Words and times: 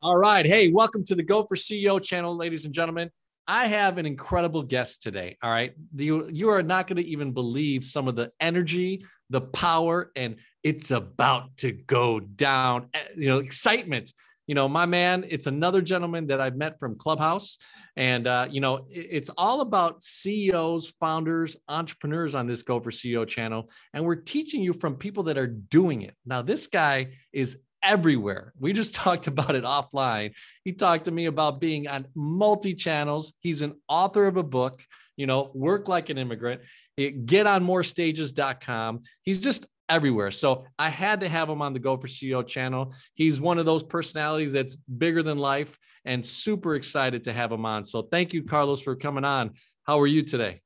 All 0.00 0.16
right. 0.16 0.46
Hey, 0.46 0.68
welcome 0.68 1.02
to 1.06 1.16
the 1.16 1.24
Go 1.24 1.42
for 1.42 1.56
CEO 1.56 2.00
channel, 2.00 2.36
ladies 2.36 2.64
and 2.64 2.72
gentlemen. 2.72 3.10
I 3.48 3.66
have 3.66 3.98
an 3.98 4.06
incredible 4.06 4.62
guest 4.62 5.02
today. 5.02 5.36
All 5.42 5.50
right. 5.50 5.72
You, 5.92 6.28
you 6.30 6.50
are 6.50 6.62
not 6.62 6.86
going 6.86 6.98
to 6.98 7.04
even 7.04 7.32
believe 7.32 7.84
some 7.84 8.06
of 8.06 8.14
the 8.14 8.30
energy, 8.38 9.02
the 9.28 9.40
power, 9.40 10.12
and 10.14 10.36
it's 10.62 10.92
about 10.92 11.56
to 11.58 11.72
go 11.72 12.20
down, 12.20 12.90
eh, 12.94 13.00
you 13.16 13.26
know, 13.26 13.38
excitement. 13.38 14.12
You 14.46 14.54
know, 14.54 14.68
my 14.68 14.86
man, 14.86 15.24
it's 15.28 15.48
another 15.48 15.82
gentleman 15.82 16.28
that 16.28 16.40
I've 16.40 16.56
met 16.56 16.78
from 16.78 16.96
Clubhouse. 16.96 17.58
And, 17.96 18.28
uh, 18.28 18.46
you 18.48 18.60
know, 18.60 18.86
it's 18.88 19.30
all 19.36 19.62
about 19.62 20.04
CEOs, 20.04 20.90
founders, 21.00 21.56
entrepreneurs 21.66 22.36
on 22.36 22.46
this 22.46 22.62
Go 22.62 22.78
for 22.78 22.92
CEO 22.92 23.26
channel. 23.26 23.68
And 23.92 24.04
we're 24.04 24.14
teaching 24.14 24.62
you 24.62 24.74
from 24.74 24.94
people 24.94 25.24
that 25.24 25.38
are 25.38 25.48
doing 25.48 26.02
it. 26.02 26.14
Now, 26.24 26.42
this 26.42 26.68
guy 26.68 27.14
is 27.32 27.58
everywhere. 27.82 28.52
We 28.58 28.72
just 28.72 28.94
talked 29.02 29.26
about 29.26 29.54
it 29.54 29.64
offline. 29.64 30.34
He 30.64 30.72
talked 30.72 31.04
to 31.04 31.10
me 31.10 31.26
about 31.26 31.60
being 31.60 31.88
on 31.88 32.06
multi 32.14 32.74
channels. 32.74 33.32
He's 33.40 33.62
an 33.62 33.74
author 33.88 34.26
of 34.26 34.36
a 34.36 34.42
book, 34.42 34.82
you 35.16 35.26
know, 35.26 35.50
work 35.54 35.88
like 35.88 36.10
an 36.10 36.18
immigrant, 36.18 36.62
eh, 36.96 37.10
get 37.24 37.46
on 37.46 37.62
more 37.62 37.82
stages.com. 37.82 39.00
He's 39.22 39.40
just 39.40 39.66
everywhere. 39.88 40.30
So 40.30 40.66
I 40.78 40.90
had 40.90 41.20
to 41.20 41.28
have 41.28 41.48
him 41.48 41.62
on 41.62 41.72
the 41.72 41.78
Go 41.78 41.96
for 41.96 42.08
CEO 42.08 42.46
channel. 42.46 42.94
He's 43.14 43.40
one 43.40 43.58
of 43.58 43.64
those 43.64 43.82
personalities 43.82 44.52
that's 44.52 44.76
bigger 44.76 45.22
than 45.22 45.38
life 45.38 45.78
and 46.04 46.24
super 46.24 46.74
excited 46.74 47.24
to 47.24 47.32
have 47.32 47.50
him 47.52 47.64
on. 47.64 47.84
So 47.84 48.02
thank 48.02 48.32
you, 48.32 48.42
Carlos, 48.42 48.82
for 48.82 48.96
coming 48.96 49.24
on. 49.24 49.52
How 49.84 50.00
are 50.00 50.06
you 50.06 50.22
today? 50.22 50.60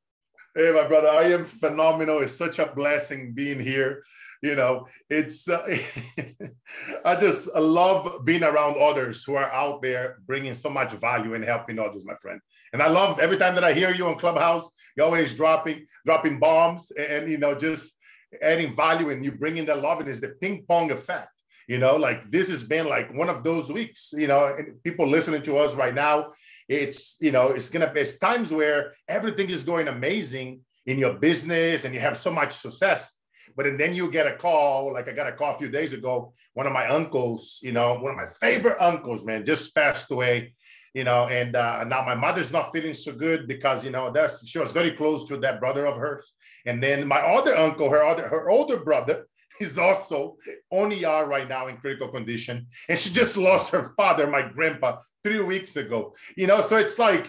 Hey, 0.55 0.71
my 0.73 0.87
brother, 0.87 1.09
I 1.09 1.25
am 1.25 1.45
phenomenal. 1.45 2.21
It's 2.21 2.35
such 2.35 2.59
a 2.59 2.67
blessing 2.67 3.33
being 3.33 3.59
here 3.59 4.03
you 4.43 4.55
know 4.57 4.87
it's 5.09 5.49
uh, 5.49 5.79
i 7.05 7.17
just 7.17 7.55
love 7.55 8.25
being 8.25 8.43
around 8.43 8.77
others 8.79 9.25
who 9.25 9.35
are 9.35 9.51
out 9.53 9.81
there 9.81 10.19
bringing 10.27 10.53
so 10.53 10.69
much 10.69 10.93
value 10.93 11.35
and 11.35 11.45
helping 11.45 11.79
others 11.79 12.05
my 12.05 12.17
friend. 12.17 12.41
And 12.73 12.83
i 12.83 12.89
love 12.89 13.21
every 13.21 13.37
time 13.37 13.55
that 13.55 13.65
i 13.65 13.73
hear 13.73 13.95
you 13.95 14.07
on 14.07 14.19
clubhouse 14.19 14.69
you're 14.97 15.07
always 15.07 15.35
dropping 15.35 15.87
dropping 16.05 16.39
bombs 16.39 16.91
and, 16.91 17.07
and 17.07 17.31
you 17.31 17.39
know 17.39 17.55
just 17.55 17.97
adding 18.43 18.75
value 18.75 19.11
and 19.11 19.25
you 19.25 19.33
bringing 19.33 19.67
that 19.67 19.81
love 19.81 20.01
and 20.01 20.09
it's 20.09 20.21
the 20.21 20.35
ping 20.41 20.65
pong 20.69 20.91
effect 20.91 21.29
you 21.69 21.79
know? 21.79 21.97
Like 21.97 22.29
this 22.31 22.51
has 22.51 22.65
been 22.65 22.89
like 22.89 23.15
one 23.15 23.29
of 23.29 23.45
those 23.45 23.71
weeks 23.71 24.13
you 24.17 24.27
know 24.27 24.57
people 24.83 25.07
listening 25.07 25.43
to 25.43 25.59
us 25.59 25.75
right 25.75 25.95
now 25.95 26.33
it's 26.69 27.17
you 27.21 27.33
know 27.33 27.49
it's 27.49 27.71
gonna 27.71 27.93
be 27.93 28.01
it's 28.01 28.19
times 28.19 28.51
where 28.51 28.93
everything 29.09 29.51
is 29.51 29.63
going 29.63 29.89
amazing 29.89 30.61
in 30.87 30.99
your 30.99 31.15
business 31.15 31.85
and 31.85 31.95
you 31.95 32.01
have 32.01 32.17
so 32.17 32.31
much 32.31 32.53
success 32.53 33.19
but 33.57 33.67
and 33.67 33.79
then 33.79 33.95
you 33.95 34.11
get 34.11 34.27
a 34.27 34.37
call, 34.37 34.93
like 34.93 35.09
I 35.09 35.13
got 35.13 35.29
a 35.29 35.33
call 35.33 35.55
a 35.55 35.59
few 35.59 35.71
days 35.71 35.93
ago. 35.93 36.33
One 36.55 36.67
of 36.67 36.73
my 36.73 36.89
uncles, 36.89 37.61
you 37.63 37.73
know, 37.73 37.95
one 37.95 38.13
of 38.13 38.17
my 38.17 38.29
favorite 38.41 38.79
uncles, 38.81 39.25
man, 39.25 39.45
just 39.45 39.75
passed 39.75 40.11
away. 40.11 40.55
You 40.95 41.05
know, 41.05 41.27
and 41.29 41.57
uh, 41.57 41.85
now 41.85 42.05
my 42.05 42.15
mother's 42.15 42.53
not 42.53 42.71
feeling 42.71 42.93
so 42.93 43.13
good 43.13 43.49
because 43.49 43.83
you 43.83 43.91
know 43.91 44.13
that's 44.13 44.47
she 44.47 44.59
was 44.59 44.73
very 44.73 44.93
close 44.93 45.25
to 45.29 45.39
that 45.39 45.59
brother 45.59 45.87
of 45.87 45.97
hers. 45.97 46.35
And 46.67 46.83
then 46.83 47.09
my 47.09 47.21
other 47.21 47.57
uncle, 47.57 47.89
her 47.89 48.05
other 48.05 48.29
her 48.29 48.51
older 48.51 48.77
brother, 48.77 49.27
is 49.61 49.79
also 49.79 50.37
on 50.71 50.93
ER 50.93 51.25
right 51.27 51.49
now 51.49 51.69
in 51.69 51.77
critical 51.77 52.09
condition. 52.09 52.67
And 52.89 52.99
she 52.99 53.11
just 53.11 53.37
lost 53.37 53.71
her 53.73 53.95
father, 53.97 54.27
my 54.27 54.43
grandpa, 54.43 54.99
three 55.25 55.41
weeks 55.41 55.77
ago. 55.77 56.15
You 56.37 56.47
know, 56.47 56.61
so 56.61 56.77
it's 56.77 56.99
like, 56.99 57.29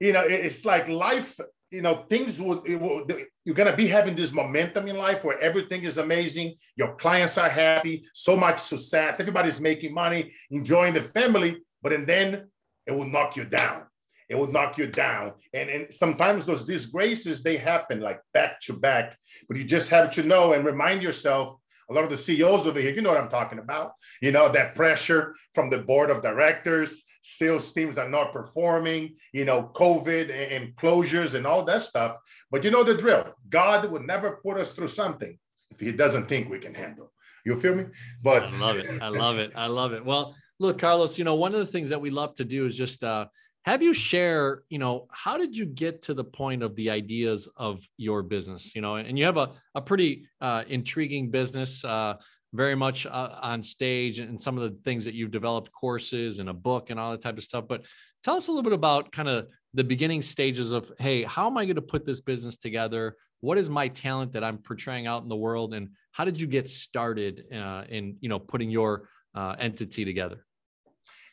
you 0.00 0.12
know, 0.12 0.22
it's 0.22 0.64
like 0.64 0.88
life 0.88 1.38
you 1.72 1.80
know 1.80 2.04
things 2.08 2.40
will, 2.40 2.62
will, 2.66 3.06
you're 3.44 3.54
going 3.56 3.70
to 3.70 3.76
be 3.76 3.86
having 3.86 4.14
this 4.14 4.32
momentum 4.32 4.88
in 4.88 4.96
life 4.96 5.24
where 5.24 5.40
everything 5.40 5.84
is 5.84 5.98
amazing. 5.98 6.54
Your 6.76 6.94
clients 6.96 7.38
are 7.38 7.48
happy. 7.48 8.04
So 8.12 8.36
much 8.36 8.60
success. 8.60 9.18
Everybody's 9.18 9.60
making 9.60 9.94
money 9.94 10.32
enjoying 10.50 10.94
the 10.94 11.02
family 11.02 11.60
but 11.82 11.92
and 11.92 12.06
then 12.06 12.48
it 12.86 12.92
will 12.92 13.06
knock 13.06 13.36
you 13.36 13.44
down. 13.44 13.82
It 14.28 14.36
will 14.36 14.50
knock 14.50 14.78
you 14.78 14.86
down. 14.86 15.32
And, 15.52 15.68
and 15.68 15.92
sometimes 15.92 16.46
those 16.46 16.64
disgraces 16.64 17.42
they 17.42 17.56
happen 17.56 18.00
like 18.00 18.20
back 18.32 18.60
to 18.62 18.72
back 18.72 19.16
but 19.48 19.56
you 19.56 19.64
just 19.64 19.90
have 19.90 20.10
to 20.12 20.22
know 20.22 20.52
and 20.52 20.64
remind 20.64 21.02
yourself 21.02 21.58
a 21.90 21.92
lot 21.92 22.04
of 22.04 22.10
the 22.10 22.16
CEOs 22.16 22.66
over 22.66 22.80
here, 22.80 22.92
you 22.92 23.02
know 23.02 23.10
what 23.10 23.20
I'm 23.20 23.28
talking 23.28 23.58
about. 23.58 23.92
You 24.20 24.32
know, 24.32 24.50
that 24.52 24.74
pressure 24.74 25.34
from 25.54 25.70
the 25.70 25.78
board 25.78 26.10
of 26.10 26.22
directors, 26.22 27.04
sales 27.20 27.72
teams 27.72 27.98
are 27.98 28.08
not 28.08 28.32
performing, 28.32 29.16
you 29.32 29.44
know, 29.44 29.70
COVID 29.74 30.30
and, 30.30 30.74
closures 30.76 31.34
and 31.34 31.46
all 31.46 31.64
that 31.64 31.82
stuff. 31.82 32.16
But 32.50 32.64
you 32.64 32.70
know 32.70 32.84
the 32.84 32.96
drill. 32.96 33.34
God 33.48 33.90
would 33.90 34.06
never 34.06 34.40
put 34.42 34.56
us 34.56 34.72
through 34.72 34.88
something 34.88 35.38
if 35.70 35.80
he 35.80 35.92
doesn't 35.92 36.28
think 36.28 36.48
we 36.48 36.58
can 36.58 36.74
handle. 36.74 37.12
You 37.44 37.56
feel 37.56 37.74
me? 37.74 37.86
But 38.22 38.44
I 38.44 38.50
love 38.58 38.76
it. 38.76 39.02
I 39.02 39.08
love 39.08 39.38
it. 39.38 39.52
I 39.54 39.66
love 39.66 39.92
it. 39.92 40.04
Well, 40.04 40.34
look, 40.58 40.78
Carlos, 40.78 41.18
you 41.18 41.24
know, 41.24 41.34
one 41.34 41.52
of 41.52 41.60
the 41.60 41.66
things 41.66 41.90
that 41.90 42.00
we 42.00 42.10
love 42.10 42.34
to 42.34 42.44
do 42.44 42.66
is 42.66 42.76
just 42.76 43.02
uh 43.02 43.26
have 43.64 43.82
you 43.82 43.94
share 43.94 44.62
you 44.68 44.78
know 44.78 45.06
how 45.10 45.36
did 45.38 45.56
you 45.56 45.64
get 45.64 46.02
to 46.02 46.14
the 46.14 46.24
point 46.24 46.62
of 46.62 46.74
the 46.76 46.90
ideas 46.90 47.48
of 47.56 47.86
your 47.96 48.22
business 48.22 48.74
you 48.74 48.80
know 48.80 48.96
and 48.96 49.18
you 49.18 49.24
have 49.24 49.36
a, 49.36 49.50
a 49.74 49.80
pretty 49.80 50.26
uh, 50.40 50.64
intriguing 50.68 51.30
business 51.30 51.84
uh, 51.84 52.14
very 52.52 52.74
much 52.74 53.06
uh, 53.06 53.38
on 53.40 53.62
stage 53.62 54.18
and 54.18 54.40
some 54.40 54.58
of 54.58 54.64
the 54.64 54.76
things 54.84 55.04
that 55.04 55.14
you've 55.14 55.30
developed 55.30 55.70
courses 55.72 56.38
and 56.38 56.48
a 56.48 56.54
book 56.54 56.90
and 56.90 56.98
all 57.00 57.12
that 57.12 57.20
type 57.20 57.38
of 57.38 57.44
stuff 57.44 57.64
but 57.68 57.82
tell 58.22 58.36
us 58.36 58.48
a 58.48 58.50
little 58.50 58.62
bit 58.62 58.72
about 58.72 59.12
kind 59.12 59.28
of 59.28 59.46
the 59.74 59.84
beginning 59.84 60.22
stages 60.22 60.70
of 60.70 60.92
hey 60.98 61.22
how 61.22 61.46
am 61.46 61.56
i 61.56 61.64
going 61.64 61.76
to 61.76 61.82
put 61.82 62.04
this 62.04 62.20
business 62.20 62.56
together? 62.56 63.16
What 63.40 63.58
is 63.58 63.68
my 63.68 63.88
talent 63.88 64.32
that 64.34 64.44
i'm 64.44 64.58
portraying 64.58 65.06
out 65.06 65.22
in 65.22 65.28
the 65.28 65.36
world? 65.36 65.74
And 65.74 65.90
how 66.12 66.24
did 66.24 66.40
you 66.40 66.46
get 66.46 66.68
started 66.68 67.44
uh, 67.52 67.84
in 67.88 68.16
you 68.20 68.28
know 68.28 68.38
putting 68.38 68.70
your 68.70 69.08
uh, 69.34 69.56
entity 69.58 70.04
together 70.04 70.44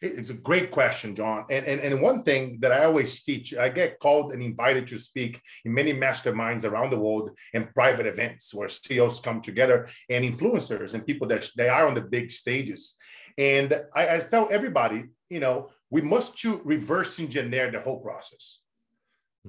it's 0.01 0.29
a 0.29 0.33
great 0.33 0.71
question, 0.71 1.15
John. 1.15 1.45
And, 1.49 1.65
and, 1.65 1.81
and 1.81 2.01
one 2.01 2.23
thing 2.23 2.57
that 2.61 2.71
I 2.71 2.85
always 2.85 3.21
teach, 3.21 3.53
I 3.53 3.69
get 3.69 3.99
called 3.99 4.31
and 4.31 4.41
invited 4.41 4.87
to 4.87 4.97
speak 4.97 5.41
in 5.65 5.73
many 5.73 5.93
masterminds 5.93 6.63
around 6.63 6.91
the 6.91 6.99
world 6.99 7.31
and 7.53 7.73
private 7.73 8.05
events 8.05 8.53
where 8.53 8.69
CEOs 8.69 9.19
come 9.19 9.41
together 9.41 9.87
and 10.09 10.23
influencers 10.23 10.93
and 10.93 11.05
people 11.05 11.27
that 11.27 11.49
they 11.57 11.67
are 11.67 11.87
on 11.87 11.95
the 11.95 12.01
big 12.01 12.31
stages. 12.31 12.95
And 13.37 13.73
I, 13.93 14.15
I 14.15 14.19
tell 14.19 14.47
everybody, 14.51 15.05
you 15.29 15.39
know, 15.39 15.69
we 15.89 16.01
must 16.01 16.37
to 16.39 16.61
reverse 16.63 17.19
engineer 17.19 17.71
the 17.71 17.79
whole 17.79 17.99
process. 17.99 18.59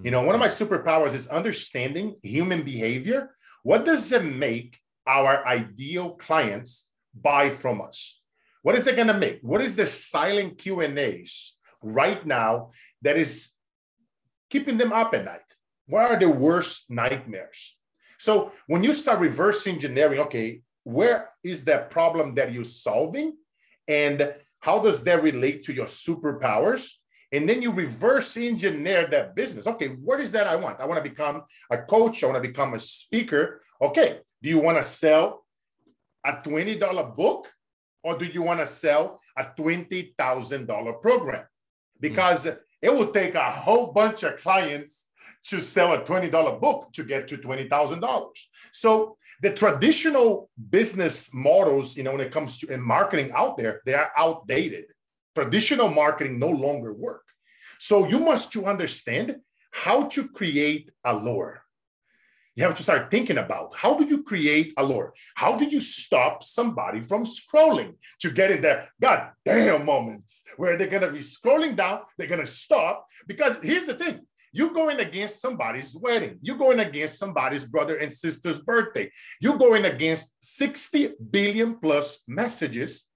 You 0.02 0.10
know, 0.10 0.22
one 0.22 0.34
of 0.34 0.40
my 0.40 0.46
mm-hmm. 0.46 0.72
superpowers 0.72 1.14
is 1.14 1.28
understanding 1.28 2.16
human 2.22 2.62
behavior. 2.62 3.34
What 3.62 3.84
does 3.84 4.10
it 4.12 4.24
make 4.24 4.78
our 5.06 5.46
ideal 5.46 6.10
clients 6.10 6.88
buy 7.14 7.50
from 7.50 7.82
us? 7.82 8.19
What 8.62 8.74
is 8.76 8.86
it 8.86 8.96
going 8.96 9.08
to 9.08 9.14
make? 9.14 9.40
What 9.42 9.62
is 9.62 9.76
the 9.76 9.86
silent 9.86 10.58
Q 10.58 10.80
and 10.80 10.98
A's 10.98 11.54
right 11.82 12.24
now 12.26 12.72
that 13.02 13.16
is 13.16 13.50
keeping 14.50 14.76
them 14.76 14.92
up 14.92 15.14
at 15.14 15.24
night? 15.24 15.56
What 15.86 16.10
are 16.10 16.18
the 16.18 16.28
worst 16.28 16.84
nightmares? 16.90 17.76
So 18.18 18.52
when 18.66 18.84
you 18.84 18.92
start 18.92 19.18
reverse 19.18 19.66
engineering, 19.66 20.20
okay, 20.20 20.60
where 20.84 21.30
is 21.42 21.64
that 21.64 21.90
problem 21.90 22.34
that 22.34 22.52
you're 22.52 22.64
solving, 22.64 23.36
and 23.88 24.34
how 24.60 24.80
does 24.80 25.02
that 25.04 25.22
relate 25.22 25.62
to 25.64 25.72
your 25.72 25.86
superpowers? 25.86 26.90
And 27.32 27.48
then 27.48 27.62
you 27.62 27.72
reverse 27.72 28.36
engineer 28.36 29.06
that 29.10 29.34
business. 29.34 29.66
Okay, 29.66 29.88
what 29.88 30.20
is 30.20 30.32
that 30.32 30.46
I 30.46 30.56
want? 30.56 30.80
I 30.80 30.86
want 30.86 31.02
to 31.02 31.08
become 31.08 31.44
a 31.70 31.78
coach. 31.78 32.22
I 32.22 32.26
want 32.26 32.42
to 32.42 32.48
become 32.48 32.74
a 32.74 32.78
speaker. 32.78 33.62
Okay, 33.80 34.18
do 34.42 34.48
you 34.48 34.58
want 34.58 34.76
to 34.76 34.82
sell 34.82 35.46
a 36.24 36.32
$20 36.32 37.16
book 37.16 37.48
or 38.02 38.16
do 38.16 38.24
you 38.26 38.42
want 38.42 38.60
to 38.60 38.66
sell 38.66 39.20
a 39.36 39.44
$20,000 39.44 41.02
program? 41.02 41.44
Because 42.00 42.46
mm. 42.46 42.58
it 42.82 42.92
will 42.92 43.12
take 43.12 43.34
a 43.34 43.50
whole 43.50 43.88
bunch 43.92 44.22
of 44.22 44.36
clients 44.38 45.08
to 45.44 45.60
sell 45.60 45.92
a 45.92 46.02
$20 46.02 46.60
book 46.60 46.92
to 46.92 47.04
get 47.04 47.28
to 47.28 47.38
$20,000. 47.38 48.30
So 48.72 49.16
the 49.42 49.52
traditional 49.52 50.50
business 50.70 51.32
models, 51.32 51.96
you 51.96 52.02
know, 52.02 52.12
when 52.12 52.20
it 52.20 52.32
comes 52.32 52.58
to 52.58 52.68
in 52.68 52.80
marketing 52.80 53.32
out 53.34 53.56
there, 53.56 53.80
they 53.86 53.94
are 53.94 54.10
outdated. 54.16 54.86
Traditional 55.34 55.88
marketing 55.88 56.38
no 56.38 56.48
longer 56.48 56.92
work. 56.92 57.24
So 57.78 58.06
you 58.06 58.18
must 58.18 58.52
to 58.52 58.66
understand 58.66 59.36
how 59.70 60.08
to 60.08 60.28
create 60.28 60.90
a 61.04 61.14
lure 61.14 61.62
you 62.56 62.64
have 62.64 62.74
to 62.74 62.82
start 62.82 63.10
thinking 63.10 63.38
about 63.38 63.74
how 63.76 63.96
do 63.96 64.04
you 64.04 64.22
create 64.22 64.74
a 64.76 64.84
lure? 64.84 65.14
How 65.34 65.56
do 65.56 65.64
you 65.64 65.80
stop 65.80 66.42
somebody 66.42 67.00
from 67.00 67.24
scrolling 67.24 67.94
to 68.20 68.30
get 68.30 68.50
in 68.50 68.60
there? 68.60 68.88
goddamn 69.00 69.84
moments 69.84 70.44
where 70.56 70.76
they're 70.76 70.88
to 71.00 71.12
be 71.12 71.20
scrolling 71.20 71.76
down, 71.76 72.00
they're 72.18 72.28
to 72.28 72.46
stop? 72.46 73.06
Because 73.26 73.56
here's 73.62 73.86
the 73.86 73.94
thing 73.94 74.20
you're 74.52 74.72
going 74.72 74.98
against 74.98 75.40
somebody's 75.40 75.94
wedding. 75.94 76.38
You're 76.42 76.58
going 76.58 76.80
against 76.80 77.18
somebody's 77.18 77.64
brother 77.64 77.96
and 77.96 78.12
sister's 78.12 78.58
birthday. 78.58 79.10
You're 79.40 79.58
going 79.58 79.84
against 79.84 80.34
60 80.40 81.10
billion 81.30 81.78
plus 81.78 82.20
messages 82.26 83.06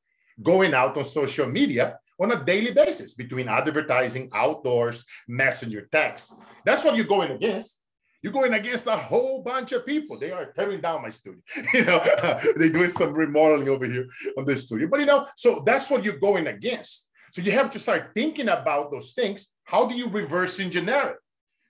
going 0.41 0.75
out 0.75 0.97
on 0.97 1.05
social 1.05 1.47
media 1.47 1.99
on 2.21 2.31
a 2.31 2.45
daily 2.45 2.73
basis 2.73 3.15
between 3.15 3.49
advertising, 3.49 4.31
outdoors, 4.33 5.05
messenger 5.27 5.89
text. 5.91 6.35
That's 6.65 6.85
what 6.85 6.95
you're 6.97 7.05
going 7.05 7.33
against. 7.33 7.81
You're 8.25 8.33
going 8.33 8.55
against 8.55 8.87
a 8.87 8.97
whole 8.97 9.43
bunch 9.43 9.73
of 9.73 9.85
people. 9.85 10.19
They 10.19 10.31
are 10.31 10.47
tearing 10.47 10.81
down 10.81 11.03
my 11.03 11.11
studio. 11.11 11.43
you 11.75 11.85
know, 11.85 12.03
they're 12.57 12.71
doing 12.71 12.89
some 12.89 13.13
remodeling 13.13 13.69
over 13.69 13.85
here 13.85 14.07
on 14.39 14.47
this 14.47 14.63
studio. 14.63 14.89
But 14.91 15.01
you 15.01 15.07
know, 15.07 15.27
so 15.37 15.63
that's 15.67 15.91
what 15.91 16.07
you're 16.07 16.17
going 16.17 16.47
against. 16.47 17.11
So 17.33 17.43
you 17.43 17.53
have 17.53 17.71
to 17.73 17.79
start 17.79 18.13
thinking 18.15 18.49
about 18.49 18.91
those 18.91 19.13
things. 19.13 19.53
How 19.65 19.87
do 19.87 19.95
you 19.95 20.09
reverse 20.09 20.59
engineer 20.59 21.11
it? 21.11 21.17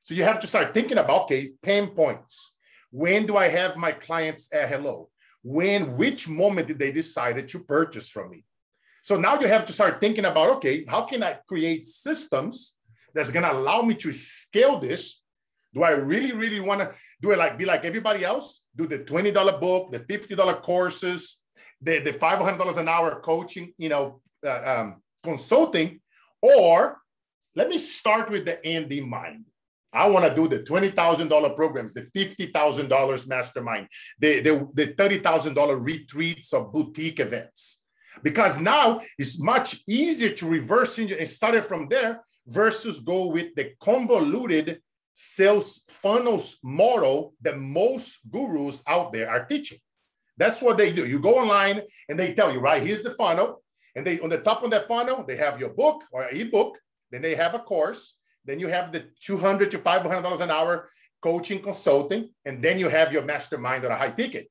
So 0.04 0.14
you 0.14 0.22
have 0.22 0.38
to 0.40 0.46
start 0.46 0.72
thinking 0.72 0.98
about, 0.98 1.22
okay, 1.22 1.50
pain 1.60 1.88
points. 1.88 2.54
When 2.92 3.26
do 3.26 3.36
I 3.36 3.48
have 3.48 3.76
my 3.76 3.90
clients 3.90 4.54
at 4.54 4.68
hello? 4.68 5.08
When, 5.42 5.96
which 5.96 6.28
moment 6.28 6.68
did 6.68 6.78
they 6.78 6.92
decide 6.92 7.48
to 7.48 7.58
purchase 7.58 8.08
from 8.08 8.30
me? 8.30 8.44
So 9.02 9.18
now 9.18 9.40
you 9.40 9.48
have 9.48 9.66
to 9.66 9.72
start 9.72 10.00
thinking 10.00 10.24
about, 10.24 10.50
okay, 10.58 10.84
how 10.86 11.02
can 11.02 11.24
I 11.24 11.40
create 11.48 11.88
systems 11.88 12.76
that's 13.12 13.30
to 13.30 13.52
allow 13.52 13.82
me 13.82 13.94
to 13.94 14.12
scale 14.12 14.78
this? 14.78 15.20
Do 15.74 15.82
I 15.82 15.90
really, 15.90 16.32
really 16.32 16.60
want 16.60 16.80
to 16.80 16.94
do 17.20 17.32
it 17.32 17.38
like 17.38 17.58
be 17.58 17.64
like 17.64 17.84
everybody 17.84 18.24
else? 18.24 18.62
Do 18.76 18.86
the 18.86 19.00
$20 19.00 19.60
book, 19.60 19.90
the 19.90 20.00
$50 20.00 20.62
courses, 20.62 21.40
the, 21.82 21.98
the 21.98 22.12
$500 22.12 22.76
an 22.76 22.88
hour 22.88 23.20
coaching, 23.20 23.72
you 23.76 23.88
know, 23.88 24.20
uh, 24.46 24.62
um, 24.64 25.02
consulting, 25.22 26.00
or 26.40 26.98
let 27.56 27.68
me 27.68 27.78
start 27.78 28.30
with 28.30 28.44
the 28.44 28.64
end 28.64 28.92
in 28.92 29.08
mind. 29.08 29.44
I 29.92 30.08
want 30.08 30.26
to 30.26 30.34
do 30.34 30.48
the 30.48 30.58
$20,000 30.58 31.56
programs, 31.56 31.94
the 31.94 32.02
$50,000 32.02 33.28
mastermind, 33.28 33.88
the, 34.18 34.40
the, 34.40 34.68
the 34.74 34.86
$30,000 34.88 35.84
retreats 35.84 36.52
or 36.52 36.68
boutique 36.68 37.20
events. 37.20 37.82
Because 38.22 38.60
now 38.60 39.00
it's 39.18 39.40
much 39.40 39.82
easier 39.88 40.30
to 40.30 40.46
reverse 40.46 40.98
engineer 40.98 41.20
and 41.20 41.28
start 41.28 41.54
it 41.54 41.64
from 41.64 41.88
there 41.88 42.24
versus 42.46 43.00
go 43.00 43.26
with 43.28 43.54
the 43.54 43.72
convoluted 43.80 44.80
sales 45.14 45.82
funnels 45.88 46.58
model 46.62 47.34
that 47.40 47.58
most 47.58 48.18
gurus 48.30 48.82
out 48.86 49.12
there 49.12 49.30
are 49.30 49.46
teaching. 49.46 49.78
That's 50.36 50.60
what 50.60 50.76
they 50.76 50.92
do. 50.92 51.06
You 51.06 51.20
go 51.20 51.38
online 51.38 51.82
and 52.08 52.18
they 52.18 52.34
tell 52.34 52.52
you, 52.52 52.58
right, 52.58 52.82
here's 52.82 53.04
the 53.04 53.10
funnel. 53.10 53.62
And 53.94 54.04
they 54.04 54.18
on 54.20 54.28
the 54.28 54.40
top 54.40 54.64
of 54.64 54.70
that 54.72 54.88
funnel, 54.88 55.24
they 55.26 55.36
have 55.36 55.60
your 55.60 55.70
book 55.70 56.02
or 56.10 56.28
ebook. 56.30 56.76
Then 57.12 57.22
they 57.22 57.36
have 57.36 57.54
a 57.54 57.60
course. 57.60 58.16
Then 58.44 58.58
you 58.58 58.66
have 58.66 58.92
the 58.92 59.06
200 59.22 59.70
to 59.70 59.78
$500 59.78 60.40
an 60.40 60.50
hour 60.50 60.90
coaching 61.22 61.62
consulting. 61.62 62.30
And 62.44 62.62
then 62.62 62.78
you 62.78 62.88
have 62.88 63.12
your 63.12 63.22
mastermind 63.22 63.84
or 63.84 63.90
a 63.90 63.96
high 63.96 64.10
ticket. 64.10 64.50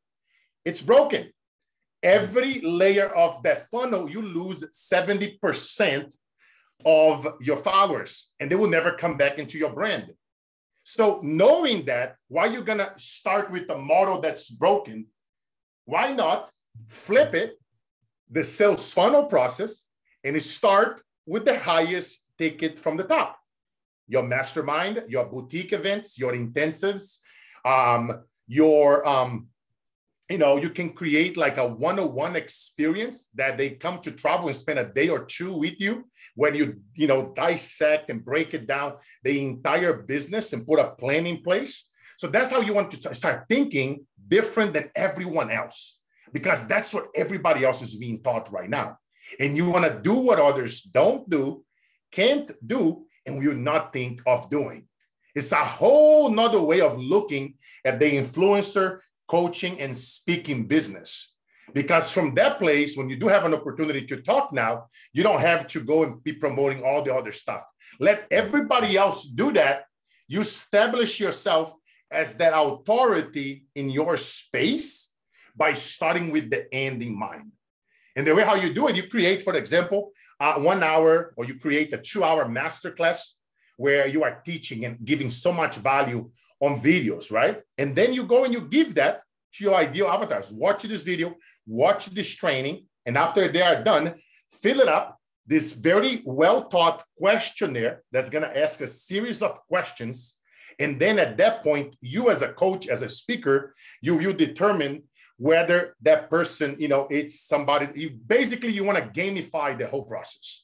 It's 0.64 0.82
broken. 0.82 1.32
Every 2.02 2.62
layer 2.62 3.08
of 3.08 3.44
that 3.44 3.68
funnel, 3.70 4.10
you 4.10 4.22
lose 4.22 4.64
70% 4.64 6.16
of 6.86 7.28
your 7.40 7.58
followers 7.58 8.30
and 8.40 8.50
they 8.50 8.56
will 8.56 8.70
never 8.70 8.94
come 8.94 9.18
back 9.18 9.40
into 9.40 9.58
your 9.58 9.74
brand. 9.74 10.12
So 10.84 11.20
knowing 11.24 11.86
that, 11.86 12.18
why 12.28 12.48
you're 12.48 12.64
gonna 12.64 12.94
start 12.98 13.52
with 13.52 13.68
the 13.68 13.78
model 13.78 14.20
that's 14.20 14.50
broken, 14.50 15.08
why 15.86 16.12
not 16.12 16.52
flip 16.88 17.34
it, 17.34 17.60
the 18.30 18.44
sales 18.44 18.92
funnel 18.92 19.26
process, 19.26 19.86
and 20.24 20.42
start 20.42 21.02
with 21.26 21.46
the 21.46 21.58
highest 21.58 22.26
ticket 22.38 22.80
from 22.80 22.98
the 22.98 23.04
top. 23.04 23.38
Your 24.08 24.24
mastermind, 24.24 25.04
your 25.08 25.26
boutique 25.26 25.72
events, 25.72 26.18
your 26.20 26.34
intensives, 26.34 27.20
um, 27.64 28.24
your 28.48 29.08
um, 29.08 29.48
you 30.34 30.40
know, 30.40 30.58
you 30.58 30.72
can 30.72 30.90
create 30.94 31.38
like 31.38 31.58
a 31.60 31.68
one-on-one 31.68 32.36
experience 32.36 33.30
that 33.36 33.56
they 33.56 33.70
come 33.70 34.00
to 34.02 34.10
travel 34.10 34.48
and 34.48 34.58
spend 34.58 34.80
a 34.80 34.92
day 35.00 35.08
or 35.08 35.26
two 35.26 35.54
with 35.54 35.80
you 35.80 36.06
when 36.34 36.56
you, 36.56 36.82
you 36.96 37.06
know, 37.06 37.32
dissect 37.36 38.10
and 38.10 38.26
break 38.26 38.56
it 38.56 38.66
down 38.66 38.96
the 39.24 39.46
entire 39.46 39.94
business 39.94 40.52
and 40.52 40.66
put 40.66 40.80
a 40.80 40.90
plan 41.02 41.28
in 41.28 41.44
place. 41.44 41.88
So 42.18 42.26
that's 42.26 42.50
how 42.50 42.62
you 42.62 42.74
want 42.74 42.90
to 42.90 43.14
start 43.14 43.46
thinking 43.48 44.08
different 44.28 44.74
than 44.74 44.90
everyone 44.96 45.52
else, 45.52 46.00
because 46.32 46.66
that's 46.66 46.92
what 46.96 47.10
everybody 47.14 47.64
else 47.64 47.84
is 47.84 47.94
being 47.94 48.24
taught 48.24 48.52
right 48.52 48.72
now. 48.72 48.98
And 49.40 49.56
you 49.56 49.70
want 49.70 49.86
to 49.86 50.02
do 50.02 50.16
what 50.16 50.40
others 50.40 50.82
don't 50.82 51.30
do, 51.30 51.64
can't 52.12 52.50
do, 52.66 53.06
and 53.28 53.38
will 53.38 53.54
not 53.54 53.94
think 53.94 54.24
of 54.26 54.50
doing. 54.50 54.88
It's 55.36 55.52
a 55.52 55.64
whole 55.64 56.32
nother 56.32 56.62
way 56.62 56.82
of 56.82 56.98
looking 56.98 57.54
at 57.86 58.00
the 58.00 58.10
influencer 58.18 59.00
coaching 59.28 59.80
and 59.80 59.96
speaking 59.96 60.68
business. 60.68 61.34
Because 61.74 62.12
from 62.12 62.36
that 62.36 62.60
place, 62.60 62.98
when 62.98 63.10
you 63.10 63.16
do 63.16 63.28
have 63.28 63.46
an 63.46 63.54
opportunity 63.54 64.06
to 64.08 64.22
talk 64.22 64.52
now, 64.54 64.88
you 65.14 65.24
don't 65.24 65.40
have 65.40 65.66
to 65.68 65.80
go 65.80 66.04
and 66.04 66.22
be 66.24 66.34
promoting 66.34 66.84
all 66.84 67.04
the 67.04 67.14
other 67.14 67.32
stuff. 67.32 67.64
Let 68.00 68.28
everybody 68.30 68.98
else 68.98 69.26
do 69.26 69.54
that. 69.54 69.86
You 70.28 70.42
establish 70.42 71.20
yourself 71.20 71.74
as 72.12 72.36
that 72.36 72.54
authority 72.56 73.66
in 73.76 73.90
your 73.90 74.18
space 74.18 75.14
by 75.56 75.74
starting 75.74 76.32
with 76.32 76.50
the 76.50 76.72
end 76.74 77.02
in 77.02 77.18
mind. 77.18 77.52
And 78.16 78.28
the 78.28 78.36
way 78.36 78.44
how 78.44 78.56
you 78.56 78.74
do 78.74 78.88
it, 78.88 78.96
you 78.96 79.08
create, 79.08 79.42
for 79.42 79.56
example, 79.56 80.12
uh, 80.40 80.56
one 80.56 80.84
hour 80.84 81.34
or 81.38 81.46
you 81.46 81.56
create 81.56 81.94
a 81.94 81.98
two 81.98 82.24
hour 82.24 82.46
masterclass 82.46 83.22
where 83.78 84.08
you 84.08 84.24
are 84.24 84.42
teaching 84.46 84.86
and 84.86 85.04
giving 85.04 85.32
so 85.32 85.52
much 85.52 85.78
value 85.78 86.30
on 86.64 86.80
videos, 86.80 87.30
right? 87.30 87.62
And 87.78 87.94
then 87.94 88.14
you 88.14 88.24
go 88.26 88.46
and 88.46 88.54
you 88.54 88.62
give 88.62 88.96
that 88.96 89.22
to 89.54 89.64
your 89.66 89.76
ideal 89.76 90.08
avatars. 90.08 90.50
Watch 90.50 90.84
this 90.84 91.04
video, 91.04 91.36
watch 91.68 92.06
this 92.06 92.34
training, 92.36 92.86
and 93.06 93.18
after 93.18 93.52
they 93.52 93.62
are 93.62 93.84
done, 93.84 94.16
fill 94.62 94.80
it 94.80 94.88
up. 94.88 95.20
This 95.46 95.74
very 95.74 96.22
well 96.24 96.70
taught 96.70 97.04
questionnaire 97.18 98.04
that's 98.14 98.30
going 98.30 98.46
to 98.46 98.58
ask 98.58 98.80
a 98.80 98.88
series 98.88 99.42
of 99.42 99.60
questions. 99.68 100.38
And 100.80 100.98
then 100.98 101.20
at 101.20 101.36
that 101.38 101.64
point, 101.64 101.98
you 102.00 102.30
as 102.30 102.42
a 102.42 102.54
coach, 102.54 102.88
as 102.88 103.02
a 103.02 103.10
speaker, 103.10 103.74
you 104.02 104.22
you 104.22 104.32
determine 104.32 105.04
whether 105.38 105.96
that 106.02 106.30
person, 106.30 106.78
you 106.80 106.88
know, 106.88 107.08
it's 107.10 107.42
somebody 107.42 107.88
you 108.00 108.10
basically 108.26 108.72
you 108.72 108.86
want 108.86 108.98
to 108.98 109.22
gamify 109.22 109.78
the 109.78 109.88
whole 109.88 110.06
process. 110.06 110.63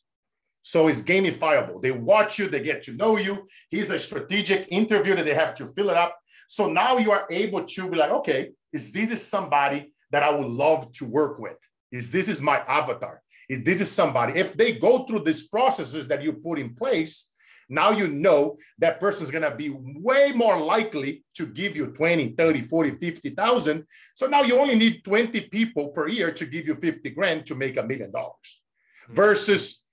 So 0.62 0.88
it's 0.88 1.04
gamifiable. 1.04 1.82
They 1.82 1.92
watch 1.92 2.38
you, 2.38 2.48
they 2.48 2.62
get 2.62 2.84
to 2.84 2.94
know 2.94 3.18
you. 3.18 3.46
Here's 3.70 3.90
a 3.90 4.00
strategic 4.00 4.68
interview 4.70 5.16
that 5.16 5.26
they 5.26 5.34
have 5.34 5.56
to 5.56 5.68
fill 5.68 5.90
it 5.90 5.98
up. 5.98 6.18
So 6.48 6.70
now 6.70 6.98
you 6.98 7.12
are 7.12 7.28
able 7.30 7.64
to 7.64 7.90
be 7.90 7.98
like, 7.98 8.12
okay, 8.12 8.52
is 8.74 8.92
this 8.92 9.12
is 9.12 9.26
somebody 9.26 9.94
that 10.12 10.24
I 10.24 10.32
would 10.32 10.48
love 10.48 10.92
to 10.94 11.06
work 11.06 11.40
with? 11.40 11.58
Is 11.92 12.12
this 12.12 12.28
is 12.28 12.42
my 12.42 12.60
avatar? 12.68 13.22
If 13.48 13.66
this 13.66 13.82
is 13.82 13.92
somebody, 13.92 14.40
if 14.40 14.54
they 14.54 14.74
go 14.74 15.06
through 15.06 15.24
these 15.24 15.48
processes 15.48 16.08
that 16.08 16.22
you 16.22 16.34
put 16.34 16.60
in 16.60 16.76
place, 16.76 17.30
now 17.70 17.92
you 17.92 18.08
know 18.08 18.58
that 18.80 19.00
person 19.00 19.24
is 19.24 19.32
going 19.32 19.50
to 19.50 19.56
be 19.56 19.70
way 19.70 20.32
more 20.34 20.60
likely 20.60 21.24
to 21.36 21.46
give 21.46 21.76
you 21.78 21.88
20 21.88 22.30
30 22.30 22.62
40 22.62 22.92
50,000 22.92 23.86
so 24.16 24.26
now 24.26 24.42
you 24.42 24.60
only 24.60 24.76
need 24.76 25.04
20 25.04 25.42
people 25.50 25.90
per 25.90 26.08
year 26.08 26.32
to 26.32 26.46
give 26.46 26.68
you 26.68 26.76
50 26.76 27.10
grand 27.12 27.46
to 27.46 27.56
make 27.56 27.78
a 27.78 27.84
million 27.84 28.12
dollars 28.12 28.64
hmm. 29.08 29.14
versus 29.14 29.84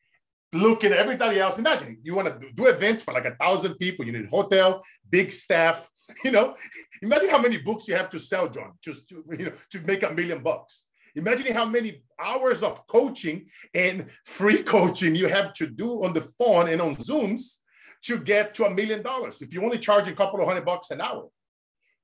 looking 0.53 0.93
at 0.93 0.99
everybody 0.99 1.39
else. 1.41 1.59
Imagine 1.59 1.99
you 2.03 2.15
want 2.15 2.41
to 2.41 2.53
do 2.53 2.67
events 2.67 3.05
for 3.05 3.13
like 3.13 3.25
a 3.25 3.35
thousand 3.37 3.75
people. 3.77 4.07
You 4.07 4.13
need 4.13 4.29
hotel, 4.29 4.85
big 5.11 5.33
staff. 5.33 5.89
You 6.23 6.31
know, 6.31 6.55
imagine 7.03 7.31
how 7.31 7.41
many 7.41 7.59
books 7.59 7.89
you 7.89 7.97
have 7.97 8.11
to 8.11 8.21
sell, 8.21 8.49
John, 8.49 8.75
just 8.81 9.09
to 9.09 9.25
you 9.37 9.47
know 9.47 9.53
to 9.73 9.81
make 9.81 10.05
a 10.05 10.13
million 10.13 10.41
bucks. 10.41 10.87
Imagine 11.17 11.53
how 11.53 11.65
many 11.65 12.05
hours 12.21 12.63
of 12.63 12.87
coaching 12.87 13.47
and 13.75 14.07
free 14.25 14.63
coaching 14.75 15.17
you 15.17 15.27
have 15.27 15.53
to 15.55 15.67
do 15.67 16.05
on 16.05 16.13
the 16.13 16.21
phone 16.21 16.69
and 16.69 16.81
on 16.81 16.95
Zooms 16.95 17.57
to 18.03 18.19
get 18.19 18.55
to 18.55 18.67
a 18.67 18.71
million 18.71 19.03
dollars. 19.03 19.43
If 19.43 19.53
you 19.53 19.65
only 19.65 19.79
charge 19.79 20.07
a 20.07 20.15
couple 20.15 20.41
of 20.41 20.47
hundred 20.47 20.65
bucks 20.65 20.93
an 20.93 21.01
hour. 21.01 21.29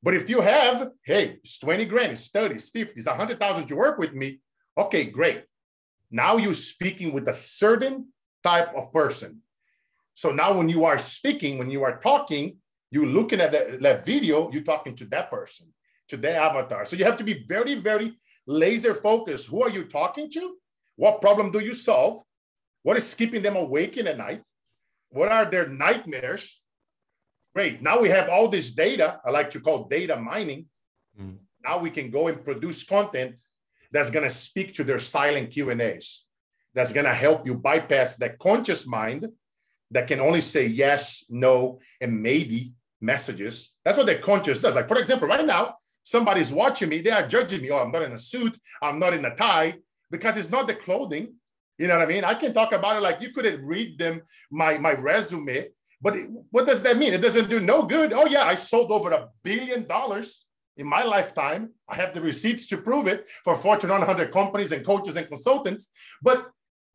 But 0.02 0.14
if 0.14 0.28
you 0.28 0.40
have, 0.40 0.90
hey, 1.04 1.36
it's 1.38 1.60
20 1.60 1.84
grand, 1.84 2.12
it's 2.12 2.28
30, 2.28 2.56
it's 2.56 2.70
50, 2.70 2.94
it's 2.96 3.06
100,000 3.06 3.66
to 3.68 3.76
work 3.76 3.98
with 3.98 4.12
me. 4.12 4.40
Okay, 4.76 5.04
great. 5.04 5.44
Now 6.10 6.38
you're 6.38 6.54
speaking 6.54 7.12
with 7.12 7.28
a 7.28 7.32
certain 7.32 8.08
type 8.42 8.74
of 8.74 8.92
person. 8.92 9.40
So 10.14 10.30
now 10.30 10.56
when 10.56 10.68
you 10.68 10.84
are 10.84 10.98
speaking, 10.98 11.58
when 11.58 11.70
you 11.70 11.82
are 11.84 11.98
talking, 12.00 12.56
you're 12.90 13.06
looking 13.06 13.40
at 13.40 13.52
that, 13.52 13.80
that 13.80 14.04
video, 14.04 14.50
you're 14.52 14.62
talking 14.62 14.94
to 14.96 15.06
that 15.06 15.30
person, 15.30 15.72
to 16.08 16.16
their 16.16 16.40
avatar. 16.40 16.84
So 16.84 16.96
you 16.96 17.04
have 17.04 17.16
to 17.18 17.24
be 17.24 17.44
very, 17.48 17.74
very 17.74 18.18
laser 18.46 18.94
focused. 18.94 19.48
Who 19.48 19.62
are 19.62 19.70
you 19.70 19.84
talking 19.84 20.30
to? 20.30 20.56
What 20.96 21.20
problem 21.20 21.50
do 21.50 21.60
you 21.60 21.74
solve? 21.74 22.20
What 22.82 22.96
is 22.96 23.14
keeping 23.14 23.42
them 23.42 23.56
awake 23.56 23.96
in 23.96 24.04
the 24.04 24.14
night? 24.14 24.42
What 25.10 25.30
are 25.30 25.46
their 25.46 25.68
nightmares? 25.68 26.60
Great. 27.54 27.82
Now 27.82 28.00
we 28.00 28.08
have 28.08 28.28
all 28.28 28.48
this 28.48 28.72
data. 28.72 29.20
I 29.24 29.30
like 29.30 29.50
to 29.50 29.60
call 29.60 29.84
data 29.84 30.16
mining. 30.16 30.66
Mm. 31.18 31.36
Now 31.64 31.78
we 31.78 31.90
can 31.90 32.10
go 32.10 32.28
and 32.28 32.44
produce 32.44 32.82
content 32.84 33.40
that's 33.92 34.10
going 34.10 34.24
to 34.24 34.30
speak 34.30 34.74
to 34.74 34.84
their 34.84 34.98
silent 34.98 35.50
Q 35.50 35.70
and 35.70 35.80
A's 35.80 36.24
that's 36.74 36.92
going 36.92 37.06
to 37.06 37.14
help 37.14 37.46
you 37.46 37.54
bypass 37.54 38.16
that 38.16 38.38
conscious 38.38 38.86
mind 38.86 39.28
that 39.90 40.06
can 40.06 40.20
only 40.20 40.40
say 40.40 40.66
yes, 40.66 41.24
no, 41.28 41.78
and 42.00 42.22
maybe 42.22 42.72
messages. 43.00 43.72
That's 43.84 43.96
what 43.96 44.06
the 44.06 44.16
conscious 44.16 44.60
does. 44.60 44.74
Like, 44.74 44.88
for 44.88 44.98
example, 44.98 45.28
right 45.28 45.44
now, 45.44 45.76
somebody's 46.02 46.52
watching 46.52 46.88
me, 46.88 47.00
they 47.00 47.10
are 47.10 47.26
judging 47.26 47.62
me. 47.62 47.70
Oh, 47.70 47.78
I'm 47.78 47.92
not 47.92 48.02
in 48.02 48.12
a 48.12 48.18
suit, 48.18 48.58
I'm 48.80 48.98
not 48.98 49.12
in 49.12 49.24
a 49.24 49.34
tie, 49.36 49.74
because 50.10 50.36
it's 50.36 50.50
not 50.50 50.66
the 50.66 50.74
clothing. 50.74 51.34
You 51.78 51.88
know 51.88 51.98
what 51.98 52.08
I 52.08 52.12
mean? 52.12 52.24
I 52.24 52.34
can 52.34 52.54
talk 52.54 52.72
about 52.72 52.96
it 52.96 53.02
like 53.02 53.20
you 53.20 53.32
couldn't 53.32 53.64
read 53.66 53.98
them, 53.98 54.22
my, 54.50 54.78
my 54.78 54.92
resume, 54.92 55.68
but 56.00 56.16
it, 56.16 56.28
what 56.50 56.66
does 56.66 56.82
that 56.82 56.98
mean? 56.98 57.12
It 57.12 57.20
doesn't 57.20 57.50
do 57.50 57.60
no 57.60 57.82
good. 57.82 58.12
Oh, 58.12 58.26
yeah, 58.26 58.44
I 58.44 58.54
sold 58.54 58.90
over 58.90 59.10
a 59.10 59.28
billion 59.42 59.86
dollars 59.86 60.46
in 60.76 60.86
my 60.86 61.02
lifetime. 61.02 61.70
I 61.88 61.94
have 61.96 62.14
the 62.14 62.20
receipts 62.20 62.66
to 62.68 62.78
prove 62.78 63.06
it 63.06 63.28
for 63.44 63.56
Fortune 63.56 63.90
100 63.90 64.32
companies 64.32 64.72
and 64.72 64.84
coaches 64.84 65.16
and 65.16 65.28
consultants. 65.28 65.90
But 66.22 66.50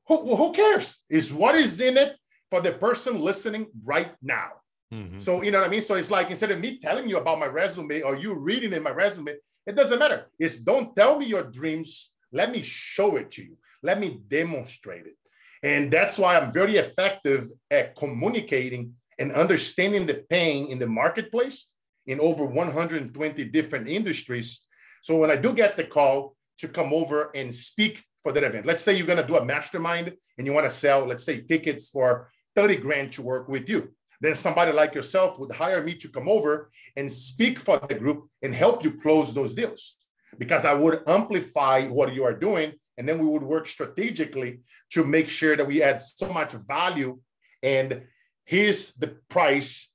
who, 0.07 0.35
who 0.35 0.51
cares? 0.53 0.99
Is 1.09 1.33
what 1.33 1.55
is 1.55 1.79
in 1.79 1.97
it 1.97 2.15
for 2.49 2.61
the 2.61 2.71
person 2.71 3.19
listening 3.19 3.67
right 3.83 4.11
now. 4.21 4.49
Mm-hmm. 4.93 5.17
So, 5.17 5.41
you 5.41 5.51
know 5.51 5.59
what 5.59 5.67
I 5.67 5.71
mean? 5.71 5.81
So 5.81 5.95
it's 5.95 6.11
like 6.11 6.29
instead 6.29 6.51
of 6.51 6.59
me 6.59 6.79
telling 6.79 7.09
you 7.09 7.17
about 7.17 7.39
my 7.39 7.47
resume 7.47 8.01
or 8.01 8.15
you 8.15 8.33
reading 8.33 8.71
in 8.71 8.83
my 8.83 8.91
resume, 8.91 9.35
it 9.65 9.75
doesn't 9.75 9.99
matter. 9.99 10.27
It's 10.39 10.57
don't 10.57 10.95
tell 10.95 11.19
me 11.19 11.25
your 11.25 11.43
dreams. 11.43 12.13
Let 12.31 12.51
me 12.51 12.61
show 12.61 13.17
it 13.17 13.31
to 13.31 13.43
you. 13.43 13.57
Let 13.83 13.99
me 13.99 14.21
demonstrate 14.27 15.05
it. 15.05 15.17
And 15.63 15.91
that's 15.91 16.17
why 16.17 16.37
I'm 16.37 16.53
very 16.53 16.77
effective 16.77 17.49
at 17.69 17.95
communicating 17.95 18.93
and 19.19 19.31
understanding 19.33 20.05
the 20.05 20.23
pain 20.29 20.67
in 20.67 20.79
the 20.79 20.87
marketplace 20.87 21.69
in 22.05 22.21
over 22.21 22.45
120 22.45 23.43
different 23.45 23.89
industries. 23.89 24.61
So 25.01 25.17
when 25.17 25.31
I 25.31 25.35
do 25.35 25.53
get 25.53 25.75
the 25.75 25.83
call 25.83 26.35
to 26.59 26.67
come 26.67 26.93
over 26.93 27.31
and 27.35 27.53
speak 27.53 28.03
for 28.27 28.33
that 28.33 28.43
event, 28.43 28.65
let's 28.65 28.81
say 28.81 28.93
you're 28.93 29.07
going 29.07 29.21
to 29.21 29.25
do 29.25 29.37
a 29.37 29.45
mastermind 29.45 30.11
and 30.37 30.45
you 30.45 30.51
want 30.51 30.67
to 30.67 30.73
sell, 30.73 31.05
let's 31.05 31.23
say, 31.23 31.39
tickets 31.39 31.89
for 31.89 32.29
30 32.55 32.75
grand 32.75 33.13
to 33.13 33.21
work 33.21 33.47
with 33.47 33.69
you. 33.69 33.93
Then 34.19 34.35
somebody 34.35 34.73
like 34.73 34.93
yourself 34.93 35.39
would 35.39 35.53
hire 35.53 35.81
me 35.81 35.93
to 35.95 36.09
come 36.09 36.27
over 36.27 36.69
and 36.97 37.09
speak 37.09 37.57
for 37.57 37.79
the 37.79 37.95
group 37.95 38.27
and 38.41 38.53
help 38.53 38.83
you 38.83 38.91
close 38.91 39.33
those 39.33 39.53
deals 39.53 39.95
because 40.37 40.65
I 40.65 40.73
would 40.73 41.03
amplify 41.07 41.87
what 41.87 42.13
you 42.13 42.25
are 42.25 42.33
doing. 42.33 42.73
And 42.97 43.07
then 43.07 43.17
we 43.19 43.27
would 43.27 43.43
work 43.43 43.65
strategically 43.65 44.59
to 44.91 45.05
make 45.05 45.29
sure 45.29 45.55
that 45.55 45.65
we 45.65 45.81
add 45.81 46.01
so 46.01 46.29
much 46.33 46.51
value. 46.51 47.19
And 47.63 48.01
here's 48.43 48.91
the 48.95 49.15
price 49.29 49.89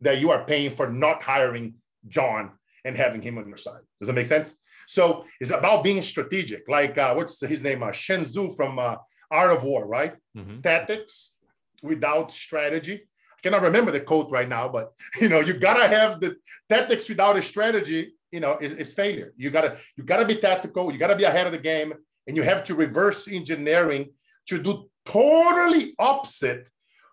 that 0.00 0.18
you 0.18 0.32
are 0.32 0.44
paying 0.44 0.70
for 0.70 0.90
not 0.90 1.22
hiring 1.22 1.74
John 2.08 2.50
and 2.84 2.96
having 2.96 3.22
him 3.22 3.38
on 3.38 3.46
your 3.46 3.58
side. 3.58 3.82
Does 4.00 4.08
that 4.08 4.14
make 4.14 4.26
sense? 4.26 4.56
So 4.86 5.24
it's 5.40 5.50
about 5.50 5.84
being 5.84 6.02
strategic. 6.02 6.68
Like 6.68 6.98
uh, 6.98 7.14
what's 7.14 7.40
his 7.40 7.62
name? 7.62 7.82
Uh, 7.82 7.92
Tzu 7.92 8.52
from 8.54 8.78
uh, 8.78 8.96
Art 9.30 9.52
of 9.52 9.62
War, 9.62 9.86
right? 9.86 10.14
Mm-hmm. 10.36 10.60
Tactics 10.60 11.36
without 11.82 12.30
strategy. 12.30 13.06
I 13.32 13.40
cannot 13.42 13.62
remember 13.62 13.90
the 13.90 14.00
quote 14.00 14.30
right 14.30 14.48
now, 14.48 14.68
but 14.68 14.92
you 15.20 15.28
know, 15.28 15.40
you 15.40 15.54
gotta 15.54 15.86
have 15.86 16.20
the 16.20 16.36
tactics 16.68 17.08
without 17.08 17.36
a 17.36 17.42
strategy. 17.42 18.14
You 18.32 18.40
know, 18.40 18.58
is, 18.60 18.72
is 18.72 18.92
failure. 18.94 19.32
You 19.36 19.50
gotta 19.50 19.76
you 19.96 20.02
gotta 20.04 20.24
be 20.24 20.36
tactical. 20.36 20.92
You 20.92 20.98
gotta 20.98 21.16
be 21.16 21.24
ahead 21.24 21.46
of 21.46 21.52
the 21.52 21.58
game, 21.58 21.92
and 22.26 22.36
you 22.36 22.42
have 22.42 22.64
to 22.64 22.74
reverse 22.74 23.28
engineering 23.28 24.10
to 24.48 24.60
do 24.60 24.90
totally 25.06 25.94
opposite 25.98 26.68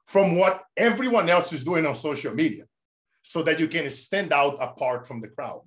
from 0.08 0.36
what 0.36 0.63
everyone 0.75 1.30
else 1.30 1.54
is 1.54 1.63
doing 1.63 1.86
on 1.86 1.96
social 1.96 2.34
media, 2.34 2.66
so 3.22 3.44
that 3.44 3.60
you 3.60 3.68
can 3.68 3.90
stand 3.90 4.34
out 4.34 4.58
apart 4.60 5.08
from 5.08 5.22
the 5.22 5.28
crowd. 5.28 5.62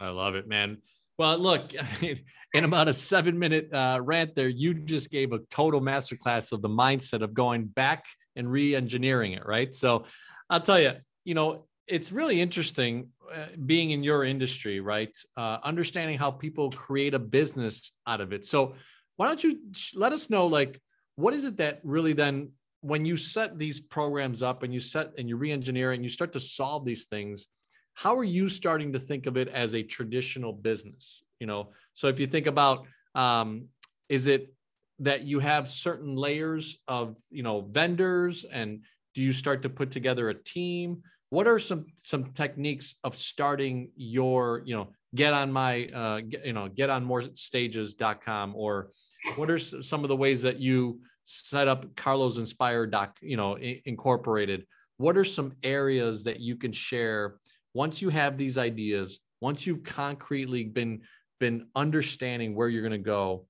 I 0.00 0.08
love 0.08 0.34
it, 0.34 0.48
man. 0.48 0.78
Well, 1.18 1.38
look, 1.38 1.72
in 2.54 2.64
about 2.64 2.88
a 2.88 2.92
seven 2.92 3.38
minute 3.38 3.72
uh, 3.72 4.00
rant 4.02 4.34
there, 4.34 4.48
you 4.48 4.74
just 4.74 5.10
gave 5.10 5.32
a 5.32 5.40
total 5.50 5.80
masterclass 5.80 6.52
of 6.52 6.62
the 6.62 6.68
mindset 6.68 7.22
of 7.22 7.34
going 7.34 7.66
back 7.66 8.04
and 8.36 8.50
re 8.50 8.74
engineering 8.74 9.32
it, 9.32 9.44
right? 9.46 9.74
So 9.74 10.06
I'll 10.48 10.60
tell 10.60 10.80
you, 10.80 10.92
you 11.24 11.34
know, 11.34 11.66
it's 11.86 12.12
really 12.12 12.40
interesting 12.40 13.08
uh, 13.32 13.46
being 13.66 13.90
in 13.90 14.02
your 14.02 14.24
industry, 14.24 14.80
right? 14.80 15.16
Uh, 15.36 15.58
understanding 15.62 16.18
how 16.18 16.30
people 16.30 16.70
create 16.70 17.14
a 17.14 17.18
business 17.18 17.92
out 18.06 18.20
of 18.20 18.32
it. 18.32 18.46
So 18.46 18.74
why 19.16 19.26
don't 19.26 19.42
you 19.42 19.58
let 19.94 20.12
us 20.12 20.30
know, 20.30 20.46
like, 20.46 20.80
what 21.16 21.34
is 21.34 21.44
it 21.44 21.58
that 21.58 21.80
really 21.82 22.12
then, 22.12 22.52
when 22.80 23.04
you 23.04 23.16
set 23.16 23.58
these 23.58 23.80
programs 23.80 24.42
up 24.42 24.62
and 24.62 24.72
you 24.72 24.80
set 24.80 25.12
and 25.18 25.28
you 25.28 25.36
re 25.36 25.52
engineer 25.52 25.92
and 25.92 26.02
you 26.02 26.08
start 26.08 26.32
to 26.32 26.40
solve 26.40 26.84
these 26.84 27.04
things, 27.04 27.46
how 27.94 28.16
are 28.16 28.24
you 28.24 28.48
starting 28.48 28.92
to 28.92 28.98
think 28.98 29.26
of 29.26 29.36
it 29.36 29.48
as 29.48 29.74
a 29.74 29.82
traditional 29.82 30.52
business? 30.52 31.24
You 31.40 31.46
know 31.46 31.70
so 31.94 32.08
if 32.08 32.18
you 32.18 32.26
think 32.26 32.46
about 32.46 32.86
um, 33.14 33.68
is 34.08 34.26
it 34.26 34.54
that 34.98 35.22
you 35.22 35.40
have 35.40 35.68
certain 35.68 36.14
layers 36.14 36.78
of 36.88 37.16
you 37.30 37.42
know 37.42 37.62
vendors 37.62 38.44
and 38.44 38.82
do 39.14 39.22
you 39.22 39.32
start 39.32 39.62
to 39.62 39.68
put 39.68 39.90
together 39.90 40.30
a 40.30 40.34
team? 40.34 41.02
What 41.30 41.46
are 41.46 41.58
some 41.58 41.86
some 42.02 42.32
techniques 42.32 42.94
of 43.04 43.16
starting 43.16 43.90
your 43.96 44.62
you 44.64 44.74
know 44.76 44.88
get 45.14 45.34
on 45.34 45.52
my 45.52 45.86
uh, 45.86 46.20
get, 46.20 46.46
you 46.46 46.52
know 46.52 46.68
get 46.68 46.90
on 46.90 47.04
more 47.04 47.22
stages.com 47.34 48.54
or 48.56 48.90
what 49.36 49.50
are 49.50 49.58
some 49.58 50.02
of 50.02 50.08
the 50.08 50.16
ways 50.16 50.42
that 50.42 50.58
you 50.58 51.00
set 51.24 51.68
up 51.68 51.94
carlos 51.94 52.36
inspired 52.36 52.90
doc 52.90 53.16
you 53.20 53.36
know 53.36 53.56
incorporated? 53.56 54.66
What 54.98 55.16
are 55.16 55.24
some 55.24 55.54
areas 55.62 56.24
that 56.24 56.38
you 56.38 56.56
can 56.56 56.70
share 56.70 57.36
once 57.74 58.02
you 58.02 58.08
have 58.10 58.36
these 58.36 58.58
ideas, 58.58 59.20
once 59.40 59.66
you've 59.66 59.82
concretely 59.82 60.64
been 60.64 61.02
been 61.40 61.66
understanding 61.74 62.54
where 62.54 62.68
you're 62.68 62.82
going 62.82 62.92
to 62.92 62.98
go, 62.98 63.46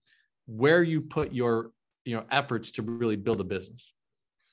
where 0.46 0.82
you 0.82 1.00
put 1.00 1.32
your 1.32 1.70
you 2.04 2.16
know 2.16 2.24
efforts 2.30 2.72
to 2.72 2.82
really 2.82 3.16
build 3.16 3.40
a 3.40 3.44
business. 3.44 3.92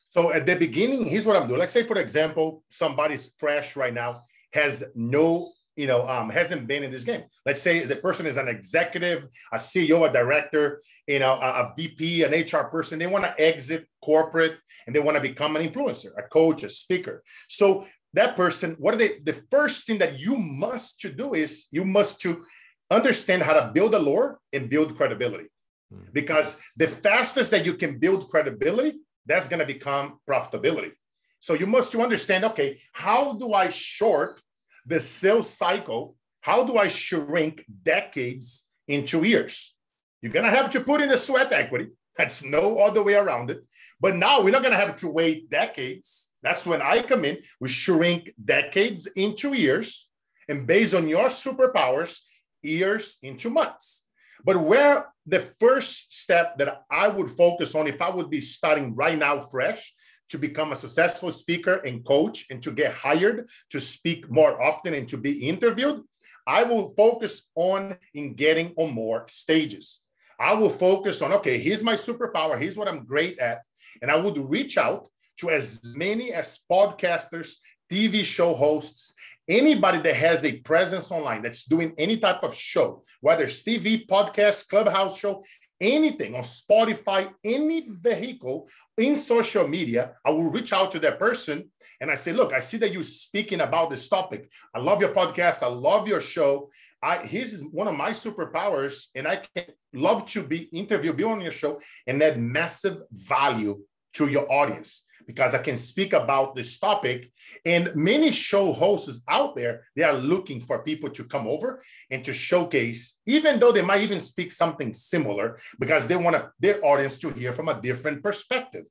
So 0.10 0.32
at 0.32 0.46
the 0.46 0.56
beginning, 0.56 1.06
here's 1.06 1.26
what 1.26 1.36
I'm 1.36 1.48
doing. 1.48 1.60
Let's 1.60 1.74
say, 1.74 1.84
for 1.84 1.98
example, 1.98 2.64
somebody's 2.70 3.34
fresh 3.38 3.76
right 3.76 3.94
now, 3.94 4.24
has 4.54 4.84
no, 4.96 5.52
you 5.76 5.86
know, 5.86 6.08
um, 6.08 6.32
hasn't 6.32 6.68
been 6.68 6.82
in 6.82 6.90
this 6.90 7.04
game. 7.04 7.26
Let's 7.46 7.62
say 7.62 7.86
the 7.86 7.96
person 7.96 8.26
is 8.26 8.38
an 8.38 8.48
executive, 8.48 9.28
a 9.54 9.58
CEO, 9.58 10.10
a 10.10 10.12
director, 10.12 10.82
you 11.08 11.20
know, 11.20 11.34
a, 11.34 11.62
a 11.62 11.74
VP, 11.78 12.24
an 12.24 12.32
HR 12.32 12.70
person. 12.70 12.98
They 12.98 13.06
want 13.06 13.24
to 13.24 13.40
exit 13.40 13.88
corporate 14.04 14.58
and 14.88 14.96
they 14.96 15.00
want 15.00 15.16
to 15.16 15.22
become 15.22 15.56
an 15.56 15.68
influencer, 15.68 16.10
a 16.18 16.24
coach, 16.24 16.64
a 16.64 16.70
speaker. 16.70 17.24
So 17.48 17.86
that 18.14 18.36
person, 18.36 18.76
what 18.80 18.94
are 18.96 18.98
they? 18.98 19.20
The 19.24 19.42
first 19.52 19.86
thing 19.86 20.00
that 20.00 20.20
you 20.20 20.38
must 20.38 21.00
to 21.02 21.12
do 21.12 21.34
is 21.34 21.68
you 21.72 21.86
must 21.86 22.22
to 22.22 22.44
understand 22.90 23.44
how 23.44 23.54
to 23.54 23.72
build 23.74 23.94
a 23.94 24.00
lore 24.00 24.40
and 24.52 24.70
build 24.70 24.98
credibility. 24.98 25.48
Hmm. 25.92 26.06
Because 26.14 26.58
the 26.78 26.88
fastest 26.88 27.52
that 27.52 27.66
you 27.66 27.76
can 27.76 28.00
build 28.00 28.30
credibility, 28.30 29.00
that's 29.26 29.48
going 29.48 29.60
to 29.60 29.66
become 29.66 30.20
profitability. 30.28 30.92
So 31.40 31.54
you 31.54 31.68
must 31.68 31.92
to 31.92 32.02
understand, 32.02 32.44
okay, 32.46 32.82
how 32.94 33.34
do 33.34 33.54
I 33.54 33.70
short 33.70 34.42
the 34.86 35.00
sales 35.00 35.50
cycle? 35.50 36.16
How 36.42 36.66
do 36.66 36.78
I 36.78 36.88
shrink 36.88 37.64
decades 37.84 38.66
into 38.88 39.24
years? 39.24 39.76
You're 40.22 40.32
going 40.32 40.46
to 40.46 40.52
have 40.52 40.70
to 40.72 40.82
put 40.82 41.02
in 41.02 41.10
the 41.10 41.18
sweat 41.18 41.54
equity. 41.54 41.90
That's 42.18 42.44
no 42.44 42.80
other 42.80 43.04
way 43.04 43.14
around 43.14 43.52
it. 43.52 43.64
But 44.02 44.16
now 44.16 44.42
we're 44.42 44.52
not 44.52 44.64
going 44.64 44.74
to 44.74 44.80
have 44.80 44.98
to 44.98 45.08
wait 45.08 45.50
decades. 45.50 46.29
That's 46.42 46.66
when 46.66 46.82
I 46.82 47.02
come 47.02 47.26
in. 47.26 47.40
We 47.60 47.70
shrink 47.70 48.34
decades 48.44 49.08
into 49.08 49.54
years, 49.54 50.10
and 50.48 50.66
based 50.66 50.94
on 50.94 51.08
your 51.08 51.28
superpowers, 51.28 52.20
years 52.62 53.18
into 53.22 53.50
months. 53.50 54.06
But 54.44 54.62
where 54.62 55.08
the 55.26 55.40
first 55.40 56.14
step 56.14 56.58
that 56.58 56.84
I 56.90 57.08
would 57.08 57.32
focus 57.32 57.76
on, 57.76 57.88
if 57.88 58.02
I 58.02 58.10
would 58.10 58.30
be 58.30 58.42
starting 58.42 58.96
right 58.96 59.18
now 59.18 59.40
fresh 59.42 59.94
to 60.30 60.38
become 60.38 60.72
a 60.72 60.76
successful 60.76 61.32
speaker 61.32 61.76
and 61.78 62.06
coach 62.06 62.46
and 62.50 62.64
to 62.64 62.72
get 62.72 62.94
hired 62.94 63.50
to 63.72 63.82
speak 63.82 64.30
more 64.30 64.62
often 64.62 64.94
and 64.94 65.10
to 65.10 65.18
be 65.18 65.48
interviewed, 65.48 66.04
I 66.48 66.64
will 66.64 66.90
focus 66.96 67.48
on 67.56 67.98
in 68.14 68.34
getting 68.34 68.74
on 68.78 68.94
more 68.94 69.26
stages. 69.28 70.02
I 70.40 70.54
will 70.54 70.70
focus 70.70 71.22
on, 71.22 71.34
okay, 71.34 71.60
here's 71.60 71.84
my 71.84 71.94
superpower. 71.94 72.60
Here's 72.60 72.78
what 72.78 72.88
I'm 72.88 73.06
great 73.06 73.40
at. 73.40 73.62
And 74.02 74.10
I 74.10 74.16
would 74.16 74.38
reach 74.38 74.78
out 74.78 75.10
to 75.40 75.50
as 75.50 75.82
many 75.96 76.34
as 76.34 76.60
podcasters, 76.72 77.56
TV 77.92 78.24
show 78.24 78.54
hosts, 78.54 79.16
anybody 79.48 80.00
that 80.00 80.16
has 80.16 80.46
a 80.46 80.60
presence 80.60 81.12
online 81.12 81.42
that's 81.42 81.66
doing 81.66 81.94
any 81.98 82.18
type 82.18 82.44
of 82.44 82.54
show, 82.54 83.04
whether 83.22 83.46
it's 83.46 83.64
TV, 83.64 84.08
podcast, 84.08 84.68
clubhouse 84.68 85.18
show, 85.18 85.44
anything 85.82 86.36
on 86.36 86.42
Spotify, 86.42 87.30
any 87.44 87.88
vehicle 87.90 88.68
in 88.98 89.16
social 89.16 89.68
media, 89.68 90.14
I 90.26 90.32
will 90.32 90.52
reach 90.52 90.74
out 90.74 90.92
to 90.92 91.00
that 91.00 91.20
person 91.20 91.70
and 92.02 92.10
I 92.10 92.16
say, 92.16 92.32
look, 92.32 92.54
I 92.54 92.60
see 92.60 92.78
that 92.78 92.92
you're 92.92 93.04
speaking 93.04 93.62
about 93.62 93.90
this 93.90 94.08
topic. 94.08 94.50
I 94.74 94.80
love 94.80 95.02
your 95.02 95.14
podcast. 95.14 95.64
I 95.64 95.68
love 95.68 96.08
your 96.08 96.22
show. 96.22 96.70
I 97.02 97.18
here's 97.26 97.62
one 97.62 97.88
of 97.88 97.96
my 97.96 98.12
superpowers, 98.12 99.08
and 99.16 99.28
I 99.28 99.42
can 99.56 99.66
love 99.94 100.26
to 100.28 100.44
be 100.44 100.70
interviewed, 100.74 101.18
be 101.18 101.24
on 101.24 101.42
your 101.42 101.52
show, 101.52 101.80
and 102.08 102.22
add 102.22 102.40
massive 102.40 102.98
value 103.12 103.80
to 104.14 104.28
your 104.28 104.52
audience 104.52 105.06
because 105.30 105.54
I 105.54 105.60
can 105.60 105.78
speak 105.78 106.14
about 106.14 106.56
this 106.56 106.80
topic. 106.80 107.32
And 107.64 107.96
many 107.96 108.32
show 108.32 108.74
hosts 108.74 109.22
out 109.30 109.56
there, 109.56 109.86
they 109.96 110.02
are 110.02 110.14
looking 110.14 110.60
for 110.60 110.84
people 110.84 111.08
to 111.12 111.24
come 111.24 111.46
over 111.46 111.84
and 112.10 112.26
to 112.26 112.34
showcase, 112.34 113.20
even 113.28 113.60
though 113.60 113.72
they 113.72 113.84
might 113.84 114.02
even 114.02 114.20
speak 114.20 114.52
something 114.52 114.92
similar, 114.92 115.60
because 115.80 116.08
they 116.08 116.16
want 116.16 116.44
their 116.60 116.84
audience 116.84 117.16
to 117.20 117.30
hear 117.30 117.54
from 117.54 117.70
a 117.70 117.80
different 117.80 118.24
perspective. 118.24 118.86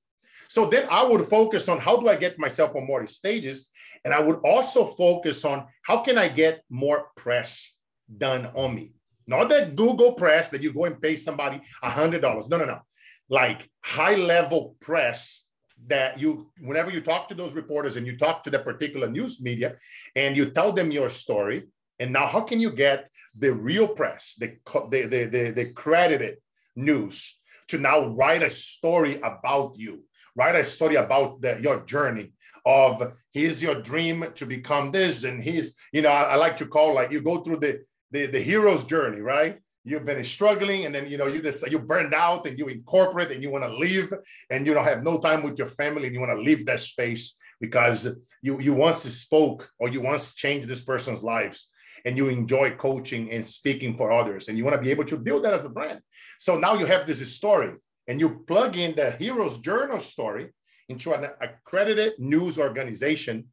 So 0.48 0.66
then 0.66 0.87
I 0.88 1.02
would 1.02 1.26
focus 1.26 1.68
on 1.68 1.80
how 1.80 1.98
do 1.98 2.08
I 2.08 2.14
get 2.14 2.38
myself 2.38 2.76
on 2.76 2.87
more 2.87 3.04
stages? 3.08 3.70
And 4.04 4.14
I 4.14 4.20
would 4.20 4.38
also 4.44 4.87
focus 4.87 5.44
on 5.44 5.66
how 5.82 5.98
can 6.04 6.16
I 6.16 6.28
get 6.28 6.62
more 6.70 7.08
press 7.16 7.75
done 8.16 8.46
on 8.54 8.76
me? 8.76 8.92
Not 9.26 9.48
that 9.48 9.75
Google 9.75 10.12
press 10.12 10.50
that 10.50 10.62
you 10.62 10.72
go 10.72 10.84
and 10.84 11.02
pay 11.02 11.16
somebody 11.16 11.60
a 11.82 11.90
hundred 11.90 12.22
dollars. 12.22 12.48
No, 12.48 12.58
no, 12.58 12.64
no 12.64 12.78
like 13.28 13.68
high 13.82 14.14
level 14.14 14.76
press 14.80 15.44
that 15.87 16.18
you 16.18 16.50
whenever 16.61 16.90
you 16.90 17.00
talk 17.00 17.28
to 17.28 17.35
those 17.35 17.52
reporters 17.52 17.97
and 17.97 18.06
you 18.06 18.18
talk 18.18 18.42
to 18.42 18.50
the 18.50 18.58
particular 18.58 19.08
news 19.08 19.40
media 19.40 19.76
and 20.16 20.37
you 20.37 20.50
tell 20.50 20.73
them 20.73 20.90
your 20.90 21.08
story 21.08 21.68
and 22.00 22.12
now 22.12 22.26
how 22.26 22.40
can 22.40 22.61
you 22.61 22.70
get 22.70 23.08
the 23.38 23.52
real 23.52 23.87
press 23.87 24.35
the 24.38 24.58
the 24.90 25.06
the, 25.06 25.25
the, 25.26 25.50
the 25.50 25.73
credited 25.73 26.38
news 26.75 27.38
to 27.68 27.78
now 27.78 28.06
write 28.08 28.42
a 28.42 28.50
story 28.50 29.20
about 29.23 29.78
you, 29.78 30.04
write 30.35 30.54
a 30.54 30.64
story 30.64 30.97
about 30.97 31.40
the, 31.40 31.58
your 31.61 31.80
journey 31.85 32.32
of 32.66 33.14
here's 33.32 33.62
your 33.62 33.80
dream 33.82 34.26
to 34.35 34.47
become 34.47 34.90
this. 34.90 35.25
And 35.25 35.42
he's, 35.42 35.76
you 35.92 36.02
know, 36.02 36.08
I, 36.08 36.23
I 36.23 36.37
like 36.37 36.56
to 36.58 36.66
call 36.66 36.94
like 36.94 37.12
you 37.12 37.20
go 37.20 37.42
through 37.42 37.58
the, 37.58 37.80
the, 38.11 38.26
the 38.26 38.40
hero's 38.40 38.85
journey, 38.85 39.20
right? 39.20 39.58
You've 39.85 40.04
been 40.04 40.23
struggling 40.25 40.85
and 40.85 40.94
then, 40.94 41.06
you 41.06 41.16
know, 41.16 41.26
you 41.26 41.40
just, 41.40 41.68
you 41.70 41.78
burned 41.78 42.14
out 42.14 42.47
and 42.47 42.58
you 42.58 42.66
incorporate 42.66 43.30
and 43.30 43.42
you 43.42 43.50
want 43.50 43.64
to 43.64 43.73
leave 43.73 44.12
and 44.50 44.66
you 44.66 44.75
don't 44.75 44.85
have 44.85 45.02
no 45.02 45.18
time 45.18 45.42
with 45.42 45.58
your 45.58 45.68
family 45.68 46.06
and 46.06 46.14
you 46.14 46.20
want 46.20 46.32
to 46.32 46.40
leave 46.40 46.66
that 46.66 46.80
space 46.80 47.37
because 47.61 48.06
you, 48.42 48.61
you 48.61 48.75
once 48.75 48.99
spoke 48.99 49.68
or 49.78 49.88
you 49.88 50.00
once 50.00 50.35
changed 50.35 50.68
this 50.68 50.82
person's 50.82 51.23
lives 51.23 51.68
and 52.04 52.16
you 52.16 52.28
enjoy 52.28 52.70
coaching 52.73 53.30
and 53.32 53.44
speaking 53.44 53.97
for 53.97 54.12
others 54.12 54.49
and 54.49 54.58
you 54.58 54.64
want 54.64 54.76
to 54.76 54.82
be 54.82 54.90
able 54.90 55.04
to 55.04 55.16
build 55.16 55.44
that 55.44 55.54
as 55.54 55.64
a 55.64 55.70
brand. 55.70 56.00
So 56.38 56.58
now 56.58 56.75
you 56.75 56.87
have 56.87 57.06
this 57.06 57.26
story 57.35 57.73
and 58.06 58.20
you 58.20 58.44
plug 58.47 58.76
in 58.76 58.94
the 58.94 59.12
hero's 59.12 59.58
journal 59.58 60.00
story 60.00 60.52
into 60.88 61.12
an 61.12 61.30
accredited 61.40 62.14
news 62.18 62.58
organization 62.58 63.47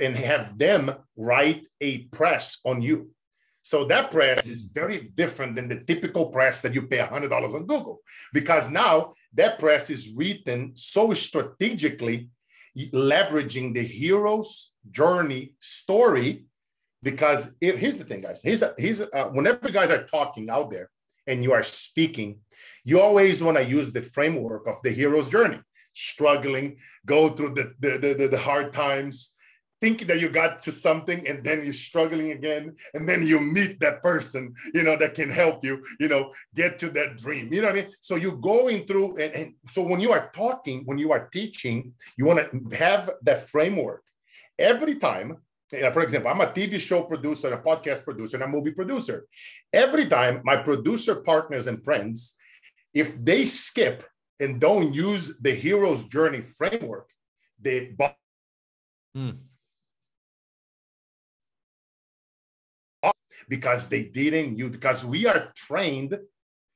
and 0.00 0.16
have 0.16 0.56
them 0.56 0.92
write 1.16 1.66
a 1.80 1.98
press 2.04 2.58
on 2.64 2.80
you. 2.80 3.10
So 3.62 3.84
that 3.84 4.10
press 4.10 4.46
is 4.46 4.62
very 4.62 5.12
different 5.14 5.54
than 5.54 5.68
the 5.68 5.84
typical 5.84 6.26
press 6.26 6.62
that 6.62 6.74
you 6.74 6.82
pay 6.82 6.98
$100 6.98 7.54
on 7.54 7.66
Google 7.66 8.00
because 8.32 8.70
now 8.70 9.12
that 9.34 9.58
press 9.58 9.90
is 9.90 10.12
written 10.12 10.72
so 10.74 11.12
strategically, 11.12 12.30
leveraging 12.76 13.74
the 13.74 13.82
hero's 13.82 14.72
journey 14.90 15.54
story 15.60 16.44
because 17.02 17.52
if, 17.60 17.78
here's 17.78 17.98
the 17.98 18.04
thing, 18.04 18.20
guys. 18.20 18.42
Here's 18.42 18.62
a, 18.62 18.74
here's 18.76 19.00
a, 19.00 19.10
uh, 19.16 19.28
whenever 19.30 19.68
you 19.68 19.72
guys 19.72 19.90
are 19.90 20.06
talking 20.06 20.50
out 20.50 20.70
there 20.70 20.90
and 21.26 21.42
you 21.42 21.52
are 21.52 21.62
speaking, 21.62 22.40
you 22.84 23.00
always 23.00 23.42
want 23.42 23.56
to 23.56 23.64
use 23.64 23.92
the 23.92 24.02
framework 24.02 24.66
of 24.66 24.76
the 24.82 24.90
hero's 24.90 25.30
journey. 25.30 25.60
Struggling, 25.92 26.76
go 27.06 27.28
through 27.28 27.54
the 27.54 27.74
the, 27.80 27.98
the, 27.98 28.28
the 28.28 28.38
hard 28.38 28.72
times, 28.72 29.34
thinking 29.80 30.06
that 30.06 30.20
you 30.20 30.28
got 30.28 30.62
to 30.62 30.72
something 30.72 31.26
and 31.26 31.42
then 31.42 31.64
you're 31.64 31.72
struggling 31.72 32.32
again 32.32 32.74
and 32.94 33.08
then 33.08 33.26
you 33.26 33.40
meet 33.40 33.80
that 33.80 34.02
person 34.02 34.54
you 34.74 34.82
know 34.82 34.96
that 34.96 35.14
can 35.14 35.30
help 35.30 35.64
you 35.64 35.82
you 35.98 36.08
know 36.08 36.32
get 36.54 36.78
to 36.78 36.90
that 36.90 37.16
dream 37.16 37.52
you 37.52 37.60
know 37.60 37.68
what 37.68 37.78
i 37.78 37.82
mean 37.82 37.90
so 38.00 38.16
you're 38.16 38.36
going 38.36 38.86
through 38.86 39.16
and, 39.16 39.32
and 39.34 39.54
so 39.68 39.82
when 39.82 40.00
you 40.00 40.12
are 40.12 40.30
talking 40.34 40.82
when 40.84 40.98
you 40.98 41.12
are 41.12 41.28
teaching 41.32 41.92
you 42.16 42.24
want 42.24 42.38
to 42.38 42.76
have 42.76 43.10
that 43.22 43.48
framework 43.48 44.02
every 44.58 44.96
time 44.96 45.36
for 45.92 46.02
example, 46.02 46.30
I'm 46.30 46.40
a 46.40 46.46
TV 46.46 46.80
show 46.80 47.02
producer, 47.02 47.52
a 47.52 47.62
podcast 47.62 48.02
producer, 48.04 48.36
and 48.36 48.44
a 48.44 48.48
movie 48.48 48.72
producer. 48.72 49.26
Every 49.72 50.06
time 50.06 50.40
my 50.44 50.56
producer 50.56 51.14
partners 51.14 51.68
and 51.68 51.82
friends, 51.82 52.36
if 52.92 53.16
they 53.16 53.44
skip 53.44 54.04
and 54.40 54.60
don't 54.60 54.92
use 54.92 55.38
the 55.40 55.54
hero's 55.54 56.04
journey 56.04 56.40
framework, 56.40 57.08
they 57.60 57.94
hmm. 59.14 59.30
Because 63.50 63.88
they 63.88 64.04
didn't 64.04 64.56
you 64.56 64.70
because 64.70 65.04
we 65.04 65.26
are 65.26 65.52
trained 65.56 66.16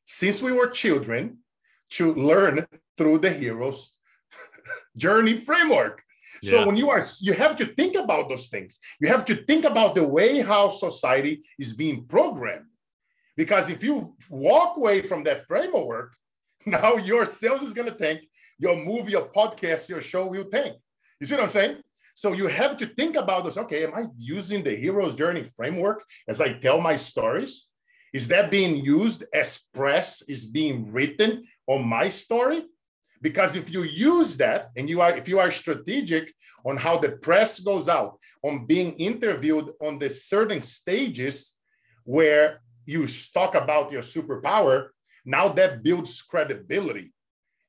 since 0.05 0.43
we 0.43 0.53
were 0.53 0.69
children 0.69 1.39
to 1.89 2.13
learn 2.15 2.67
through 2.99 3.19
the 3.19 3.31
hero's 3.31 3.93
journey 4.99 5.37
framework. 5.37 6.03
So 6.43 6.67
when 6.67 6.77
you 6.77 6.91
are, 6.91 7.03
you 7.21 7.33
have 7.33 7.57
to 7.57 7.67
think 7.79 7.95
about 7.95 8.29
those 8.29 8.49
things. 8.49 8.79
You 9.01 9.09
have 9.09 9.25
to 9.27 9.35
think 9.45 9.65
about 9.65 9.95
the 9.95 10.07
way 10.07 10.41
how 10.41 10.69
society 10.69 11.43
is 11.59 11.73
being 11.73 12.05
programmed. 12.05 12.67
Because 13.37 13.71
if 13.71 13.83
you 13.83 14.15
walk 14.29 14.77
away 14.77 15.01
from 15.01 15.23
that 15.25 15.47
framework, 15.47 16.13
now 16.67 16.97
your 16.97 17.25
sales 17.25 17.63
is 17.63 17.73
going 17.73 17.91
to 17.91 17.97
tank, 17.97 18.21
your 18.59 18.77
movie, 18.77 19.13
your 19.13 19.29
podcast, 19.29 19.89
your 19.89 20.03
show 20.03 20.27
will 20.27 20.45
tank. 20.45 20.77
You 21.19 21.27
see 21.27 21.35
what 21.35 21.45
I'm 21.45 21.51
saying? 21.51 21.77
So 22.15 22.33
you 22.33 22.47
have 22.47 22.77
to 22.79 22.87
think 22.87 23.17
about 23.17 23.45
this. 23.45 23.59
Okay, 23.59 23.85
am 23.85 23.95
I 23.95 24.07
using 24.17 24.63
the 24.63 24.75
hero's 24.75 25.15
journey 25.15 25.43
framework 25.43 26.05
as 26.29 26.41
I 26.41 26.55
tell 26.55 26.81
my 26.81 26.97
stories? 26.97 27.67
Is 28.13 28.29
that 28.29 28.53
being 28.53 28.77
used 28.77 29.25
as 29.35 29.59
press 29.75 30.23
is 30.29 30.47
being 30.47 30.93
written 30.93 31.45
on 31.67 31.87
my 31.87 32.09
story? 32.09 32.65
Because 33.21 33.57
if 33.57 33.73
you 33.73 33.83
use 33.83 34.37
that 34.37 34.71
and 34.77 34.89
you 34.89 35.01
are 35.01 35.17
if 35.17 35.29
you 35.29 35.41
are 35.41 35.51
strategic 35.51 36.33
on 36.65 36.77
how 36.77 36.99
the 36.99 37.13
press 37.27 37.59
goes 37.59 37.89
out, 37.89 38.19
on 38.43 38.67
being 38.67 38.93
interviewed 38.93 39.73
on 39.81 39.99
the 39.99 40.09
certain 40.09 40.63
stages 40.63 41.57
where 42.05 42.61
you 42.87 43.09
talk 43.33 43.55
about 43.55 43.91
your 43.91 44.03
superpower, 44.03 44.89
now 45.25 45.49
that 45.49 45.83
builds 45.83 46.23
credibility. 46.23 47.13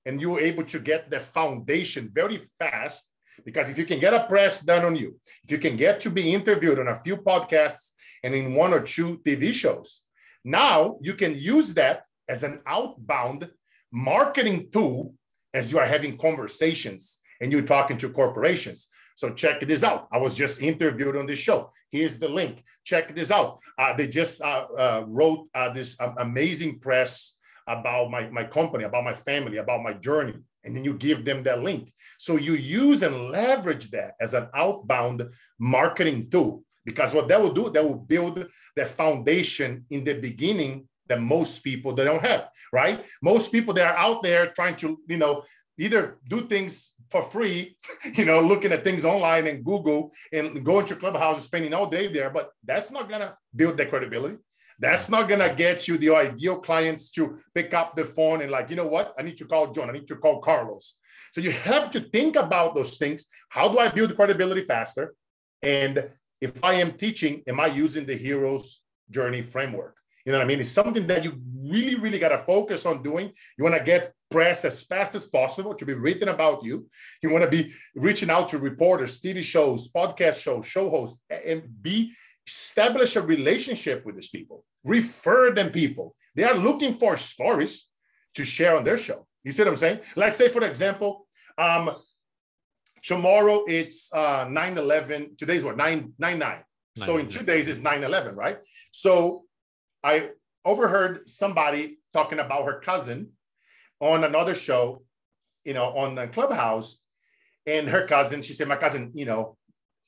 And 0.05 0.21
you're 0.21 0.39
able 0.39 0.65
to 0.65 0.79
get 0.79 1.09
the 1.09 1.19
foundation 1.19 2.11
very 2.13 2.39
fast. 2.59 3.09
Because 3.43 3.69
if 3.69 3.77
you 3.77 3.85
can 3.85 3.99
get 3.99 4.13
a 4.13 4.25
press 4.25 4.61
done 4.61 4.85
on 4.85 4.95
you, 4.95 5.19
if 5.43 5.51
you 5.51 5.57
can 5.57 5.75
get 5.75 5.99
to 6.01 6.09
be 6.09 6.33
interviewed 6.33 6.79
on 6.79 6.87
a 6.87 6.95
few 6.95 7.17
podcasts 7.17 7.91
and 8.23 8.33
in 8.33 8.55
one 8.55 8.73
or 8.73 8.81
two 8.81 9.17
TV 9.25 9.53
shows, 9.53 10.03
now 10.43 10.97
you 11.01 11.13
can 11.13 11.35
use 11.37 11.73
that 11.73 12.03
as 12.29 12.43
an 12.43 12.61
outbound 12.65 13.49
marketing 13.91 14.69
tool 14.71 15.13
as 15.53 15.71
you 15.71 15.79
are 15.79 15.85
having 15.85 16.17
conversations 16.17 17.21
and 17.41 17.51
you're 17.51 17.61
talking 17.61 17.97
to 17.97 18.09
corporations. 18.09 18.87
So 19.15 19.29
check 19.29 19.61
this 19.61 19.83
out. 19.83 20.07
I 20.11 20.17
was 20.17 20.33
just 20.33 20.61
interviewed 20.61 21.15
on 21.15 21.25
this 21.25 21.39
show. 21.39 21.71
Here's 21.89 22.19
the 22.19 22.27
link. 22.27 22.63
Check 22.83 23.15
this 23.15 23.31
out. 23.31 23.59
Uh, 23.79 23.93
they 23.93 24.07
just 24.07 24.41
uh, 24.41 24.67
uh, 24.77 25.03
wrote 25.07 25.47
uh, 25.55 25.71
this 25.71 25.95
amazing 26.17 26.79
press 26.79 27.35
about 27.67 28.11
my, 28.11 28.29
my 28.29 28.43
company, 28.43 28.83
about 28.83 29.05
my 29.05 29.13
family, 29.13 29.57
about 29.57 29.81
my 29.81 29.93
journey. 29.93 30.35
And 30.65 30.75
then 30.75 30.83
you 30.83 30.95
give 30.95 31.23
them 31.23 31.43
that 31.43 31.61
link. 31.61 31.93
So 32.17 32.37
you 32.37 32.53
use 32.53 33.03
and 33.03 33.29
leverage 33.29 33.91
that 33.91 34.15
as 34.19 34.33
an 34.33 34.47
outbound 34.53 35.29
marketing 35.59 36.29
tool. 36.29 36.63
Because 36.85 37.13
what 37.13 37.27
that 37.29 37.41
will 37.41 37.53
do, 37.53 37.69
that 37.69 37.83
will 37.83 37.95
build 37.95 38.45
the 38.75 38.85
foundation 38.85 39.85
in 39.89 40.03
the 40.03 40.13
beginning 40.13 40.87
that 41.07 41.21
most 41.21 41.63
people 41.63 41.93
they 41.93 42.03
don't 42.03 42.25
have, 42.25 42.49
right? 42.73 43.05
Most 43.21 43.51
people 43.51 43.73
that 43.75 43.87
are 43.87 43.97
out 43.97 44.23
there 44.23 44.47
trying 44.47 44.75
to, 44.77 44.97
you 45.07 45.17
know, 45.17 45.43
either 45.77 46.17
do 46.27 46.47
things 46.47 46.93
for 47.09 47.23
free, 47.23 47.77
you 48.13 48.25
know, 48.25 48.41
looking 48.41 48.71
at 48.71 48.83
things 48.83 49.05
online 49.05 49.47
and 49.47 49.63
Google 49.63 50.11
and 50.31 50.63
going 50.65 50.85
to 50.87 50.95
clubhouse 50.95 51.43
spending 51.43 51.73
all 51.73 51.89
day 51.89 52.07
there, 52.07 52.29
but 52.29 52.51
that's 52.63 52.91
not 52.91 53.09
gonna 53.09 53.37
build 53.55 53.77
that 53.77 53.89
credibility. 53.89 54.37
That's 54.79 55.09
not 55.09 55.29
gonna 55.29 55.53
get 55.55 55.87
you 55.87 55.97
the 55.97 56.13
ideal 56.15 56.57
clients 56.59 57.09
to 57.11 57.37
pick 57.53 57.73
up 57.73 57.95
the 57.95 58.05
phone 58.05 58.41
and 58.41 58.51
like, 58.51 58.69
you 58.69 58.75
know 58.75 58.87
what? 58.87 59.13
I 59.17 59.23
need 59.23 59.37
to 59.37 59.45
call 59.45 59.71
John. 59.71 59.89
I 59.89 59.93
need 59.93 60.07
to 60.07 60.15
call 60.15 60.41
Carlos. 60.41 60.95
So 61.33 61.41
you 61.41 61.51
have 61.51 61.91
to 61.91 61.99
think 61.99 62.35
about 62.35 62.75
those 62.75 62.97
things. 62.97 63.25
How 63.49 63.67
do 63.69 63.79
I 63.79 63.89
build 63.89 64.15
credibility 64.15 64.61
faster? 64.61 65.13
And 65.61 66.09
if 66.41 66.63
I 66.63 66.75
am 66.75 66.93
teaching, 66.93 67.41
am 67.47 67.59
I 67.59 67.67
using 67.67 68.05
the 68.05 68.15
hero's 68.15 68.81
journey 69.09 69.41
framework? 69.41 69.95
You 70.25 70.31
know 70.31 70.39
what 70.39 70.45
I 70.45 70.47
mean? 70.47 70.59
It's 70.59 70.71
something 70.71 71.05
that 71.07 71.23
you 71.23 71.39
really, 71.61 71.95
really 71.95 72.17
got 72.17 72.29
to 72.29 72.39
focus 72.39 72.85
on 72.85 73.03
doing. 73.03 73.31
You 73.57 73.63
want 73.63 73.75
to 73.77 73.83
get 73.83 74.11
press 74.31 74.65
as 74.65 74.83
fast 74.83 75.13
as 75.13 75.27
possible 75.27 75.75
to 75.75 75.85
be 75.85 75.93
written 75.93 76.29
about 76.29 76.63
you. 76.63 76.87
You 77.21 77.29
want 77.29 77.43
to 77.43 77.49
be 77.49 77.73
reaching 77.95 78.31
out 78.31 78.49
to 78.49 78.57
reporters, 78.57 79.21
TV 79.21 79.43
shows, 79.43 79.87
podcast 79.91 80.41
shows, 80.41 80.65
show 80.65 80.89
hosts, 80.89 81.21
and 81.29 81.63
be 81.81 82.11
establish 82.47 83.15
a 83.15 83.21
relationship 83.21 84.05
with 84.05 84.15
these 84.15 84.29
people. 84.29 84.63
Refer 84.83 85.51
them 85.51 85.71
people. 85.71 86.13
They 86.35 86.43
are 86.43 86.53
looking 86.53 86.95
for 86.95 87.17
stories 87.17 87.87
to 88.35 88.43
share 88.43 88.75
on 88.77 88.83
their 88.83 88.97
show. 88.97 89.25
You 89.43 89.51
see 89.51 89.63
what 89.63 89.69
I'm 89.69 89.77
saying? 89.77 89.99
Like 90.15 90.33
say, 90.33 90.49
for 90.49 90.63
example, 90.63 91.27
um, 91.57 91.91
tomorrow 93.03 93.63
it's 93.67 94.11
uh 94.13 94.45
9-11. 94.45 95.37
Today's 95.37 95.63
what? 95.63 95.77
9 95.77 96.13
9 96.17 96.39
9. 96.39 96.63
So 96.97 97.17
in 97.17 97.29
two 97.29 97.43
days 97.43 97.67
it's 97.67 97.79
9-11, 97.79 98.35
right? 98.35 98.57
So 98.91 99.43
I 100.03 100.29
overheard 100.63 101.29
somebody 101.29 101.99
talking 102.13 102.39
about 102.39 102.65
her 102.65 102.79
cousin 102.79 103.31
on 103.99 104.23
another 104.23 104.55
show, 104.55 105.03
you 105.63 105.73
know, 105.73 105.85
on 105.85 106.15
the 106.15 106.27
clubhouse. 106.27 106.97
And 107.67 107.87
her 107.89 108.07
cousin, 108.07 108.41
she 108.41 108.53
said, 108.53 108.67
My 108.67 108.75
cousin, 108.75 109.11
you 109.13 109.25
know, 109.25 109.57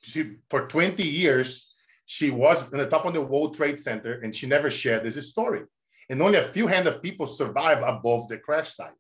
she 0.02 0.36
for 0.50 0.68
20 0.68 1.04
years, 1.04 1.74
she 2.10 2.32
was 2.32 2.72
on 2.72 2.80
the 2.80 2.88
top 2.88 3.06
of 3.06 3.14
the 3.14 3.22
World 3.22 3.54
Trade 3.54 3.78
Center 3.78 4.22
and 4.22 4.34
she 4.34 4.48
never 4.48 4.70
shared 4.70 5.04
this 5.04 5.30
story. 5.30 5.64
And 6.10 6.22
only 6.22 6.38
a 6.38 6.54
few 6.54 6.66
hand 6.66 6.88
of 6.88 7.04
people 7.04 7.28
survived 7.28 7.84
above 7.84 8.30
the 8.30 8.38
crash 8.38 8.74
site. 8.74 8.96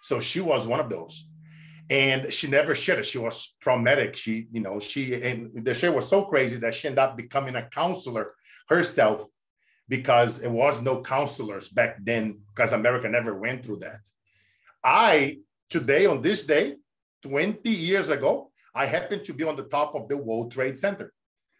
So 0.00 0.20
she 0.20 0.40
was 0.40 0.64
one 0.64 0.78
of 0.78 0.88
those. 0.88 1.28
And 1.90 2.32
she 2.32 2.46
never 2.46 2.76
shared 2.76 3.00
it. 3.00 3.06
She 3.06 3.18
was 3.18 3.56
traumatic. 3.60 4.14
She, 4.14 4.46
you 4.52 4.60
know, 4.60 4.78
she 4.78 5.14
and 5.14 5.64
the 5.64 5.74
share 5.74 5.90
was 5.90 6.08
so 6.08 6.24
crazy 6.24 6.56
that 6.58 6.72
she 6.72 6.86
ended 6.86 7.00
up 7.00 7.16
becoming 7.16 7.56
a 7.56 7.68
counselor 7.68 8.34
herself 8.68 9.26
because 9.88 10.40
it 10.40 10.50
was 10.50 10.82
no 10.82 11.02
counselors 11.02 11.68
back 11.68 11.96
then 12.00 12.38
because 12.54 12.72
America 12.72 13.08
never 13.08 13.34
went 13.36 13.64
through 13.64 13.78
that. 13.78 14.00
I 14.84 15.38
today 15.68 16.06
on 16.06 16.22
this 16.22 16.44
day, 16.44 16.76
20 17.22 17.68
years 17.70 18.08
ago, 18.08 18.52
I 18.72 18.86
happened 18.86 19.24
to 19.24 19.32
be 19.32 19.42
on 19.42 19.56
the 19.56 19.64
top 19.64 19.96
of 19.96 20.08
the 20.08 20.16
World 20.16 20.52
Trade 20.52 20.78
Center 20.78 21.12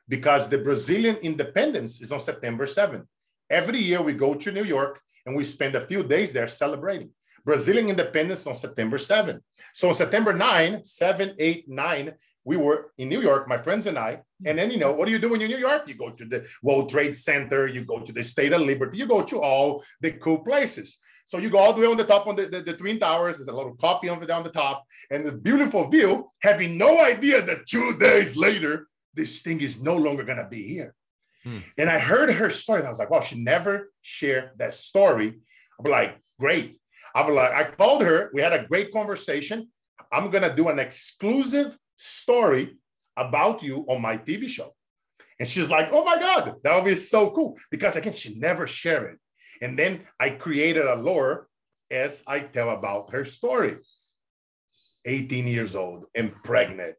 because 0.09 0.49
the 0.49 0.59
Brazilian 0.59 1.17
independence 1.17 2.01
is 2.01 2.13
on 2.13 2.21
September 2.21 2.65
7th. 2.65 3.07
Every 3.51 3.79
year 3.79 4.03
we 4.03 4.13
go 4.13 4.35
to 4.35 4.53
New 4.53 4.65
York 4.65 5.01
and 5.25 5.37
we 5.37 5.45
spend 5.45 5.75
a 5.75 5.81
few 5.81 6.03
days 6.03 6.33
there 6.33 6.49
celebrating. 6.49 7.11
Brazilian 7.45 7.89
independence 7.89 8.47
on 8.47 8.55
September 8.55 8.99
7. 8.99 9.41
So 9.73 9.89
on 9.89 9.95
September 9.95 10.33
9, 10.33 10.85
7, 10.85 11.35
8, 11.39 11.69
9, 11.69 12.15
we 12.45 12.57
were 12.57 12.93
in 12.99 13.09
New 13.09 13.23
York, 13.23 13.49
my 13.49 13.57
friends 13.57 13.87
and 13.87 13.99
I. 13.99 14.21
And 14.45 14.57
then, 14.57 14.71
you 14.71 14.79
know, 14.79 14.93
what 14.93 15.07
do 15.07 15.13
you 15.13 15.19
do 15.19 15.31
when 15.31 15.41
you're 15.41 15.51
in 15.51 15.57
New 15.57 15.67
York? 15.67 15.89
You 15.89 15.95
go 15.95 16.11
to 16.11 16.25
the 16.25 16.47
World 16.63 16.89
Trade 16.89 17.17
Center, 17.17 17.67
you 17.67 17.85
go 17.85 17.99
to 17.99 18.13
the 18.13 18.23
State 18.23 18.53
of 18.53 18.63
Liberty, 18.63 18.99
you 18.99 19.07
go 19.07 19.23
to 19.23 19.43
all 19.43 19.83
the 20.01 20.13
cool 20.13 20.39
places. 20.39 20.99
So 21.25 21.39
you 21.39 21.51
go 21.51 21.59
all 21.59 21.73
the 21.73 21.81
way 21.81 21.89
on 21.89 21.97
the 21.97 22.05
top 22.05 22.29
on 22.29 22.37
the, 22.37 22.47
the, 22.47 22.61
the 22.61 22.77
Twin 22.77 23.01
Towers, 23.01 23.39
there's 23.39 23.49
a 23.49 23.53
lot 23.53 23.67
of 23.67 23.77
coffee 23.79 24.09
on 24.09 24.21
the, 24.21 24.27
down 24.27 24.45
the 24.45 24.51
top, 24.51 24.85
and 25.11 25.25
the 25.25 25.33
beautiful 25.33 25.89
view, 25.89 26.31
having 26.41 26.79
no 26.79 27.01
idea 27.01 27.43
that 27.43 27.67
two 27.67 27.97
days 27.99 28.37
later, 28.37 28.87
this 29.17 29.41
thing 29.41 29.61
is 29.61 29.83
no 29.83 29.97
longer 29.97 30.23
going 30.25 30.39
to 30.39 30.49
be 30.49 30.63
here. 30.67 30.95
Hmm. 31.43 31.59
And 31.79 31.89
I 31.89 31.99
heard 31.99 32.31
her 32.31 32.51
story, 32.51 32.81
and 32.81 32.87
I 32.87 32.91
was 32.91 32.99
like, 32.99 33.11
wow, 33.11 33.21
she 33.21 33.37
never 33.37 33.91
shared 34.03 34.51
that 34.59 34.75
story. 34.75 35.41
I'm 35.79 35.91
like, 35.91 36.19
great. 36.39 36.79
I 37.15 37.23
was 37.23 37.35
like, 37.35 37.53
I 37.53 37.65
called 37.71 38.03
her, 38.03 38.31
we 38.35 38.43
had 38.43 38.53
a 38.53 38.67
great 38.67 38.93
conversation. 38.93 39.69
I'm 40.13 40.31
going 40.31 40.43
to 40.43 40.55
do 40.55 40.69
an 40.69 40.79
exclusive 40.79 41.77
story 41.97 42.77
about 43.17 43.63
you 43.63 43.87
on 43.89 44.03
my 44.03 44.19
TV 44.19 44.49
show. 44.49 44.75
And 45.39 45.49
she's 45.49 45.71
like, 45.71 45.89
oh 45.93 46.05
my 46.05 46.19
God, 46.19 46.57
that 46.63 46.75
would 46.75 46.85
be 46.85 46.95
so 46.95 47.31
cool. 47.31 47.57
Because 47.71 47.97
again, 47.97 48.13
she 48.13 48.39
never 48.39 48.67
shared 48.67 49.15
it. 49.15 49.19
And 49.65 49.79
then 49.79 50.07
I 50.21 50.31
created 50.31 50.85
a 50.85 50.97
lore 50.97 51.49
as 51.91 52.23
I 52.27 52.41
tell 52.41 52.71
about 52.71 53.13
her 53.13 53.25
story. 53.25 53.77
18 55.07 55.47
years 55.47 55.77
old 55.77 56.07
and 56.15 56.35
pregnant, 56.43 56.97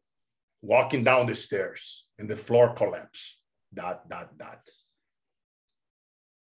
walking 0.62 1.04
down 1.04 1.26
the 1.26 1.34
stairs 1.34 2.07
and 2.18 2.28
the 2.28 2.36
floor 2.36 2.74
collapsed. 2.74 3.40
Dot, 3.72 4.08
dot, 4.08 4.36
dot. 4.38 4.60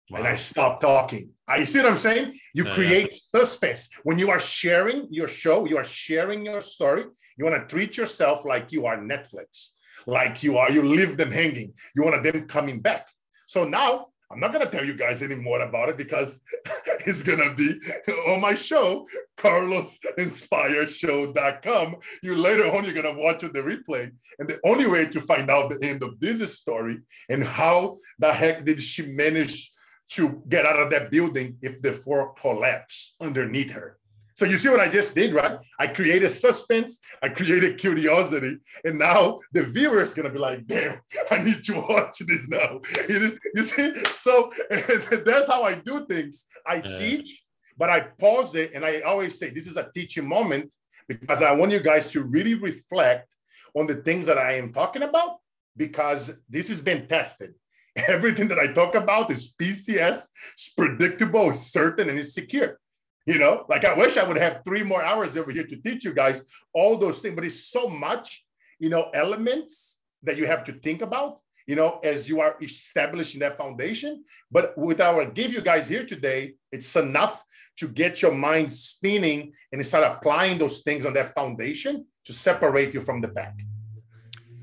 Wow. 0.10 0.20
And 0.20 0.28
I 0.28 0.36
stopped 0.36 0.82
talking. 0.82 1.32
Ah, 1.48 1.54
I 1.54 1.66
see 1.66 1.80
what 1.80 1.88
I'm 1.88 1.98
saying? 1.98 2.38
You 2.54 2.66
yeah, 2.66 2.76
create 2.76 3.12
yeah. 3.12 3.40
suspense. 3.40 3.90
When 4.04 4.20
you 4.20 4.30
are 4.30 4.40
sharing 4.40 5.08
your 5.10 5.28
show, 5.28 5.66
you 5.66 5.78
are 5.78 5.84
sharing 5.84 6.46
your 6.46 6.62
story. 6.62 7.06
You 7.38 7.46
want 7.46 7.58
to 7.58 7.74
treat 7.74 7.98
yourself 7.98 8.46
like 8.46 8.72
you 8.72 8.86
are 8.86 8.98
Netflix, 8.98 9.72
like 10.06 10.44
you 10.44 10.58
are, 10.58 10.72
you 10.72 10.84
leave 10.84 11.18
them 11.18 11.32
hanging. 11.32 11.74
You 11.96 12.04
want 12.04 12.22
them 12.22 12.48
coming 12.48 12.82
back. 12.82 13.08
So 13.48 13.68
now 13.68 14.08
I'm 14.32 14.40
not 14.40 14.54
to 14.66 14.72
tell 14.72 14.86
you 14.86 14.96
guys 14.96 15.22
any 15.22 15.36
more 15.36 15.60
about 15.62 15.90
it 15.90 15.98
because 15.98 16.42
it's 17.06 17.22
to 17.40 17.54
be 17.54 17.80
on 18.28 18.42
my 18.42 18.56
show, 18.56 19.06
carlosinspireshow.com. 19.38 21.96
You 22.24 22.36
later 22.36 22.72
on, 22.72 22.86
you're 22.86 22.96
to 23.16 23.22
watch 23.22 23.42
the 23.42 23.50
replay. 23.50 24.12
And 24.40 24.50
the 24.50 24.60
only 24.66 24.88
way 24.88 25.06
to 25.06 25.22
find 25.22 25.52
out 25.52 25.70
the 25.70 25.88
end 25.88 26.02
of 26.04 26.20
this 26.20 26.58
story 26.58 26.98
and 27.30 27.44
how 27.44 27.98
the 28.20 28.34
heck 28.34 28.66
did 28.66 28.82
she 28.82 29.06
manage 29.06 29.72
to 30.10 30.42
get 30.50 30.66
out 30.66 30.80
of 30.80 30.90
that 30.92 31.10
building 31.12 31.58
if 31.62 31.82
the 31.82 31.92
floor 31.92 32.34
collapsed 32.40 33.16
underneath 33.22 33.72
her. 33.72 33.98
So 34.36 34.46
you 34.46 34.58
see 34.58 34.68
what 34.68 34.82
I 34.82 34.90
just 34.90 35.16
did, 35.16 35.34
right? 35.34 35.58
I 35.80 35.88
created 35.88 36.28
suspense, 36.30 37.00
I 37.24 37.30
created 37.30 37.78
curiosity, 37.78 38.58
and 38.84 39.00
now 39.00 39.40
the 39.54 39.64
viewer 39.64 40.02
is 40.02 40.14
gonna 40.14 40.30
be 40.30 40.40
like, 40.40 40.68
"Damn, 40.68 41.00
I 41.32 41.42
need 41.42 41.64
to 41.64 41.74
watch 41.90 42.20
this 42.20 42.48
now." 42.50 42.82
You 43.56 43.64
see, 43.64 44.04
so 44.06 44.52
that's 44.70 45.48
how 45.48 45.64
I 45.64 45.76
do 45.76 46.06
things. 46.06 46.46
I 46.68 46.76
yeah. 46.76 46.98
teach, 46.98 47.42
but 47.78 47.90
I 47.90 48.02
pause 48.02 48.56
it, 48.56 48.72
and 48.74 48.84
I 48.84 49.00
always 49.02 49.40
say, 49.40 49.50
"This 49.50 49.68
is 49.68 49.78
a 49.78 49.90
teaching 49.94 50.28
moment," 50.28 50.74
because 51.08 51.42
I 51.42 51.52
want 51.54 51.72
you 51.72 51.80
guys 51.80 52.10
to 52.12 52.24
really 52.24 52.56
reflect 52.56 53.34
on 53.74 53.88
the 53.88 53.96
things 53.96 54.26
that 54.26 54.38
I 54.38 54.54
am 54.58 54.74
talking 54.74 55.04
about, 55.04 55.38
because 55.78 56.32
this 56.50 56.68
has 56.68 56.82
been 56.82 57.08
tested. 57.08 57.54
Everything 57.96 58.50
that 58.50 58.60
I 58.60 58.74
talk 58.74 58.96
about 58.96 59.32
is 59.32 59.54
PCS, 59.58 60.28
it's 60.52 60.70
predictable, 60.76 61.50
it's 61.52 61.68
certain, 61.80 62.10
and 62.10 62.20
it's 62.20 62.34
secure. 62.34 62.80
You 63.26 63.40
know, 63.40 63.66
like 63.68 63.86
I 63.86 63.96
wish 63.98 64.18
I 64.18 64.24
would 64.24 64.38
have 64.38 64.62
three 64.64 64.84
more 64.84 65.04
hours 65.04 65.36
over 65.36 65.52
here 65.52 65.66
to 65.66 65.76
teach 65.78 66.06
you 66.06 66.14
guys 66.14 66.46
all 66.74 66.98
those 66.98 67.20
things, 67.20 67.34
but 67.34 67.44
it's 67.44 67.72
so 67.72 67.90
much, 67.90 68.46
you 68.78 68.90
know, 68.90 69.10
elements 69.14 70.02
that 70.22 70.38
you 70.38 70.46
have 70.46 70.64
to 70.66 70.74
think 70.74 71.02
about, 71.02 71.40
you 71.66 71.76
know, 71.76 72.00
as 72.04 72.30
you 72.30 72.40
are 72.40 72.56
establishing 72.62 73.40
that 73.40 73.58
foundation. 73.58 74.24
But 74.52 74.78
with 74.78 75.02
our 75.02 75.26
give 75.26 75.52
you 75.52 75.62
guys 75.62 75.90
here 75.90 76.06
today, 76.06 76.54
it's 76.72 76.96
enough 76.96 77.44
to 77.78 77.88
get 77.88 78.22
your 78.22 78.32
mind 78.32 78.72
spinning 78.72 79.54
and 79.72 79.84
start 79.84 80.04
applying 80.04 80.60
those 80.60 80.82
things 80.82 81.06
on 81.06 81.14
that 81.14 81.34
foundation 81.34 82.06
to 82.26 82.34
separate 82.34 82.94
you 82.94 83.02
from 83.02 83.22
the 83.22 83.30
pack. 83.30 83.56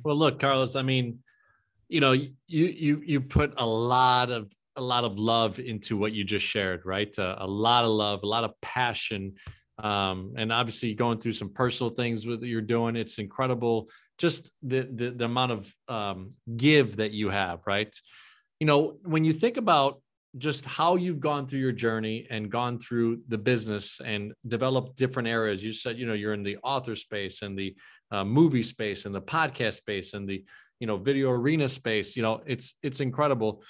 Well, 0.04 0.16
look, 0.16 0.38
Carlos, 0.38 0.76
I 0.76 0.82
mean, 0.82 1.18
you 1.88 2.00
know, 2.00 2.12
you 2.12 2.32
you 2.46 3.02
you 3.04 3.20
put 3.20 3.54
a 3.56 3.66
lot 3.66 4.30
of 4.30 4.50
a 4.76 4.82
lot 4.82 5.04
of 5.04 5.18
love 5.18 5.58
into 5.58 5.96
what 5.96 6.12
you 6.12 6.24
just 6.24 6.46
shared, 6.46 6.84
right? 6.84 7.16
Uh, 7.18 7.36
a 7.38 7.46
lot 7.46 7.84
of 7.84 7.90
love, 7.90 8.20
a 8.22 8.26
lot 8.26 8.44
of 8.44 8.52
passion, 8.60 9.34
um, 9.78 10.34
and 10.36 10.52
obviously 10.52 10.94
going 10.94 11.18
through 11.18 11.32
some 11.32 11.50
personal 11.50 11.90
things 11.90 12.26
with 12.26 12.42
you're 12.42 12.60
doing. 12.60 12.96
It's 12.96 13.18
incredible, 13.18 13.88
just 14.18 14.50
the 14.62 14.88
the, 14.92 15.10
the 15.10 15.24
amount 15.24 15.52
of 15.52 15.74
um, 15.88 16.32
give 16.56 16.96
that 16.96 17.12
you 17.12 17.30
have, 17.30 17.60
right? 17.66 17.94
You 18.60 18.66
know, 18.66 18.96
when 19.04 19.24
you 19.24 19.32
think 19.32 19.56
about 19.56 20.00
just 20.38 20.64
how 20.64 20.96
you've 20.96 21.20
gone 21.20 21.46
through 21.46 21.58
your 21.58 21.72
journey 21.72 22.26
and 22.30 22.50
gone 22.50 22.78
through 22.78 23.20
the 23.28 23.36
business 23.36 24.00
and 24.02 24.32
developed 24.48 24.96
different 24.96 25.28
areas. 25.28 25.62
You 25.62 25.74
said, 25.74 25.98
you 25.98 26.06
know, 26.06 26.14
you're 26.14 26.32
in 26.32 26.42
the 26.42 26.56
author 26.62 26.96
space 26.96 27.42
and 27.42 27.58
the 27.58 27.76
uh, 28.10 28.24
movie 28.24 28.62
space 28.62 29.04
and 29.04 29.14
the 29.14 29.20
podcast 29.20 29.74
space 29.74 30.14
and 30.14 30.26
the 30.26 30.44
you 30.80 30.86
know 30.86 30.96
video 30.96 31.30
arena 31.30 31.68
space. 31.68 32.16
You 32.16 32.22
know, 32.22 32.40
it's 32.46 32.74
it's 32.82 33.00
incredible 33.00 33.62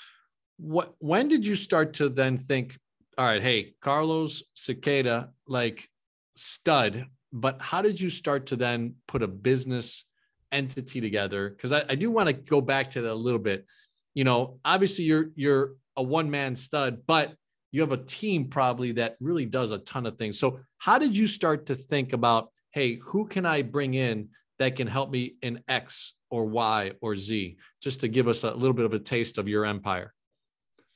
what 0.59 0.95
when 0.99 1.29
did 1.29 1.47
you 1.47 1.55
start 1.55 1.95
to 1.95 2.09
then 2.09 2.39
think 2.39 2.79
all 3.19 3.25
right 3.25 3.43
hey 3.43 3.75
carlos 3.81 4.43
Siqueira 4.57 5.29
like 5.47 5.89
stud 6.37 7.07
but 7.33 7.61
how 7.61 7.81
did 7.81 8.01
you 8.01 8.11
start 8.11 8.47
to 8.47 8.57
then 8.57 8.97
put 9.09 9.23
a 9.23 9.29
business 9.29 10.05
entity 10.53 11.01
together? 11.01 11.49
Because 11.49 11.73
I, 11.73 11.85
I 11.89 11.95
do 11.95 12.11
want 12.11 12.29
to 12.29 12.35
go 12.35 12.61
back 12.61 12.91
to 12.91 13.01
that 13.01 13.13
a 13.13 13.15
little 13.15 13.41
bit. 13.41 13.67
You 14.15 14.25
know 14.25 14.59
obviously 14.65 15.07
you're 15.07 15.31
you're 15.35 15.73
a 15.97 16.03
one 16.03 16.31
man 16.31 16.55
stud 16.55 17.03
but 17.07 17.35
you 17.71 17.81
have 17.81 17.93
a 17.93 18.05
team 18.05 18.49
probably 18.49 18.93
that 18.93 19.17
really 19.21 19.47
does 19.47 19.73
a 19.73 19.79
ton 19.79 20.05
of 20.05 20.19
things. 20.19 20.39
So 20.39 20.61
how 20.77 20.99
did 20.99 21.17
you 21.17 21.27
start 21.27 21.67
to 21.67 21.75
think 21.75 22.13
about 22.13 22.51
hey 22.73 22.99
who 23.03 23.27
can 23.27 23.47
i 23.47 23.63
bring 23.63 23.95
in 23.95 24.29
that 24.59 24.77
can 24.77 24.87
help 24.87 25.11
me 25.11 25.37
in 25.41 25.63
x 25.67 26.13
or 26.31 26.45
y 26.45 26.93
or 27.01 27.17
z? 27.17 27.57
Just 27.83 28.01
to 28.01 28.09
give 28.09 28.29
us 28.29 28.45
a 28.45 28.51
little 28.51 28.75
bit 28.75 28.85
of 28.85 28.93
a 28.93 28.99
taste 28.99 29.39
of 29.39 29.49
your 29.49 29.65
empire 29.65 30.13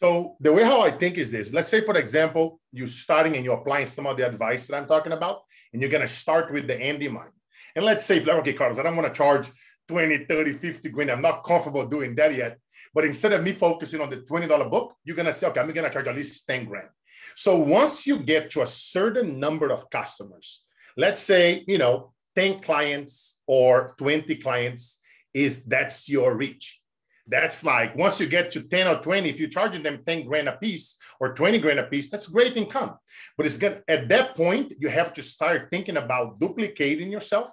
so 0.03 0.37
the 0.41 0.53
way 0.53 0.63
how 0.63 0.83
I 0.83 0.91
think 0.91 1.17
is 1.17 1.31
this. 1.31 1.53
Let's 1.53 1.69
say, 1.69 1.81
for 1.81 1.97
example, 1.97 2.61
you're 2.73 2.87
starting 2.87 3.35
and 3.37 3.45
you're 3.45 3.57
applying 3.57 3.87
some 3.87 4.07
of 4.07 4.17
the 4.17 4.27
advice 4.27 4.67
that 4.67 4.77
I'm 4.77 4.87
talking 4.87 5.13
about, 5.13 5.43
and 5.73 5.81
you're 5.81 5.91
going 5.91 6.03
to 6.03 6.09
start 6.09 6.53
with 6.53 6.67
the 6.67 6.79
end 6.79 7.03
in 7.03 7.15
mind. 7.15 7.33
And 7.75 7.85
let's 7.85 8.05
say, 8.05 8.23
okay, 8.23 8.53
Carlos, 8.53 8.79
I 8.79 8.83
don't 8.83 8.97
want 8.97 9.09
to 9.09 9.17
charge 9.17 9.51
20, 9.89 10.27
30, 10.27 10.53
50 10.53 10.89
grand. 10.91 11.11
I'm 11.11 11.23
not 11.23 11.45
comfortable 11.45 11.87
doing 11.87 12.15
that 12.17 12.35
yet. 12.35 12.59
But 12.93 13.05
instead 13.05 13.33
of 13.33 13.43
me 13.43 13.53
focusing 13.53 14.01
on 14.01 14.11
the 14.11 14.19
$20 14.19 14.71
book, 14.71 14.95
you're 15.05 15.17
going 15.17 15.27
to 15.27 15.33
say, 15.33 15.47
okay, 15.49 15.61
I'm 15.61 15.71
going 15.73 15.85
to 15.85 15.91
charge 15.91 16.09
at 16.09 16.17
least 16.17 16.47
10 16.47 16.67
grand. 16.67 16.89
So 17.35 17.57
once 17.59 18.07
you 18.07 18.19
get 18.19 18.51
to 18.51 18.63
a 18.63 18.67
certain 18.67 19.41
number 19.41 19.71
of 19.71 19.89
customers, 19.91 20.63
let's 20.97 21.21
say, 21.21 21.65
you 21.67 21.79
know, 21.79 22.13
10 22.37 22.61
clients 22.61 23.39
or 23.47 23.95
20 23.99 24.37
clients 24.37 25.01
is 25.33 25.65
that's 25.65 26.09
your 26.09 26.35
reach 26.35 26.81
that's 27.29 27.65
like 27.65 27.97
once 27.97 28.21
you 28.21 28.27
get 28.27 28.53
to 28.53 28.63
10 28.63 28.87
or 28.87 29.03
20 29.03 29.29
if 29.29 29.41
you're 29.41 29.49
charging 29.49 29.83
them 29.83 30.03
10 30.07 30.27
grand 30.27 30.49
a 30.49 30.53
piece 30.53 30.97
or 31.21 31.35
20 31.35 31.59
grand 31.59 31.79
a 31.79 31.85
piece 31.85 32.11
that's 32.11 32.29
great 32.29 32.57
income. 32.57 32.95
But 33.37 33.47
it's 33.47 33.59
good 33.59 33.83
at 33.89 34.09
that 34.09 34.37
point 34.37 34.73
you 34.79 34.89
have 34.89 35.13
to 35.15 35.23
start 35.23 35.69
thinking 35.71 35.97
about 35.97 36.39
duplicating 36.39 37.11
yourself 37.11 37.51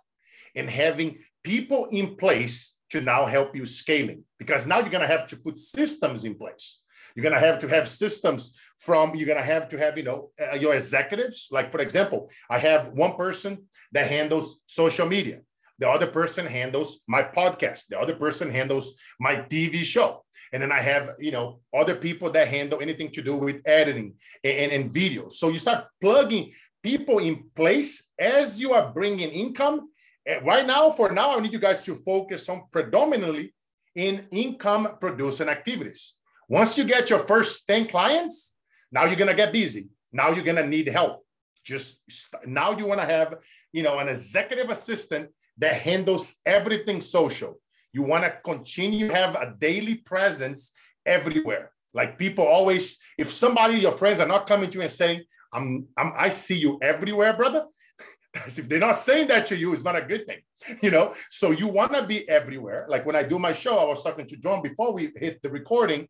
and 0.55 0.69
having 0.69 1.17
people 1.43 1.87
in 1.91 2.15
place 2.15 2.77
to 2.91 3.01
now 3.01 3.25
help 3.25 3.55
you 3.55 3.65
scaling. 3.65 4.23
Because 4.37 4.67
now 4.67 4.79
you're 4.79 4.89
going 4.89 5.01
to 5.01 5.07
have 5.07 5.27
to 5.27 5.37
put 5.37 5.57
systems 5.57 6.25
in 6.25 6.35
place. 6.35 6.79
You're 7.15 7.23
going 7.23 7.33
to 7.33 7.39
have 7.39 7.59
to 7.59 7.67
have 7.67 7.87
systems 7.87 8.55
from 8.77 9.15
you're 9.15 9.27
going 9.27 9.39
to 9.39 9.45
have 9.45 9.69
to 9.69 9.77
have 9.77 9.97
you 9.97 10.03
know 10.03 10.31
uh, 10.39 10.55
your 10.55 10.73
executives. 10.73 11.47
Like 11.51 11.71
for 11.71 11.79
example 11.79 12.29
i 12.49 12.57
have 12.57 12.93
one 12.93 13.15
person 13.15 13.67
that 13.91 14.07
handles 14.07 14.59
social 14.65 15.07
media 15.07 15.41
the 15.83 15.89
other 15.89 16.07
person 16.07 16.45
handles 16.45 17.01
my 17.09 17.21
podcast. 17.21 17.87
The 17.87 17.99
other 17.99 18.15
person 18.15 18.49
handles 18.49 18.97
my 19.19 19.35
TV 19.35 19.83
show. 19.83 20.23
And 20.53 20.63
then 20.63 20.71
I 20.71 20.79
have, 20.79 21.09
you 21.19 21.31
know, 21.31 21.59
other 21.75 21.93
people 21.93 22.31
that 22.31 22.47
handle 22.47 22.79
anything 22.81 23.11
to 23.11 23.21
do 23.21 23.35
with 23.35 23.61
editing 23.65 24.13
and, 24.45 24.53
and, 24.53 24.71
and 24.71 24.93
video. 24.93 25.27
So 25.27 25.49
you 25.49 25.59
start 25.59 25.87
plugging 25.99 26.53
people 26.83 27.19
in 27.19 27.49
place 27.53 28.09
as 28.17 28.57
you 28.61 28.71
are 28.71 28.93
bringing 28.93 29.29
income. 29.29 29.89
Right 30.43 30.65
now, 30.65 30.89
for 30.89 31.11
now, 31.11 31.35
I 31.37 31.41
need 31.41 31.51
you 31.51 31.59
guys 31.59 31.81
to 31.81 31.95
focus 31.95 32.47
on 32.47 32.63
predominantly 32.71 33.53
in 33.93 34.25
income 34.31 34.87
producing 35.01 35.49
activities. 35.49 36.13
Once 36.47 36.77
you 36.77 36.85
get 36.85 37.09
your 37.09 37.19
first 37.19 37.67
10 37.67 37.87
clients, 37.87 38.55
now 38.89 39.03
you're 39.03 39.17
going 39.17 39.29
to 39.29 39.35
get 39.35 39.51
busy. 39.51 39.89
Now 40.13 40.29
you're 40.29 40.45
going 40.45 40.63
to 40.63 40.65
need 40.65 40.87
help. 40.87 41.25
Just 41.65 41.99
now 42.45 42.71
you 42.77 42.85
want 42.85 43.01
to 43.01 43.05
have, 43.05 43.35
you 43.73 43.83
know, 43.83 43.99
an 43.99 44.07
executive 44.07 44.69
assistant 44.69 45.29
that 45.57 45.75
handles 45.75 46.35
everything 46.45 47.01
social. 47.01 47.59
You 47.93 48.03
want 48.03 48.23
to 48.23 48.31
continue 48.43 49.07
to 49.07 49.13
have 49.13 49.35
a 49.35 49.55
daily 49.59 49.95
presence 49.95 50.71
everywhere. 51.05 51.71
Like 51.93 52.17
people 52.17 52.45
always, 52.45 52.97
if 53.17 53.31
somebody, 53.31 53.77
your 53.77 53.91
friends 53.91 54.19
are 54.19 54.27
not 54.27 54.47
coming 54.47 54.69
to 54.71 54.75
you 54.77 54.81
and 54.81 54.91
saying, 54.91 55.23
I'm, 55.53 55.87
I'm 55.95 56.11
I 56.17 56.29
see 56.29 56.57
you 56.57 56.79
everywhere, 56.81 57.33
brother. 57.33 57.65
if 58.47 58.67
they're 58.67 58.79
not 58.79 58.97
saying 58.97 59.27
that 59.27 59.45
to 59.47 59.57
you, 59.57 59.71
it's 59.73 59.83
not 59.83 59.95
a 59.95 60.01
good 60.01 60.25
thing, 60.25 60.39
you 60.81 60.89
know. 60.89 61.13
So 61.29 61.51
you 61.51 61.67
want 61.67 61.93
to 61.93 62.05
be 62.05 62.27
everywhere. 62.27 62.85
Like 62.89 63.05
when 63.05 63.15
I 63.15 63.23
do 63.23 63.37
my 63.37 63.53
show, 63.53 63.77
I 63.77 63.85
was 63.85 64.03
talking 64.03 64.27
to 64.27 64.37
John 64.37 64.61
before 64.61 64.91
we 64.91 65.11
hit 65.15 65.41
the 65.43 65.49
recording. 65.49 66.07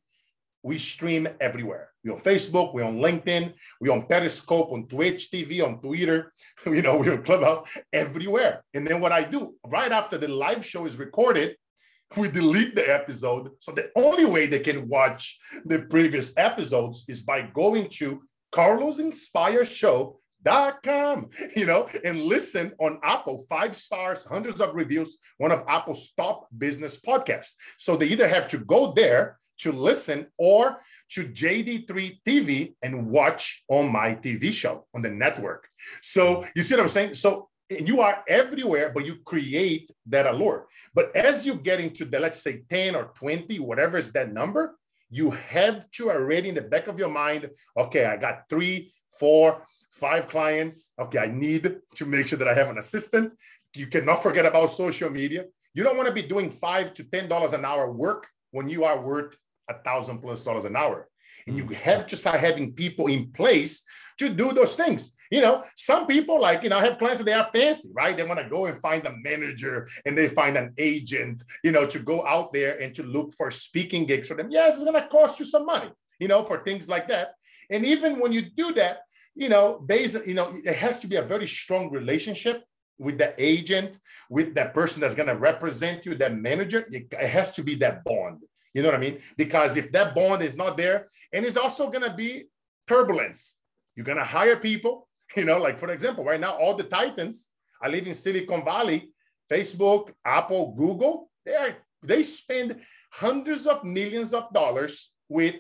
We 0.64 0.80
stream 0.80 1.28
everywhere. 1.42 1.90
We're 2.04 2.14
on 2.14 2.20
Facebook, 2.20 2.74
we're 2.74 2.86
on 2.86 2.98
LinkedIn, 2.98 3.54
we're 3.80 3.92
on 3.92 4.08
Periscope, 4.08 4.72
on 4.72 4.88
Twitch 4.88 5.30
TV, 5.32 5.64
on 5.64 5.80
Twitter. 5.80 6.32
You 6.66 6.82
know, 6.82 6.98
we're 6.98 7.14
on 7.18 7.24
Clubhouse, 7.24 7.68
everywhere. 7.92 8.64
And 8.74 8.88
then 8.88 9.02
what 9.02 9.12
I 9.12 9.24
do 9.24 9.56
right 9.68 9.92
after 9.92 10.18
the 10.18 10.30
live 10.30 10.66
show 10.66 10.86
is 10.86 10.98
recorded, 10.98 11.58
we 12.18 12.30
delete 12.30 12.76
the 12.76 12.94
episode. 12.94 13.50
So 13.60 13.72
the 13.72 13.92
only 13.96 14.26
way 14.26 14.48
they 14.48 14.60
can 14.60 14.88
watch 14.88 15.38
the 15.66 15.80
previous 15.80 16.34
episodes 16.38 17.06
is 17.08 17.22
by 17.22 17.42
going 17.42 17.90
to 18.00 18.24
Carlos 18.52 19.00
Inspire 19.00 19.66
Show 19.66 20.20
dot 20.44 20.84
com 20.84 21.30
you 21.56 21.66
know 21.66 21.88
and 22.04 22.22
listen 22.22 22.74
on 22.80 23.00
apple 23.04 23.46
five 23.48 23.76
stars 23.76 24.26
hundreds 24.26 24.60
of 24.60 24.76
reviews 24.76 25.18
one 25.38 25.52
of 25.52 25.64
apple's 25.68 26.12
top 26.18 26.48
business 26.58 27.00
podcasts 27.00 27.54
so 27.78 27.96
they 27.96 28.08
either 28.08 28.28
have 28.28 28.48
to 28.48 28.58
go 28.58 28.92
there 28.94 29.40
to 29.64 29.72
listen 29.72 30.28
or 30.38 30.78
to 31.10 31.26
jd3 31.26 32.20
tv 32.28 32.74
and 32.84 33.10
watch 33.10 33.64
on 33.68 33.92
my 33.92 34.10
tv 34.16 34.52
show 34.52 34.86
on 34.94 35.02
the 35.02 35.10
network 35.10 35.68
so 36.02 36.46
you 36.56 36.64
see 36.64 36.76
what 36.76 36.84
i'm 36.84 36.90
saying 36.90 37.14
so 37.14 37.50
you 37.70 38.02
are 38.02 38.24
everywhere 38.28 38.92
but 38.94 39.06
you 39.06 39.16
create 39.26 39.90
that 40.06 40.26
allure 40.28 40.68
but 40.94 41.16
as 41.16 41.46
you 41.46 41.56
get 41.56 41.80
into 41.80 42.06
the 42.06 42.20
let's 42.20 42.42
say 42.42 42.64
10 42.70 42.96
or 42.96 43.06
20 43.16 43.60
whatever 43.60 43.98
is 43.98 44.12
that 44.12 44.32
number 44.32 44.76
you 45.10 45.30
have 45.32 45.90
to 45.92 46.12
already 46.12 46.50
in 46.50 46.56
the 46.56 46.62
back 46.62 46.88
of 46.88 47.00
your 47.00 47.10
mind 47.10 47.50
okay 47.78 48.06
i 48.06 48.16
got 48.18 48.44
three 48.50 48.94
four 49.20 49.62
five 49.94 50.28
clients. 50.28 50.94
Okay, 51.00 51.20
I 51.20 51.28
need 51.28 51.78
to 51.96 52.06
make 52.06 52.28
sure 52.28 52.40
that 52.40 52.48
I 52.48 52.54
have 52.54 52.70
an 52.70 52.78
assistant. 52.78 53.34
You 53.76 53.88
cannot 53.88 54.24
forget 54.24 54.46
about 54.46 54.72
social 54.72 55.10
media. 55.10 55.46
You 55.74 55.84
don't 55.84 55.98
want 55.98 56.08
to 56.08 56.14
be 56.14 56.22
doing 56.22 56.50
five 56.50 56.94
to 56.96 57.04
ten 57.04 57.28
dollars 57.28 57.54
an 57.54 57.66
hour 57.66 57.92
work 57.92 58.28
when 58.52 58.70
you 58.70 58.84
are 58.84 59.00
worth 59.02 59.36
a 59.70 59.76
thousand 59.84 60.20
plus 60.20 60.44
dollars 60.44 60.66
an 60.66 60.76
hour. 60.76 61.08
And 61.48 61.58
you 61.58 61.66
mm. 61.66 61.74
have 61.74 62.08
to 62.08 62.16
start 62.16 62.40
having 62.40 62.74
people 62.74 63.08
in 63.08 63.32
place 63.32 63.84
to 64.20 64.30
do 64.30 64.54
those 64.54 64.76
things. 64.76 65.12
You 65.32 65.42
know, 65.42 65.64
some 65.76 66.06
people 66.06 66.40
like, 66.40 66.62
you 66.62 66.70
know, 66.70 66.78
I 66.78 66.86
have 66.86 67.00
clients 67.00 67.20
that 67.20 67.26
they 67.26 67.34
are 67.34 67.50
fancy, 67.52 67.90
right? 67.96 68.16
They 68.16 68.24
want 68.24 68.40
to 68.40 68.48
go 68.48 68.68
and 68.68 68.80
find 68.80 69.06
a 69.08 69.16
manager 69.24 69.88
and 70.06 70.16
they 70.16 70.28
find 70.28 70.56
an 70.58 70.74
agent, 70.78 71.44
you 71.64 71.72
know, 71.72 71.88
to 71.88 72.00
go 72.00 72.26
out 72.26 72.54
there 72.54 72.80
and 72.80 72.94
to 72.96 73.04
look 73.04 73.34
for 73.34 73.50
speaking 73.50 74.06
gigs 74.06 74.28
for 74.28 74.36
them. 74.36 74.52
Yes, 74.52 74.76
it's 74.76 74.84
going 74.84 75.02
to 75.02 75.08
cost 75.08 75.40
you 75.40 75.46
some 75.46 75.66
money, 75.66 75.90
you 76.20 76.28
know, 76.28 76.44
for 76.44 76.64
things 76.64 76.88
like 76.88 77.08
that. 77.08 77.34
And 77.72 77.84
even 77.84 78.20
when 78.20 78.32
you 78.32 78.44
do 78.44 78.74
that, 78.74 79.00
you 79.36 79.50
know, 79.50 79.80
based, 79.84 80.18
you 80.28 80.36
know, 80.36 80.54
it 80.64 80.76
has 80.76 81.00
to 81.00 81.08
be 81.08 81.16
a 81.16 81.24
very 81.24 81.48
strong 81.48 81.90
relationship 81.90 82.64
with 83.00 83.18
the 83.18 83.34
agent, 83.44 83.98
with 84.30 84.54
that 84.54 84.74
person 84.76 85.02
that's 85.02 85.16
going 85.16 85.30
to 85.30 85.36
represent 85.36 86.06
you, 86.06 86.14
that 86.16 86.36
manager. 86.36 86.88
It 86.92 87.12
has 87.12 87.52
to 87.54 87.64
be 87.64 87.74
that 87.76 88.04
bond. 88.04 88.44
You 88.74 88.82
know 88.82 88.90
what 88.90 88.96
I 88.96 89.00
mean? 89.00 89.20
Because 89.38 89.78
if 89.78 89.92
that 89.92 90.16
bond 90.16 90.42
is 90.42 90.58
not 90.58 90.78
there, 90.78 91.08
and 91.32 91.46
it's 91.46 91.58
also 91.58 91.90
going 91.90 92.04
to 92.04 92.14
be 92.14 92.46
turbulence. 92.88 93.58
You're 93.96 94.06
going 94.06 94.18
to 94.18 94.24
hire 94.24 94.58
people, 94.58 95.08
you 95.36 95.46
know, 95.46 95.60
like 95.60 95.80
for 95.80 95.90
example, 95.90 96.24
right 96.24 96.40
now, 96.40 96.54
all 96.54 96.76
the 96.76 96.84
Titans, 96.84 97.52
I 97.82 97.90
live 97.90 98.08
in 98.08 98.14
Silicon 98.14 98.64
Valley, 98.66 99.12
Facebook, 99.52 100.12
Apple, 100.26 100.74
Google, 100.78 101.30
they 101.46 101.56
are, 101.56 101.76
they 102.02 102.24
spend 102.24 102.80
hundreds 103.12 103.68
of 103.68 103.84
millions 103.84 104.34
of 104.34 104.52
dollars 104.54 105.12
with 105.30 105.56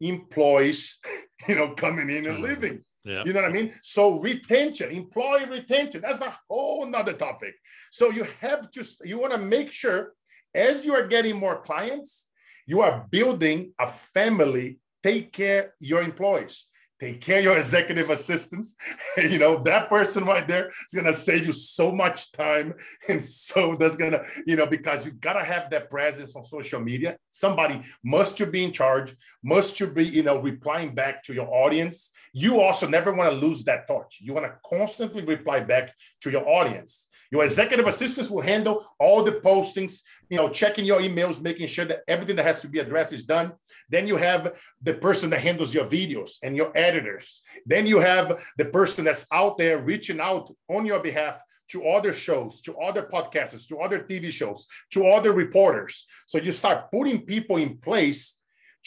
employees, 0.00 0.98
you 1.48 1.56
know, 1.56 1.70
coming 1.74 2.08
in 2.10 2.26
and 2.26 2.36
mm-hmm. 2.36 2.42
living. 2.42 2.84
Yeah. 3.04 3.22
You 3.26 3.34
know 3.34 3.42
what 3.42 3.50
I 3.50 3.52
mean? 3.52 3.74
So 3.82 4.18
retention, 4.18 4.90
employee 4.90 5.44
retention, 5.44 6.00
that's 6.00 6.22
a 6.22 6.34
whole 6.48 6.86
nother 6.86 7.12
topic. 7.12 7.54
So 7.90 8.10
you 8.10 8.26
have 8.40 8.70
to, 8.70 8.84
you 9.04 9.18
want 9.18 9.32
to 9.34 9.38
make 9.38 9.72
sure 9.72 10.14
as 10.54 10.86
you 10.86 10.94
are 10.94 11.06
getting 11.06 11.36
more 11.36 11.60
clients, 11.60 12.28
you 12.66 12.80
are 12.80 13.06
building 13.10 13.72
a 13.78 13.86
family, 13.86 14.78
take 15.02 15.32
care 15.32 15.74
your 15.80 16.02
employees 16.02 16.66
take 17.00 17.20
care 17.20 17.38
of 17.38 17.44
your 17.44 17.58
executive 17.58 18.10
assistants. 18.10 18.76
you 19.16 19.38
know, 19.38 19.62
that 19.64 19.88
person 19.88 20.24
right 20.24 20.46
there 20.46 20.70
is 20.92 21.02
to 21.02 21.14
save 21.14 21.46
you 21.46 21.52
so 21.52 21.92
much 21.92 22.32
time. 22.32 22.74
And 23.08 23.20
so 23.22 23.76
that's 23.78 23.96
to, 23.96 24.24
you 24.46 24.56
know, 24.56 24.66
because 24.66 25.04
you 25.04 25.12
got 25.12 25.34
to 25.34 25.44
have 25.44 25.70
that 25.70 25.90
presence 25.90 26.34
on 26.36 26.42
social 26.42 26.80
media. 26.80 27.16
Somebody 27.30 27.82
must 28.02 28.40
you 28.40 28.46
be 28.46 28.64
in 28.64 28.72
charge, 28.72 29.14
must 29.42 29.78
you 29.80 29.86
be, 29.86 30.04
you 30.04 30.22
know, 30.22 30.40
replying 30.40 30.94
back 30.94 31.22
to 31.24 31.34
your 31.34 31.48
audience. 31.52 32.10
You 32.32 32.60
also 32.60 32.88
never 32.88 33.12
want 33.12 33.30
to 33.30 33.36
lose 33.36 33.64
that 33.64 33.86
touch. 33.88 34.18
You 34.20 34.32
want 34.32 34.46
to 34.46 34.54
constantly 34.66 35.22
reply 35.24 35.60
back 35.60 35.94
to 36.22 36.30
your 36.30 36.48
audience. 36.48 37.08
Your 37.34 37.42
executive 37.42 37.88
assistants 37.88 38.30
will 38.30 38.42
handle 38.42 38.86
all 39.00 39.24
the 39.24 39.32
postings, 39.32 40.02
you 40.30 40.36
know, 40.36 40.48
checking 40.48 40.84
your 40.84 41.00
emails, 41.00 41.42
making 41.42 41.66
sure 41.66 41.84
that 41.84 42.02
everything 42.06 42.36
that 42.36 42.44
has 42.44 42.60
to 42.60 42.68
be 42.68 42.78
addressed 42.78 43.12
is 43.12 43.24
done. 43.24 43.52
Then 43.88 44.06
you 44.06 44.16
have 44.16 44.54
the 44.82 44.94
person 44.94 45.30
that 45.30 45.40
handles 45.40 45.74
your 45.74 45.84
videos 45.84 46.36
and 46.44 46.56
your 46.56 46.70
editors. 46.84 47.42
Then 47.66 47.86
you 47.86 47.98
have 48.00 48.26
the 48.58 48.66
person 48.66 49.04
that's 49.04 49.26
out 49.32 49.58
there 49.58 49.78
reaching 49.78 50.20
out 50.20 50.50
on 50.68 50.86
your 50.86 51.00
behalf 51.00 51.40
to 51.68 51.86
other 51.88 52.12
shows, 52.12 52.60
to 52.62 52.76
other 52.76 53.08
podcasters, 53.12 53.66
to 53.68 53.78
other 53.78 54.00
TV 54.00 54.30
shows, 54.30 54.66
to 54.92 55.06
other 55.08 55.32
reporters. 55.32 56.06
So 56.26 56.38
you 56.38 56.52
start 56.52 56.90
putting 56.90 57.22
people 57.22 57.56
in 57.56 57.78
place 57.78 58.40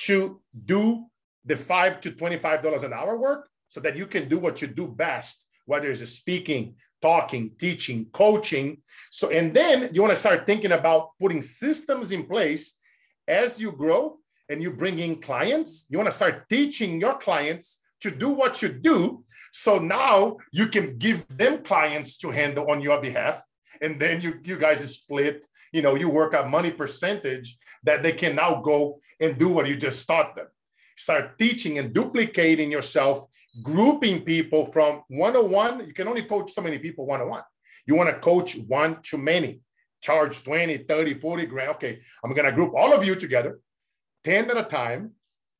to 0.08 0.40
do 0.66 1.08
the 1.46 1.58
five 1.58 2.00
to 2.02 2.12
$25 2.12 2.84
an 2.84 2.94
hour 2.94 3.18
work 3.18 3.50
so 3.68 3.80
that 3.80 3.96
you 3.96 4.06
can 4.06 4.30
do 4.30 4.38
what 4.38 4.62
you 4.62 4.68
do 4.68 4.88
best, 4.88 5.46
whether 5.66 5.90
it's 5.90 6.12
speaking, 6.12 6.76
talking, 7.02 7.52
teaching, 7.60 8.06
coaching. 8.12 8.78
So, 9.12 9.30
and 9.30 9.54
then 9.54 9.90
you 9.94 10.02
want 10.02 10.14
to 10.14 10.20
start 10.20 10.46
thinking 10.46 10.72
about 10.72 11.12
putting 11.20 11.42
systems 11.42 12.12
in 12.12 12.26
place 12.26 12.78
as 13.28 13.60
you 13.60 13.72
grow 13.72 14.18
and 14.50 14.62
you 14.62 14.72
bring 14.72 15.00
in 15.00 15.22
clients. 15.22 15.86
You 15.90 15.98
want 15.98 16.10
to 16.10 16.16
start 16.16 16.48
teaching 16.50 17.00
your 17.00 17.18
clients 17.18 17.80
to 18.02 18.12
do 18.12 18.30
what 18.30 18.62
you 18.62 18.70
do. 18.70 19.24
So 19.52 19.80
now 19.80 20.38
you 20.52 20.68
can 20.68 20.98
give 20.98 21.28
them 21.30 21.64
clients 21.64 22.18
to 22.18 22.32
handle 22.32 22.70
on 22.70 22.82
your 22.82 23.02
behalf. 23.02 23.42
And 23.82 24.00
then 24.00 24.22
you, 24.22 24.40
you 24.44 24.58
guys 24.58 24.80
split, 24.94 25.46
you 25.72 25.82
know, 25.82 25.96
you 25.96 26.10
work 26.10 26.34
a 26.34 26.46
money 26.46 26.72
percentage 26.72 27.58
that 27.84 28.04
they 28.04 28.12
can 28.12 28.36
now 28.36 28.62
go 28.62 29.00
and 29.20 29.38
do 29.38 29.50
what 29.50 29.68
you 29.68 29.76
just 29.76 30.06
taught 30.08 30.36
them. 30.36 30.48
Start 30.96 31.38
teaching 31.38 31.78
and 31.78 31.94
duplicating 31.94 32.72
yourself 32.72 33.28
grouping 33.64 34.22
people 34.22 34.66
from 34.68 35.02
101 35.08 35.88
you 35.88 35.94
can 35.94 36.08
only 36.08 36.24
coach 36.24 36.52
so 36.52 36.62
many 36.62 36.78
people 36.78 37.06
one-on-one 37.06 37.42
you 37.86 37.96
want 37.96 38.10
to 38.10 38.20
coach 38.20 38.56
one 38.68 39.02
too 39.02 39.18
many 39.18 39.62
charge 40.02 40.44
20 40.44 40.80
30 40.80 41.16
40 41.16 41.46
grand 41.48 41.70
okay 41.72 42.00
i'm 42.24 42.34
going 42.34 42.46
to 42.46 42.52
group 42.52 42.74
all 42.76 42.94
of 42.94 43.04
you 43.04 43.16
together 43.16 43.60
10 44.26 44.52
at 44.52 44.58
a 44.58 44.64
time 44.64 45.12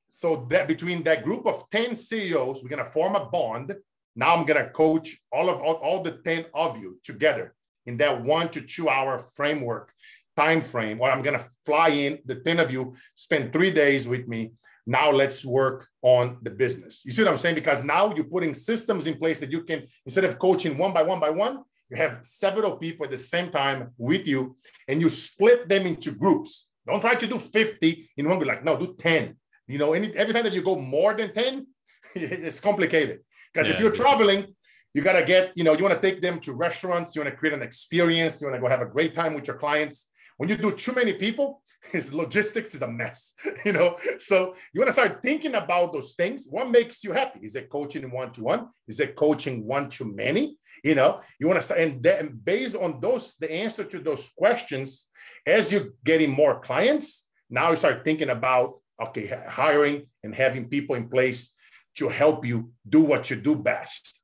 so 0.10 0.48
that 0.50 0.68
between 0.68 1.04
that 1.04 1.24
group 1.24 1.46
of 1.46 1.70
10 1.70 1.96
ceos 1.96 2.62
we're 2.62 2.70
going 2.70 2.84
to 2.84 2.92
form 2.92 3.16
a 3.16 3.26
bond 3.26 3.74
now 4.16 4.36
i'm 4.36 4.46
going 4.46 4.64
to 4.64 4.70
coach 4.72 5.18
all 5.32 5.50
of 5.50 5.60
all, 5.60 5.76
all 5.76 6.04
the 6.04 6.20
10 6.24 6.46
of 6.54 6.78
you 6.78 7.00
together 7.04 7.54
in 7.86 7.98
that 7.98 8.24
one 8.24 8.50
to 8.50 8.62
two 8.62 8.90
hour 8.90 9.20
framework 9.20 9.92
time 10.36 10.62
frame 10.62 11.00
or 11.02 11.10
i'm 11.12 11.22
going 11.22 11.38
to 11.38 11.46
fly 11.66 11.90
in 11.90 12.20
the 12.26 12.36
10 12.36 12.60
of 12.60 12.72
you 12.72 12.96
spend 13.16 13.52
three 13.52 13.72
days 13.72 14.08
with 14.08 14.28
me 14.28 14.52
now 14.88 15.12
let's 15.12 15.44
work 15.44 15.90
on 16.02 16.38
the 16.42 16.50
business. 16.50 17.04
You 17.04 17.12
see 17.12 17.22
what 17.22 17.32
I'm 17.32 17.38
saying? 17.38 17.56
Because 17.56 17.84
now 17.84 18.16
you're 18.16 18.24
putting 18.24 18.54
systems 18.54 19.06
in 19.06 19.18
place 19.18 19.40
that 19.42 19.52
you 19.52 19.64
can, 19.64 19.86
instead 20.06 20.24
of 20.24 20.40
coaching 20.40 20.78
one 20.78 20.94
by 20.94 21.04
one 21.04 21.20
by 21.20 21.30
one, 21.30 21.64
you 21.90 21.98
have 21.98 22.24
several 22.24 22.78
people 22.78 23.04
at 23.04 23.12
the 23.12 23.18
same 23.18 23.50
time 23.52 23.92
with 23.98 24.26
you 24.26 24.56
and 24.88 25.02
you 25.02 25.10
split 25.10 25.68
them 25.68 25.86
into 25.86 26.12
groups. 26.12 26.70
Don't 26.88 27.02
try 27.02 27.16
to 27.16 27.28
do 27.28 27.38
50 27.38 28.10
in 28.16 28.30
one 28.30 28.38
group. 28.38 28.48
Like, 28.48 28.64
no, 28.64 28.78
do 28.78 28.96
10. 28.98 29.36
You 29.68 29.78
know, 29.78 29.94
any, 29.94 30.16
every 30.16 30.34
time 30.34 30.44
that 30.44 30.54
you 30.54 30.62
go 30.62 30.76
more 30.76 31.14
than 31.14 31.34
10, 31.34 31.68
it's 32.16 32.60
complicated. 32.60 33.20
Because 33.54 33.68
yeah, 33.68 33.76
if 33.76 33.80
you're 33.80 33.92
traveling, 33.92 34.56
you 34.94 35.02
got 35.02 35.14
to 35.14 35.24
get, 35.24 35.52
you 35.56 35.64
know, 35.64 35.74
you 35.74 35.84
want 35.84 36.00
to 36.00 36.02
take 36.02 36.22
them 36.22 36.40
to 36.42 36.54
restaurants, 36.54 37.16
you 37.16 37.22
want 37.22 37.32
to 37.34 37.38
create 37.38 37.54
an 37.54 37.62
experience, 37.62 38.42
you 38.42 38.48
want 38.48 38.56
to 38.56 38.62
go 38.62 38.68
have 38.68 38.82
a 38.82 38.86
great 38.86 39.14
time 39.14 39.34
with 39.34 39.48
your 39.48 39.58
clients. 39.58 40.10
When 40.38 40.50
you 40.50 40.58
do 40.58 40.72
too 40.72 40.94
many 40.94 41.14
people, 41.14 41.62
his 41.92 42.14
logistics 42.14 42.74
is 42.76 42.82
a 42.82 42.88
mess, 42.88 43.34
you 43.66 43.74
know. 43.74 43.98
So 44.18 44.56
you 44.74 44.80
want 44.80 44.88
to 44.88 44.94
start 44.94 45.22
thinking 45.22 45.56
about 45.56 45.94
those 45.94 46.14
things. 46.14 46.48
What 46.50 46.70
makes 46.72 47.04
you 47.04 47.12
happy? 47.12 47.42
Is 47.44 47.56
it 47.56 47.70
coaching 47.70 48.10
one 48.12 48.32
to 48.34 48.44
one? 48.44 48.70
Is 48.88 49.00
it 49.00 49.16
coaching 49.16 49.66
one 49.66 49.90
to 49.92 50.06
many? 50.06 50.58
You 50.84 50.96
know, 50.96 51.22
you 51.40 51.48
want 51.48 51.60
to 51.60 51.66
start, 51.66 51.82
and 51.82 52.02
then 52.04 52.40
based 52.44 52.76
on 52.76 53.00
those, 53.00 53.36
the 53.40 53.52
answer 53.52 53.84
to 53.84 54.00
those 54.00 54.30
questions, 54.38 55.08
as 55.46 55.72
you're 55.72 55.90
getting 56.06 56.30
more 56.30 56.60
clients, 56.60 57.28
now 57.50 57.72
you 57.72 57.76
start 57.76 58.04
thinking 58.04 58.30
about 58.30 58.76
okay, 59.02 59.28
hiring 59.48 60.08
and 60.24 60.34
having 60.34 60.70
people 60.70 60.96
in 60.96 61.10
place 61.10 61.54
to 61.98 62.10
help 62.10 62.46
you 62.46 62.72
do 62.88 63.02
what 63.02 63.30
you 63.30 63.36
do 63.36 63.56
best. 63.56 64.20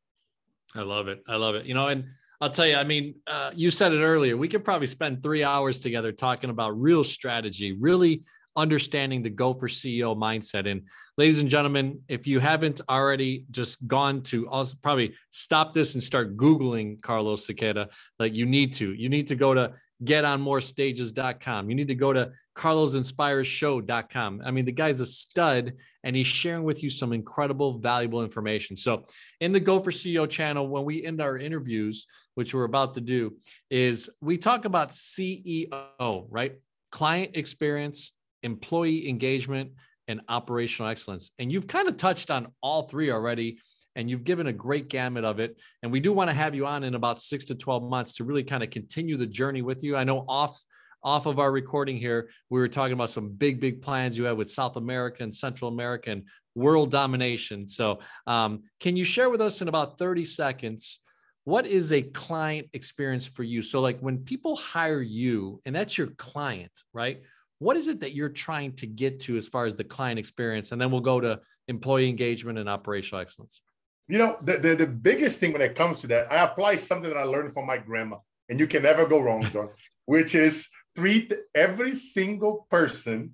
I 0.75 0.81
love 0.81 1.07
it. 1.07 1.23
I 1.27 1.35
love 1.35 1.55
it. 1.55 1.65
You 1.65 1.73
know, 1.73 1.87
and 1.87 2.05
I'll 2.41 2.51
tell 2.51 2.67
you, 2.67 2.75
I 2.75 2.83
mean, 2.83 3.15
uh, 3.27 3.51
you 3.55 3.69
said 3.69 3.93
it 3.93 4.01
earlier. 4.01 4.35
We 4.35 4.47
could 4.47 4.63
probably 4.63 4.87
spend 4.87 5.23
three 5.23 5.43
hours 5.43 5.79
together 5.79 6.11
talking 6.11 6.49
about 6.49 6.79
real 6.79 7.03
strategy, 7.03 7.73
really 7.73 8.23
understanding 8.55 9.23
the 9.23 9.29
Go 9.29 9.53
for 9.53 9.67
CEO 9.67 10.15
mindset. 10.15 10.69
And 10.69 10.83
ladies 11.17 11.39
and 11.39 11.49
gentlemen, 11.49 12.01
if 12.07 12.27
you 12.27 12.39
haven't 12.39 12.81
already 12.89 13.45
just 13.51 13.85
gone 13.87 14.21
to 14.23 14.47
also 14.47 14.75
probably 14.81 15.15
stop 15.31 15.73
this 15.73 15.93
and 15.93 16.03
start 16.03 16.37
Googling 16.37 17.01
Carlos 17.01 17.47
Siqueira, 17.47 17.87
like 18.19 18.35
you 18.35 18.45
need 18.45 18.73
to, 18.73 18.93
you 18.93 19.09
need 19.09 19.27
to 19.27 19.35
go 19.35 19.53
to 19.53 19.73
getonmorestages.com. 20.03 21.69
You 21.69 21.75
need 21.75 21.87
to 21.87 21.95
go 21.95 22.13
to 22.13 22.31
carlosinspireshow.com. 22.55 24.41
I 24.45 24.51
mean, 24.51 24.65
the 24.65 24.71
guy's 24.71 24.99
a 24.99 25.05
stud 25.05 25.73
and 26.03 26.15
he's 26.15 26.27
sharing 26.27 26.63
with 26.63 26.83
you 26.83 26.89
some 26.89 27.13
incredible, 27.13 27.79
valuable 27.79 28.23
information. 28.23 28.75
So, 28.77 29.05
in 29.39 29.51
the 29.51 29.59
Go 29.59 29.79
for 29.79 29.91
CEO 29.91 30.29
channel, 30.29 30.67
when 30.67 30.85
we 30.85 31.03
end 31.03 31.21
our 31.21 31.37
interviews, 31.37 32.05
which 32.35 32.53
we're 32.53 32.65
about 32.65 32.93
to 32.95 33.01
do, 33.01 33.37
is 33.69 34.09
we 34.21 34.37
talk 34.37 34.65
about 34.65 34.91
CEO, 34.91 36.27
right? 36.29 36.55
Client 36.91 37.31
experience, 37.35 38.11
employee 38.43 39.09
engagement, 39.09 39.71
and 40.07 40.21
operational 40.27 40.91
excellence. 40.91 41.31
And 41.39 41.51
you've 41.51 41.67
kind 41.67 41.87
of 41.87 41.97
touched 41.97 42.29
on 42.29 42.47
all 42.61 42.83
three 42.83 43.09
already 43.09 43.59
and 43.95 44.09
you've 44.09 44.23
given 44.23 44.47
a 44.47 44.53
great 44.53 44.89
gamut 44.89 45.23
of 45.23 45.39
it. 45.39 45.57
And 45.81 45.91
we 45.91 45.99
do 45.99 46.13
want 46.13 46.29
to 46.29 46.35
have 46.35 46.55
you 46.55 46.65
on 46.65 46.83
in 46.83 46.95
about 46.95 47.21
six 47.21 47.45
to 47.45 47.55
12 47.55 47.83
months 47.83 48.15
to 48.15 48.23
really 48.23 48.43
kind 48.43 48.63
of 48.63 48.69
continue 48.69 49.17
the 49.17 49.27
journey 49.27 49.61
with 49.61 49.83
you. 49.83 49.95
I 49.95 50.03
know 50.03 50.25
off 50.27 50.59
off 51.03 51.25
of 51.25 51.37
our 51.37 51.51
recording 51.51 51.97
here, 51.97 52.29
we 52.49 52.59
were 52.59 52.69
talking 52.69 52.93
about 52.93 53.09
some 53.09 53.29
big, 53.29 53.59
big 53.59 53.81
plans 53.81 54.17
you 54.17 54.23
have 54.23 54.37
with 54.37 54.49
South 54.49 54.77
America 54.77 55.21
and 55.21 55.35
Central 55.35 55.69
America 55.69 56.11
and 56.11 56.23
world 56.55 56.91
domination. 56.91 57.67
So, 57.67 57.99
um, 58.25 58.63
can 58.79 58.95
you 58.95 59.03
share 59.03 59.29
with 59.29 59.41
us 59.41 59.61
in 59.61 59.67
about 59.67 59.97
30 59.97 60.25
seconds? 60.25 60.99
What 61.43 61.65
is 61.65 61.91
a 61.91 62.01
client 62.01 62.69
experience 62.71 63.27
for 63.27 63.43
you? 63.43 63.61
So, 63.61 63.81
like 63.81 63.99
when 63.99 64.19
people 64.19 64.55
hire 64.55 65.01
you, 65.01 65.61
and 65.65 65.75
that's 65.75 65.97
your 65.97 66.07
client, 66.07 66.71
right? 66.93 67.21
What 67.59 67.77
is 67.77 67.87
it 67.87 67.99
that 68.01 68.13
you're 68.13 68.29
trying 68.29 68.73
to 68.77 68.87
get 68.87 69.21
to 69.21 69.37
as 69.37 69.47
far 69.47 69.65
as 69.65 69.75
the 69.75 69.83
client 69.83 70.19
experience? 70.19 70.71
And 70.71 70.81
then 70.81 70.91
we'll 70.91 71.01
go 71.01 71.19
to 71.19 71.39
employee 71.67 72.09
engagement 72.09 72.59
and 72.59 72.69
operational 72.69 73.21
excellence. 73.21 73.61
You 74.07 74.17
know, 74.17 74.37
the, 74.41 74.57
the, 74.57 74.75
the, 74.75 74.87
biggest 74.87 75.39
thing 75.39 75.53
when 75.53 75.61
it 75.61 75.75
comes 75.75 76.01
to 76.01 76.07
that, 76.07 76.31
I 76.31 76.43
apply 76.43 76.75
something 76.75 77.09
that 77.09 77.17
I 77.17 77.23
learned 77.23 77.53
from 77.53 77.65
my 77.65 77.77
grandma, 77.77 78.17
and 78.49 78.59
you 78.59 78.67
can 78.67 78.83
never 78.83 79.05
go 79.05 79.19
wrong, 79.19 79.43
John, 79.43 79.69
which 80.05 80.35
is 80.35 80.69
treat 80.95 81.33
every 81.55 81.95
single 81.95 82.67
person 82.69 83.31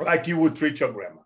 like 0.00 0.26
you 0.26 0.36
would 0.38 0.56
treat 0.56 0.80
your 0.80 0.92
grandma. 0.92 1.20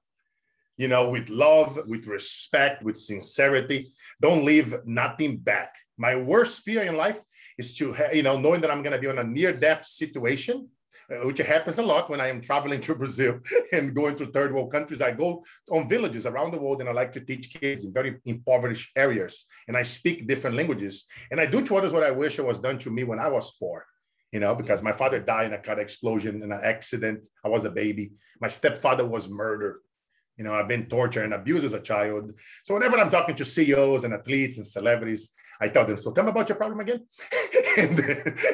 You 0.76 0.88
know, 0.88 1.08
with 1.08 1.28
love, 1.28 1.78
with 1.86 2.06
respect, 2.06 2.84
with 2.84 2.96
sincerity. 2.96 3.90
Don't 4.20 4.44
leave 4.44 4.74
nothing 4.84 5.38
back. 5.38 5.74
My 5.96 6.14
worst 6.14 6.62
fear 6.64 6.82
in 6.84 6.96
life 6.96 7.20
is 7.56 7.74
to, 7.78 7.96
you 8.12 8.22
know, 8.22 8.38
knowing 8.38 8.60
that 8.60 8.70
I'm 8.70 8.82
going 8.82 8.92
to 8.92 9.00
be 9.00 9.08
on 9.08 9.18
a 9.18 9.24
near 9.24 9.52
death 9.52 9.84
situation 9.84 10.68
Uh, 11.10 11.26
which 11.26 11.38
happens 11.38 11.78
a 11.78 11.82
lot 11.82 12.10
when 12.10 12.20
I 12.20 12.28
am 12.28 12.42
traveling 12.42 12.80
to 12.86 12.94
Brazil 12.94 13.38
and 13.72 13.94
going 13.94 14.14
to 14.16 14.26
third 14.26 14.52
world 14.52 14.70
countries. 14.70 15.00
I 15.00 15.12
go 15.12 15.42
on 15.70 15.88
villages 15.88 16.26
around 16.26 16.50
the 16.50 16.60
world 16.60 16.80
and 16.80 16.88
I 16.88 16.92
like 16.92 17.12
to 17.12 17.20
teach 17.20 17.54
kids 17.54 17.86
in 17.86 17.94
very 17.94 18.16
impoverished 18.26 18.90
areas. 18.94 19.46
And 19.68 19.76
I 19.76 19.82
speak 19.82 20.26
different 20.26 20.56
languages. 20.56 21.06
And 21.30 21.40
I 21.40 21.46
do 21.46 21.62
to 21.62 21.76
others 21.76 21.94
what 21.94 22.02
I 22.02 22.10
wish 22.10 22.38
it 22.38 22.44
was 22.44 22.60
done 22.60 22.78
to 22.80 22.90
me 22.90 23.04
when 23.04 23.18
I 23.18 23.28
was 23.28 23.56
poor 23.58 23.86
you 24.32 24.40
know, 24.40 24.54
because 24.54 24.82
my 24.82 24.92
father 24.92 25.20
died 25.20 25.46
in 25.46 25.52
a 25.54 25.58
car 25.58 25.80
explosion 25.80 26.42
in 26.42 26.52
an 26.52 26.60
accident. 26.62 27.26
I 27.44 27.48
was 27.48 27.64
a 27.64 27.70
baby. 27.70 28.12
My 28.40 28.48
stepfather 28.48 29.06
was 29.06 29.28
murdered. 29.28 29.80
You 30.38 30.44
know, 30.44 30.54
I've 30.54 30.68
been 30.68 30.86
tortured 30.86 31.24
and 31.24 31.34
abused 31.34 31.64
as 31.64 31.74
a 31.74 31.80
child. 31.80 32.32
So 32.64 32.74
whenever 32.74 32.96
I'm 32.96 33.10
talking 33.10 33.36
to 33.36 33.44
CEOs 33.44 34.04
and 34.04 34.14
athletes 34.14 34.56
and 34.56 34.66
celebrities, 34.66 35.32
I 35.60 35.68
tell 35.68 35.84
them, 35.84 35.96
so 35.96 36.12
tell 36.12 36.24
me 36.24 36.30
about 36.30 36.48
your 36.48 36.56
problem 36.56 36.80
again. 36.80 37.04
and, 37.76 37.98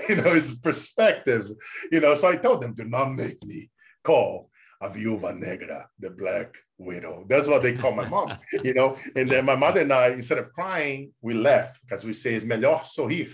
you 0.08 0.16
know, 0.16 0.32
his 0.34 0.56
perspective, 0.56 1.44
you 1.92 2.00
know, 2.00 2.14
so 2.14 2.28
I 2.28 2.36
tell 2.36 2.58
them, 2.58 2.74
do 2.74 2.84
not 2.84 3.12
make 3.12 3.44
me 3.44 3.70
call 4.02 4.50
a 4.80 4.88
viuva 4.88 5.36
negra, 5.36 5.86
the 5.98 6.10
black 6.10 6.56
widow. 6.78 7.24
That's 7.28 7.46
what 7.46 7.62
they 7.62 7.74
call 7.76 7.92
my 7.92 8.08
mom, 8.08 8.36
you 8.64 8.74
know. 8.74 8.96
And 9.14 9.30
then 9.30 9.44
my 9.44 9.54
mother 9.54 9.82
and 9.82 9.92
I, 9.92 10.08
instead 10.08 10.38
of 10.38 10.52
crying, 10.52 11.12
we 11.20 11.34
laugh 11.34 11.78
because 11.82 12.04
we 12.04 12.12
say 12.12 12.34
it's 12.34 12.44
melhor 12.44 12.84
sorrir 12.84 13.28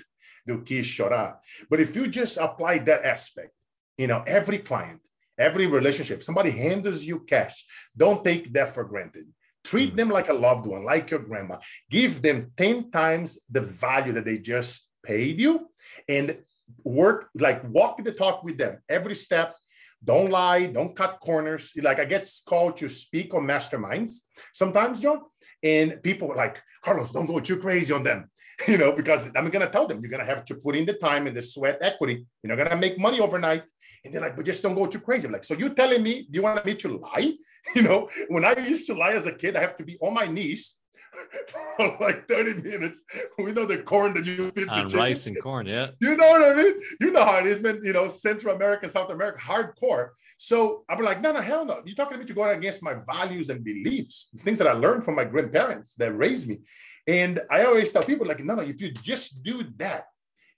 do 0.47 0.63
que 0.63 0.83
chorar. 0.83 1.39
But 1.69 1.81
if 1.81 1.95
you 1.95 2.09
just 2.09 2.39
apply 2.39 2.79
that 2.79 3.05
aspect, 3.05 3.53
you 3.97 4.07
know, 4.07 4.23
every 4.27 4.59
client, 4.59 5.01
every 5.41 5.67
relationship, 5.67 6.23
somebody 6.23 6.51
hands 6.51 7.05
you 7.05 7.21
cash, 7.21 7.65
don't 7.97 8.25
take 8.25 8.53
that 8.53 8.75
for 8.75 8.85
granted. 8.85 9.27
Treat 9.65 9.95
mm. 9.95 9.97
them 9.97 10.09
like 10.11 10.29
a 10.29 10.33
loved 10.33 10.67
one, 10.67 10.85
like 10.85 11.11
your 11.11 11.21
grandma. 11.21 11.57
Give 11.91 12.23
them 12.23 12.53
10 12.57 12.91
times 12.91 13.41
the 13.51 13.61
value 13.61 14.13
that 14.13 14.25
they 14.25 14.39
just 14.39 14.87
paid 15.03 15.41
you 15.41 15.69
and 16.09 16.39
work, 16.85 17.31
like 17.35 17.63
walk 17.69 18.03
the 18.05 18.13
talk 18.13 18.45
with 18.45 18.59
them 18.59 18.79
every 18.89 19.15
step. 19.15 19.57
Don't 20.03 20.31
lie, 20.31 20.67
don't 20.67 20.97
cut 20.97 21.21
corners. 21.21 21.73
Like 21.77 22.01
I 22.01 22.05
get 22.05 22.31
called 22.47 22.77
to 22.79 22.89
speak 22.89 23.35
on 23.35 23.43
masterminds 23.43 24.21
sometimes, 24.53 24.99
John, 24.99 25.21
and 25.63 26.03
people 26.03 26.33
are 26.33 26.37
like, 26.37 26.63
Carlos, 26.83 27.11
don't 27.11 27.27
go 27.27 27.41
too 27.41 27.59
crazy 27.59 27.93
on 27.93 28.03
them, 28.03 28.30
you 28.69 28.79
know, 28.79 28.93
because 28.93 29.27
I'm 29.37 29.49
going 29.51 29.65
to 29.65 29.71
tell 29.71 29.87
them 29.87 30.01
you're 30.01 30.11
going 30.11 30.27
to 30.27 30.35
have 30.35 30.45
to 30.47 30.55
put 30.55 30.77
in 30.77 30.87
the 30.87 30.95
time 30.95 31.27
and 31.27 31.37
the 31.37 31.43
sweat 31.43 31.79
equity. 31.81 32.27
You're 32.43 32.55
not 32.55 32.63
going 32.63 32.71
to 32.71 32.77
make 32.77 32.99
money 32.99 33.21
overnight. 33.21 33.63
And 34.05 34.15
they're 34.15 34.23
like, 34.23 34.37
but 34.37 34.47
just 34.47 34.63
don't 34.63 34.75
go 34.75 34.87
too 34.87 35.01
crazy. 35.01 35.27
I'm 35.27 35.33
like, 35.33 35.45
so 35.45 35.55
you're 35.55 35.75
telling 35.75 36.03
me, 36.03 36.27
do 36.31 36.39
you 36.39 36.43
want 36.43 36.65
me 36.65 36.75
to 36.75 36.99
lie? 36.99 37.33
You 37.75 37.83
know, 37.83 38.09
when 38.29 38.43
I 38.43 38.57
used 38.57 38.87
to 38.87 38.95
lie 38.95 39.13
as 39.13 39.27
a 39.27 39.35
kid, 39.35 39.55
I 39.55 39.61
have 39.61 39.77
to 39.77 39.85
be 39.85 39.99
on 40.01 40.15
my 40.15 40.27
knees 40.27 40.81
for 41.77 41.95
like 42.01 42.27
30 42.27 42.63
minutes. 42.63 43.05
We 43.39 43.53
know 43.53 43.67
the 43.67 43.83
corn 43.83 44.15
that 44.15 44.25
you 44.25 44.51
feed 44.53 44.67
the 44.67 44.73
uh, 44.73 44.89
rice 44.95 45.27
and 45.27 45.39
corn, 45.43 45.67
yeah. 45.67 45.89
You 46.01 46.17
know 46.17 46.27
what 46.27 46.43
I 46.43 46.55
mean? 46.55 46.81
You 47.03 47.11
know 47.11 47.23
how 47.23 47.37
it 47.37 47.47
is, 47.47 47.61
man. 47.61 47.81
You 47.83 47.93
know, 47.93 48.09
Central 48.09 48.57
America, 48.57 48.89
South 48.89 49.11
America, 49.11 49.41
hardcore. 49.41 50.09
So 50.39 50.85
I'm 50.89 51.03
like, 51.03 51.21
no, 51.21 51.33
no, 51.33 51.43
hell 51.43 51.67
no. 51.67 51.83
You're 51.85 51.97
talking 51.97 52.15
to 52.15 52.21
me 52.21 52.27
to 52.27 52.33
go 52.33 52.49
against 52.49 52.83
my 52.83 52.95
values 52.95 53.51
and 53.51 53.63
beliefs, 53.63 54.31
things 54.39 54.57
that 54.57 54.67
I 54.67 54.73
learned 54.73 55.05
from 55.05 55.17
my 55.17 55.25
grandparents 55.25 55.97
that 55.97 56.17
raised 56.17 56.49
me. 56.49 56.61
And 57.07 57.41
I 57.51 57.65
always 57.65 57.93
tell 57.93 58.03
people, 58.03 58.27
like, 58.27 58.45
no, 58.45 58.55
no, 58.55 58.63
if 58.63 58.81
you 58.81 58.91
just 58.91 59.43
do 59.43 59.65
that 59.77 60.05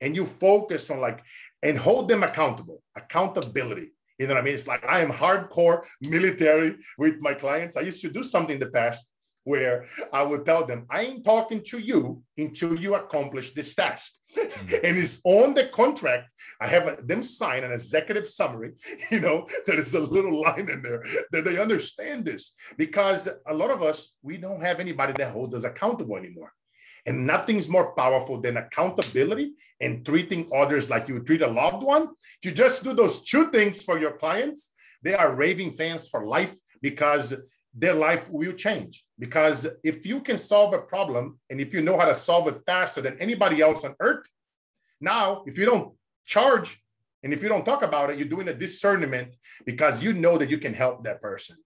and 0.00 0.16
you 0.16 0.26
focus 0.26 0.90
on 0.90 1.00
like 1.00 1.22
and 1.62 1.78
hold 1.78 2.09
them 2.09 2.22
accountable, 2.22 2.83
accountability. 2.96 3.92
You 4.18 4.26
know 4.26 4.35
what 4.35 4.40
I 4.40 4.44
mean? 4.44 4.55
It's 4.55 4.68
like 4.68 4.85
I 4.85 5.00
am 5.00 5.11
hardcore 5.11 5.83
military 6.02 6.76
with 6.98 7.20
my 7.20 7.35
clients. 7.35 7.76
I 7.76 7.81
used 7.81 8.02
to 8.02 8.11
do 8.11 8.22
something 8.22 8.55
in 8.55 8.61
the 8.61 8.70
past 8.70 9.09
where 9.44 9.87
I 10.12 10.22
would 10.22 10.46
tell 10.46 10.64
them, 10.66 10.87
I 10.90 11.02
ain't 11.02 11.24
talking 11.24 11.62
to 11.64 11.78
you 11.78 12.22
until 12.38 12.78
you 12.78 12.94
accomplish 12.94 13.52
this 13.52 13.74
task. 13.74 14.12
Mm-hmm. 14.37 14.74
and 14.83 14.96
it's 14.96 15.20
on 15.24 15.52
the 15.52 15.68
contract. 15.68 16.31
I 16.59 16.66
have 16.66 17.07
them 17.07 17.22
sign 17.22 17.64
an 17.64 17.72
executive 17.72 18.26
summary, 18.26 18.72
you 19.11 19.20
know, 19.20 19.46
that 19.66 19.78
is 19.78 19.92
a 19.92 20.00
little 20.00 20.40
line 20.40 20.70
in 20.70 20.81
there 20.81 21.05
that 21.33 21.44
they 21.44 21.59
understand 21.59 22.24
this 22.24 22.55
because 22.78 23.28
a 23.46 23.55
lot 23.55 23.70
of 23.70 23.83
us, 23.83 24.14
we 24.22 24.38
don't 24.38 24.62
have 24.62 24.81
anybody 24.81 25.12
that 25.18 25.33
holds 25.33 25.55
us 25.55 25.64
accountable 25.64 26.16
anymore. 26.16 26.50
And 27.05 27.26
nothing's 27.26 27.68
more 27.68 27.94
powerful 27.94 28.40
than 28.40 28.57
accountability 28.57 29.52
and 29.81 30.07
treating 30.07 30.48
others 30.57 30.88
like 30.88 31.09
you 31.09 31.14
would 31.14 31.26
treat 31.26 31.42
a 31.42 31.46
loved 31.46 31.83
one. 31.83 32.05
If 32.40 32.44
you 32.44 32.52
just 32.52 32.85
do 32.85 32.94
those 32.94 33.22
two 33.22 33.50
things 33.50 33.83
for 33.83 33.98
your 33.98 34.12
clients, 34.12 34.72
they 35.02 35.14
are 35.14 35.35
raving 35.35 35.72
fans 35.72 36.09
for 36.09 36.26
life 36.26 36.57
because 36.81 37.35
their 37.74 37.94
life 37.94 38.30
will 38.30 38.52
change. 38.52 39.04
Because 39.18 39.66
if 39.82 40.04
you 40.04 40.20
can 40.20 40.38
solve 40.38 40.74
a 40.74 40.78
problem 40.78 41.38
and 41.50 41.61
if 41.61 41.72
you 41.72 41.82
know 41.82 41.98
how 41.98 42.06
to 42.06 42.14
solve 42.14 42.48
it 42.48 42.61
faster 42.66 43.00
than 43.00 43.18
anybody 43.18 43.61
else 43.61 43.85
on 43.85 43.94
earth, 44.00 44.26
now 45.00 45.42
if 45.46 45.58
you 45.58 45.64
don't 45.64 45.94
charge 46.26 46.80
and 47.22 47.32
if 47.32 47.42
you 47.42 47.48
don't 47.48 47.64
talk 47.64 47.82
about 47.82 48.11
it, 48.11 48.18
you're 48.18 48.28
doing 48.28 48.48
a 48.48 48.54
discernment 48.54 49.37
because 49.64 50.02
you 50.02 50.12
know 50.12 50.37
that 50.38 50.50
you 50.50 50.58
can 50.58 50.74
help 50.74 51.04
that 51.04 51.22
person. 51.22 51.56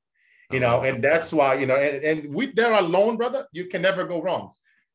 You 0.52 0.60
know, 0.60 0.82
and 0.82 1.02
that's 1.02 1.32
why, 1.32 1.54
you 1.54 1.66
know, 1.66 1.74
and, 1.74 2.04
and 2.04 2.32
with 2.34 2.54
there 2.54 2.72
alone, 2.72 3.16
brother, 3.16 3.48
you 3.50 3.66
can 3.66 3.82
never 3.82 4.04
go 4.04 4.22
wrong, 4.22 4.52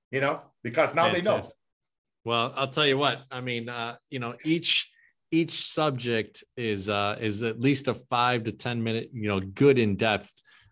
you 0.09 0.21
know, 0.21 0.39
because 0.63 0.95
now 0.95 1.11
Fantastic. 1.11 1.25
they 1.25 1.29
know. 1.29 1.47
Well, 2.23 2.53
I'll 2.55 2.69
tell 2.69 2.87
you 2.87 2.97
what, 2.97 3.23
I 3.29 3.41
mean, 3.41 3.67
uh, 3.67 3.97
you 4.09 4.19
know, 4.19 4.35
each 4.45 4.89
each 5.29 5.65
subject 5.65 6.45
is 6.55 6.89
uh 6.89 7.17
is 7.19 7.43
at 7.43 7.59
least 7.59 7.89
a 7.89 7.95
five 7.95 8.45
to 8.45 8.53
10 8.53 8.81
minute, 8.81 9.09
you 9.11 9.27
know, 9.27 9.41
good 9.41 9.77
in 9.77 9.97
depth 9.97 10.31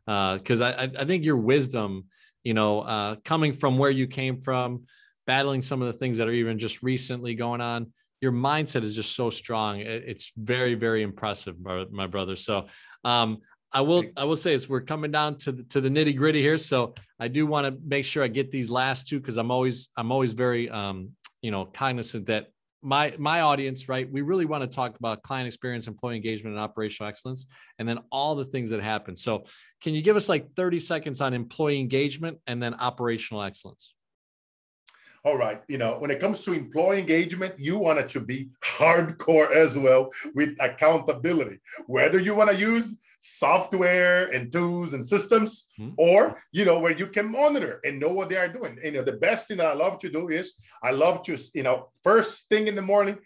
because 0.10 0.60
uh, 0.60 0.74
I, 0.76 1.02
I 1.02 1.06
think 1.06 1.24
your 1.24 1.38
wisdom, 1.38 2.06
you 2.44 2.56
know, 2.56 2.80
uh, 2.82 3.16
coming 3.24 3.54
from 3.54 3.78
where 3.78 3.92
you 3.92 4.08
came 4.08 4.42
from, 4.42 4.86
battling 5.28 5.62
some 5.62 5.84
of 5.84 5.88
the 5.88 5.94
things 5.94 6.18
that 6.18 6.28
are 6.28 6.32
even 6.32 6.58
just 6.58 6.82
recently 6.82 7.36
going 7.36 7.62
on, 7.62 7.94
your 8.20 8.32
mindset 8.32 8.84
is 8.84 8.96
just 8.96 9.16
so 9.16 9.30
strong. 9.30 9.80
It's 9.80 10.32
very, 10.36 10.74
very 10.74 11.04
impressive, 11.04 11.56
my 11.92 12.08
brother. 12.08 12.36
So, 12.36 12.66
um, 13.04 13.38
I 13.72 13.82
will, 13.82 14.04
I 14.18 14.24
will 14.24 14.36
say, 14.36 14.56
as 14.56 14.68
we're 14.68 14.82
coming 14.82 15.12
down 15.12 15.38
to 15.40 15.52
the, 15.52 15.64
to 15.66 15.80
the 15.80 15.90
nitty 15.90 16.18
gritty 16.18 16.42
here. 16.42 16.58
So, 16.58 16.96
I 17.20 17.28
do 17.28 17.46
want 17.46 17.68
to 17.68 17.80
make 17.86 18.04
sure 18.04 18.24
I 18.24 18.28
get 18.28 18.50
these 18.50 18.72
last 18.72 19.08
two 19.08 19.20
because 19.20 19.38
I'm 19.38 19.52
always, 19.52 19.90
I'm 19.96 20.12
always 20.12 20.32
very, 20.32 20.72
um, 20.72 21.12
you 21.44 21.52
know, 21.52 21.66
cognizant 21.66 22.26
that 22.26 22.48
my 22.82 23.14
my 23.18 23.42
audience 23.42 23.90
right 23.90 24.10
we 24.10 24.22
really 24.22 24.46
want 24.46 24.62
to 24.62 24.68
talk 24.68 24.98
about 24.98 25.22
client 25.22 25.48
experience 25.48 25.88
employee 25.88 26.16
engagement 26.16 26.56
and 26.56 26.64
operational 26.64 27.10
excellence 27.10 27.46
and 27.78 27.88
then 27.88 28.00
all 28.12 28.36
the 28.36 28.46
things 28.46 28.70
that 28.70 28.82
happen. 28.82 29.16
So 29.16 29.44
can 29.82 29.94
you 29.94 30.02
give 30.02 30.16
us 30.16 30.30
like 30.30 30.54
30 30.56 30.80
seconds 30.80 31.22
on 31.22 31.34
employee 31.34 31.80
engagement 31.80 32.40
and 32.48 32.62
then 32.62 32.74
operational 32.76 33.44
excellence 33.44 33.94
all 35.24 35.38
right, 35.38 35.62
you 35.68 35.78
know, 35.78 35.98
when 36.00 36.12
it 36.12 36.20
comes 36.20 36.42
to 36.42 36.54
employee 36.54 37.00
engagement, 37.00 37.58
you 37.58 37.78
want 37.78 38.00
it 38.00 38.10
to 38.10 38.20
be 38.20 38.50
hardcore 38.64 39.52
as 39.52 39.78
well 39.78 40.10
with 40.34 40.56
accountability. 40.60 41.60
Whether 41.88 42.20
you 42.20 42.36
want 42.36 42.52
to 42.52 42.58
use 42.58 42.98
software 43.20 44.28
and 44.28 44.52
tools 44.52 44.94
and 44.94 45.06
systems, 45.06 45.68
mm-hmm. 45.80 45.94
or 45.98 46.42
you 46.52 46.66
know, 46.66 46.80
where 46.80 46.96
you 46.96 47.08
can 47.08 47.30
monitor 47.30 47.82
and 47.84 48.00
know 48.00 48.10
what 48.10 48.30
they 48.30 48.38
are 48.38 48.48
doing. 48.48 48.78
And, 48.84 48.94
you 48.94 49.00
know, 49.00 49.04
the 49.04 49.14
best 49.14 49.48
thing 49.48 49.58
that 49.58 49.68
I 49.68 49.74
love 49.74 50.00
to 50.00 50.10
do 50.10 50.30
is 50.30 50.54
I 50.82 50.92
love 50.92 51.24
to, 51.24 51.38
you 51.54 51.64
know, 51.64 51.90
first 52.04 52.48
thing 52.50 52.68
in 52.68 52.76
the 52.76 52.82
morning, 52.82 53.18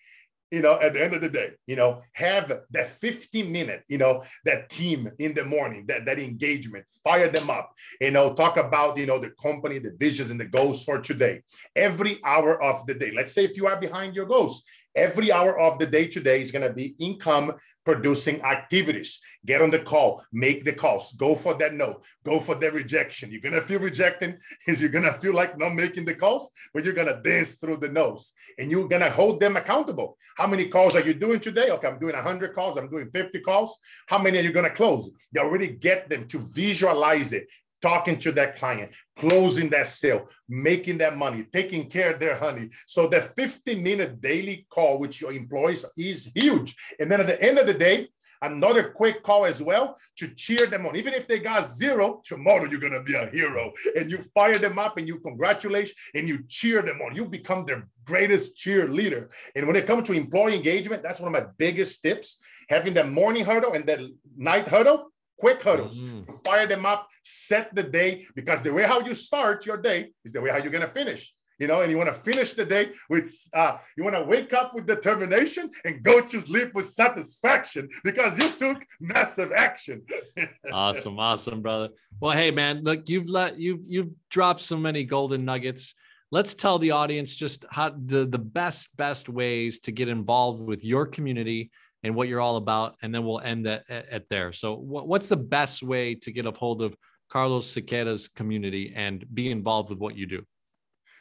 you 0.53 0.61
know, 0.61 0.79
at 0.79 0.93
the 0.93 1.03
end 1.03 1.15
of 1.15 1.21
the 1.21 1.29
day, 1.29 1.49
you 1.65 1.75
know, 1.75 2.03
have 2.11 2.59
that 2.69 2.87
50 2.87 3.41
minute, 3.41 3.81
you 3.87 3.97
know, 3.97 4.21
that 4.45 4.69
team 4.69 5.09
in 5.17 5.33
the 5.33 5.43
morning, 5.43 5.83
that, 5.87 6.05
that 6.05 6.19
engagement, 6.19 6.85
fire 7.03 7.27
them 7.27 7.49
up, 7.49 7.73
you 7.99 8.11
know, 8.11 8.35
talk 8.35 8.57
about, 8.57 8.95
you 8.95 9.07
know, 9.07 9.17
the 9.17 9.31
company, 9.41 9.79
the 9.79 9.95
visions 9.97 10.29
and 10.29 10.39
the 10.39 10.45
goals 10.45 10.83
for 10.83 10.99
today. 10.99 11.41
Every 11.75 12.19
hour 12.23 12.61
of 12.61 12.85
the 12.85 12.93
day. 12.93 13.11
Let's 13.15 13.33
say 13.33 13.45
if 13.45 13.57
you 13.57 13.65
are 13.65 13.81
behind 13.81 14.15
your 14.15 14.27
goals, 14.27 14.61
every 14.95 15.31
hour 15.31 15.59
of 15.59 15.79
the 15.79 15.85
day 15.85 16.07
today 16.07 16.41
is 16.41 16.51
going 16.51 16.67
to 16.67 16.73
be 16.73 16.95
income 16.99 17.53
producing 17.85 18.41
activities. 18.41 19.19
Get 19.45 19.61
on 19.61 19.69
the 19.69 19.79
call, 19.79 20.23
make 20.31 20.63
the 20.63 20.73
calls, 20.73 21.11
go 21.13 21.35
for 21.35 21.53
that 21.55 21.73
no, 21.73 22.01
go 22.23 22.39
for 22.39 22.55
the 22.55 22.71
rejection. 22.71 23.31
You're 23.31 23.41
going 23.41 23.55
to 23.55 23.61
feel 23.61 23.79
rejecting 23.79 24.37
is 24.67 24.79
you're 24.79 24.89
going 24.89 25.03
to 25.03 25.13
feel 25.13 25.33
like 25.33 25.57
not 25.57 25.73
making 25.73 26.05
the 26.05 26.13
calls, 26.13 26.51
but 26.73 26.83
you're 26.83 26.93
going 26.93 27.07
to 27.07 27.21
dance 27.21 27.55
through 27.55 27.77
the 27.77 27.89
no's 27.89 28.33
and 28.57 28.71
you're 28.71 28.87
going 28.87 29.01
to 29.01 29.09
hold 29.09 29.39
them 29.39 29.57
accountable. 29.57 30.17
How 30.37 30.47
many 30.47 30.67
calls 30.67 30.95
are 30.95 31.01
you 31.01 31.13
doing 31.13 31.39
today? 31.39 31.69
Okay, 31.71 31.87
I'm 31.87 31.99
doing 31.99 32.15
100 32.15 32.55
calls, 32.55 32.77
I'm 32.77 32.89
doing 32.89 33.09
50 33.11 33.39
calls. 33.41 33.77
How 34.07 34.17
many 34.17 34.39
are 34.39 34.41
you 34.41 34.51
going 34.51 34.69
to 34.69 34.75
close? 34.75 35.11
You 35.33 35.41
already 35.41 35.67
get 35.67 36.09
them 36.09 36.27
to 36.27 36.39
visualize 36.39 37.33
it, 37.33 37.47
talking 37.83 38.17
to 38.17 38.31
that 38.31 38.55
client, 38.55 38.89
closing 39.17 39.69
that 39.69 39.85
sale, 39.85 40.29
making 40.47 40.97
that 40.97 41.17
money, 41.17 41.45
taking 41.51 41.89
care 41.89 42.13
of 42.13 42.19
their 42.19 42.35
honey. 42.35 42.69
So 42.87 43.07
the 43.07 43.21
15 43.21 43.83
minute 43.83 44.21
daily 44.21 44.65
call 44.69 44.99
with 44.99 45.19
your 45.19 45.33
employees 45.33 45.85
is 45.97 46.31
huge. 46.33 46.73
And 46.99 47.11
then 47.11 47.19
at 47.19 47.27
the 47.27 47.43
end 47.43 47.59
of 47.59 47.67
the 47.67 47.73
day, 47.73 48.07
another 48.41 48.89
quick 48.89 49.21
call 49.21 49.45
as 49.45 49.61
well 49.61 49.97
to 50.17 50.27
cheer 50.29 50.65
them 50.67 50.85
on. 50.85 50.95
Even 50.95 51.13
if 51.13 51.27
they 51.27 51.39
got 51.39 51.65
zero, 51.65 52.21
tomorrow 52.23 52.65
you're 52.69 52.79
going 52.79 52.93
to 52.93 53.03
be 53.03 53.15
a 53.15 53.27
hero. 53.27 53.73
And 53.97 54.09
you 54.09 54.19
fire 54.33 54.57
them 54.57 54.79
up 54.79 54.97
and 54.97 55.07
you 55.07 55.19
congratulate 55.19 55.93
and 56.15 56.27
you 56.27 56.39
cheer 56.47 56.81
them 56.81 57.01
on. 57.01 57.15
You 57.15 57.25
become 57.25 57.65
their 57.65 57.87
greatest 58.05 58.57
cheerleader. 58.57 59.29
And 59.55 59.67
when 59.67 59.75
it 59.75 59.87
comes 59.87 60.07
to 60.07 60.13
employee 60.13 60.55
engagement, 60.55 61.03
that's 61.03 61.19
one 61.19 61.33
of 61.33 61.41
my 61.41 61.49
biggest 61.57 62.01
tips. 62.01 62.41
Having 62.69 62.93
that 62.95 63.09
morning 63.09 63.43
hurdle 63.43 63.73
and 63.73 63.85
that 63.87 63.99
night 64.37 64.67
huddle, 64.67 65.12
quick 65.43 65.61
huddles, 65.61 65.99
mm-hmm. 65.99 66.35
fire 66.45 66.65
them 66.65 66.85
up, 66.85 67.09
set 67.21 67.75
the 67.75 67.83
day, 67.83 68.25
because 68.33 68.61
the 68.61 68.73
way 68.73 68.83
how 68.83 69.01
you 69.01 69.13
start 69.13 69.65
your 69.65 69.75
day 69.75 70.09
is 70.23 70.31
the 70.31 70.39
way 70.41 70.49
how 70.49 70.55
you're 70.55 70.71
going 70.71 70.87
to 70.89 70.95
finish. 71.01 71.33
You 71.59 71.67
know, 71.67 71.81
and 71.81 71.91
you 71.91 71.97
want 71.97 72.07
to 72.07 72.19
finish 72.31 72.53
the 72.53 72.65
day 72.65 72.91
with, 73.09 73.29
uh, 73.53 73.77
you 73.97 74.05
want 74.05 74.15
to 74.15 74.23
wake 74.23 74.53
up 74.53 74.73
with 74.73 74.85
determination 74.87 75.69
and 75.83 76.01
go 76.01 76.21
to 76.21 76.39
sleep 76.39 76.73
with 76.73 76.85
satisfaction 76.85 77.89
because 78.05 78.37
you 78.39 78.49
took 78.51 78.85
massive 79.01 79.51
action. 79.51 80.01
awesome, 80.71 81.19
awesome, 81.19 81.61
brother. 81.61 81.89
Well, 82.21 82.35
hey, 82.35 82.51
man, 82.51 82.81
look, 82.83 83.09
you've 83.09 83.29
let 83.29 83.59
you've 83.59 83.83
you've 83.85 84.13
dropped 84.29 84.61
so 84.61 84.77
many 84.77 85.03
golden 85.03 85.43
nuggets. 85.43 85.93
Let's 86.31 86.55
tell 86.55 86.79
the 86.79 86.91
audience 86.91 87.35
just 87.35 87.65
how 87.69 87.89
the 87.89 88.25
the 88.25 88.39
best 88.39 88.95
best 88.95 89.27
ways 89.29 89.79
to 89.81 89.91
get 89.91 90.07
involved 90.07 90.63
with 90.63 90.83
your 90.85 91.05
community 91.05 91.69
and 92.03 92.15
what 92.15 92.27
you're 92.27 92.41
all 92.41 92.57
about, 92.57 92.95
and 93.01 93.13
then 93.13 93.25
we'll 93.25 93.39
end 93.39 93.65
at, 93.67 93.89
at 93.89 94.29
there. 94.29 94.53
So, 94.53 94.75
what's 94.75 95.29
the 95.29 95.37
best 95.37 95.83
way 95.83 96.15
to 96.15 96.31
get 96.31 96.45
a 96.45 96.51
hold 96.51 96.81
of 96.81 96.95
Carlos 97.29 97.73
Siqueira's 97.73 98.27
community 98.27 98.93
and 98.95 99.25
be 99.33 99.49
involved 99.49 99.89
with 99.89 99.99
what 99.99 100.15
you 100.15 100.25
do? 100.25 100.45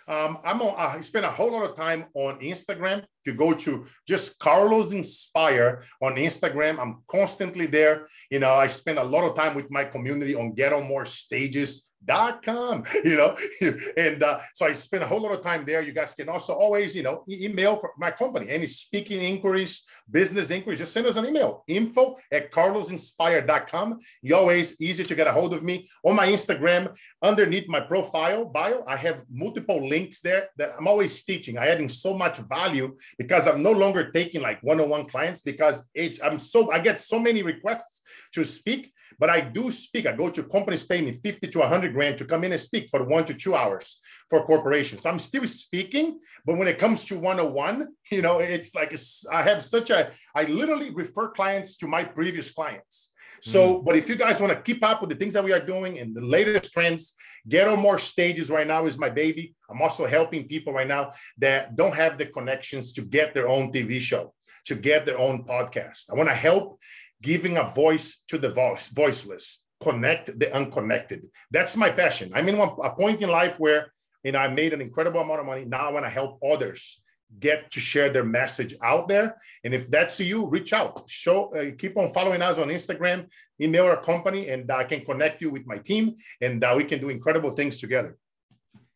Um, 0.09 0.39
I'm 0.45 0.61
on, 0.61 0.75
I 0.77 1.01
spend 1.01 1.25
a 1.25 1.31
whole 1.31 1.53
lot 1.53 1.69
of 1.69 1.77
time 1.77 2.07
on 2.15 2.41
Instagram. 2.41 2.99
If 2.99 3.27
you 3.27 3.35
go 3.35 3.55
to 3.55 3.87
just 4.07 4.39
Carlos 4.41 4.93
Inspire 4.93 5.85
on 6.03 6.17
Instagram, 6.17 6.79
I'm 6.81 7.03
constantly 7.07 7.67
there. 7.67 8.09
You 8.31 8.41
know, 8.41 8.53
I 8.53 8.67
spend 8.67 8.99
a 8.99 9.05
lot 9.05 9.29
of 9.29 9.37
time 9.37 9.55
with 9.55 9.71
my 9.71 9.85
community 9.85 10.35
on 10.35 10.55
Get 10.55 10.73
on 10.73 10.89
More 10.89 11.05
Stages 11.05 11.92
dot 12.05 12.43
com 12.43 12.85
you 13.05 13.17
know? 13.17 13.37
And 13.97 14.23
uh, 14.23 14.41
so 14.55 14.67
i 14.67 14.73
spend 14.73 15.03
a 15.03 15.07
whole 15.07 15.21
lot 15.21 15.33
of 15.33 15.43
time 15.43 15.65
there. 15.65 15.83
You 15.83 15.93
guys 15.93 16.15
can 16.15 16.29
also 16.29 16.53
always 16.53 16.95
you 16.97 17.03
know 17.03 17.25
email 17.29 17.77
for 17.77 17.91
my 17.99 18.11
company 18.11 18.49
any 18.49 18.67
speaking 18.67 19.21
inquiries 19.21 19.83
business 20.11 20.51
inquiries 20.51 20.79
just 20.79 20.93
send 20.93 21.07
us 21.07 21.17
an 21.17 21.27
email 21.27 21.65
info 21.69 22.17
at 22.31 22.51
carlosinspire.com 22.53 23.99
you 24.23 24.35
always 24.35 24.81
easy 24.81 25.05
to 25.05 25.15
get 25.15 25.27
a 25.27 25.33
hold 25.33 25.55
of 25.55 25.63
me. 25.63 25.89
On 26.05 26.15
my 26.17 26.27
instagram 26.27 26.95
underneath 27.23 27.69
my 27.69 27.81
profile 27.81 28.45
bio 28.45 28.85
i 28.87 28.97
have 28.97 29.23
multiple 29.31 29.87
links 29.89 30.21
there 30.21 30.49
that 30.57 30.73
i'm 30.79 30.89
always 30.89 31.23
teaching. 31.25 31.59
I 31.59 31.69
adding 31.69 31.89
so 31.89 32.17
much 32.17 32.39
value 32.39 32.97
because 33.19 33.47
i'm 33.47 33.63
no 33.63 33.73
longer 33.73 34.11
taking 34.11 34.43
like 34.43 34.63
one-on-one 34.63 35.07
clients 35.07 35.43
because 35.43 35.83
i'm 36.23 36.39
so 36.39 36.71
i 36.73 36.79
get 36.79 37.01
so 37.01 37.19
many 37.19 37.43
requests 37.43 38.03
to 38.33 38.45
speak 38.45 38.93
but 39.19 39.31
I 39.31 39.41
do 39.41 39.71
speak. 39.71 40.07
I 40.07 40.13
go 40.13 40.31
to 40.31 40.43
companies 40.45 40.85
paying 40.85 41.05
me 41.05 41.13
50 41.13 41.49
to 41.49 41.59
100 41.61 41.93
grand 41.93 42.19
to 42.19 42.25
come 42.25 42.45
in 42.45 42.53
and 42.53 42.61
speak 42.61 42.89
for 42.91 43.05
one 43.05 43.25
to 43.27 43.35
two 43.35 43.55
hours 43.55 43.99
for 44.31 44.45
corporations. 44.45 45.03
So 45.03 45.11
I'm 45.11 45.19
still 45.19 45.47
speaking, 45.47 46.21
but 46.45 46.57
when 46.57 46.69
it 46.69 46.79
comes 46.79 47.05
to 47.05 47.19
101, 47.19 47.89
you 48.11 48.23
know, 48.23 48.39
it's 48.39 48.75
like 48.75 48.93
it's, 48.93 49.27
I 49.27 49.43
have 49.43 49.63
such 49.63 49.91
a, 49.91 50.11
I 50.35 50.45
literally 50.45 50.91
refer 50.91 51.29
clients 51.31 51.77
to 51.77 51.87
my 51.87 52.05
previous 52.05 52.51
clients. 52.51 53.13
So, 53.41 53.79
mm. 53.79 53.85
but 53.85 53.97
if 53.97 54.09
you 54.09 54.17
guys 54.17 54.41
want 54.41 54.53
to 54.53 54.61
keep 54.61 54.85
up 54.85 55.01
with 55.01 55.11
the 55.11 55.17
things 55.17 55.35
that 55.35 55.45
we 55.45 55.53
are 55.53 55.65
doing 55.65 55.99
and 55.99 56.15
the 56.15 56.21
latest 56.21 56.73
trends, 56.73 57.15
get 57.49 57.69
on 57.69 57.79
more 57.79 57.99
stages 57.99 58.51
right 58.51 58.67
now 58.67 58.87
is 58.87 58.99
my 58.99 59.11
baby. 59.11 59.55
I'm 59.71 59.83
also 59.83 60.07
helping 60.07 60.47
people 60.47 60.73
right 60.73 60.87
now 60.87 61.13
that 61.39 61.77
don't 61.77 61.95
have 61.95 62.19
the 62.19 62.27
connections 62.27 62.93
to 62.93 63.03
get 63.03 63.35
their 63.35 63.49
own 63.49 63.73
TV 63.73 64.01
show, 64.01 64.35
to 64.67 64.75
get 64.75 65.07
their 65.07 65.19
own 65.19 65.45
podcast. 65.45 66.11
I 66.11 66.15
want 66.15 66.29
to 66.29 66.35
help 66.35 66.79
giving 67.23 67.57
a 67.57 67.65
voice 67.65 68.23
to 68.29 68.37
the 68.37 68.51
voice, 68.51 68.89
voiceless, 68.89 69.65
connect 69.81 70.39
the 70.39 70.55
unconnected. 70.55 71.27
That's 71.51 71.77
my 71.77 71.91
passion. 71.91 72.33
I'm 72.35 72.49
in 72.49 72.59
a 72.59 72.91
point 72.91 73.23
in 73.23 73.31
life 73.31 73.59
where 73.59 73.93
you 74.25 74.33
know 74.33 74.39
I 74.39 74.49
made 74.49 74.73
an 74.73 74.81
incredible 74.81 75.21
amount 75.21 75.41
of 75.41 75.47
money. 75.47 75.65
Now 75.65 75.89
I 75.89 75.93
want 75.93 76.05
to 76.05 76.11
help 76.11 76.39
others 76.45 77.03
get 77.41 77.71
to 77.71 77.81
share 77.81 78.11
their 78.11 78.25
message 78.25 78.75
out 78.83 79.09
there. 79.09 79.37
And 79.65 79.73
if 79.75 79.91
that's 79.91 80.21
you, 80.21 80.47
reach 80.47 80.73
out. 80.73 81.05
Show, 81.09 81.55
uh, 81.55 81.75
keep 81.79 81.97
on 81.97 82.11
following 82.11 82.43
us 82.43 82.59
on 82.59 82.69
Instagram, 82.69 83.27
email 83.61 83.87
our 83.87 84.03
company, 84.03 84.51
and 84.51 84.71
I 84.71 84.85
can 84.85 85.05
connect 85.05 85.41
you 85.41 85.51
with 85.51 85.67
my 85.67 85.79
team, 85.79 86.17
and 86.41 86.63
uh, 86.63 86.75
we 86.77 86.85
can 86.85 87.01
do 87.01 87.09
incredible 87.09 87.53
things 87.53 87.79
together. 87.79 88.19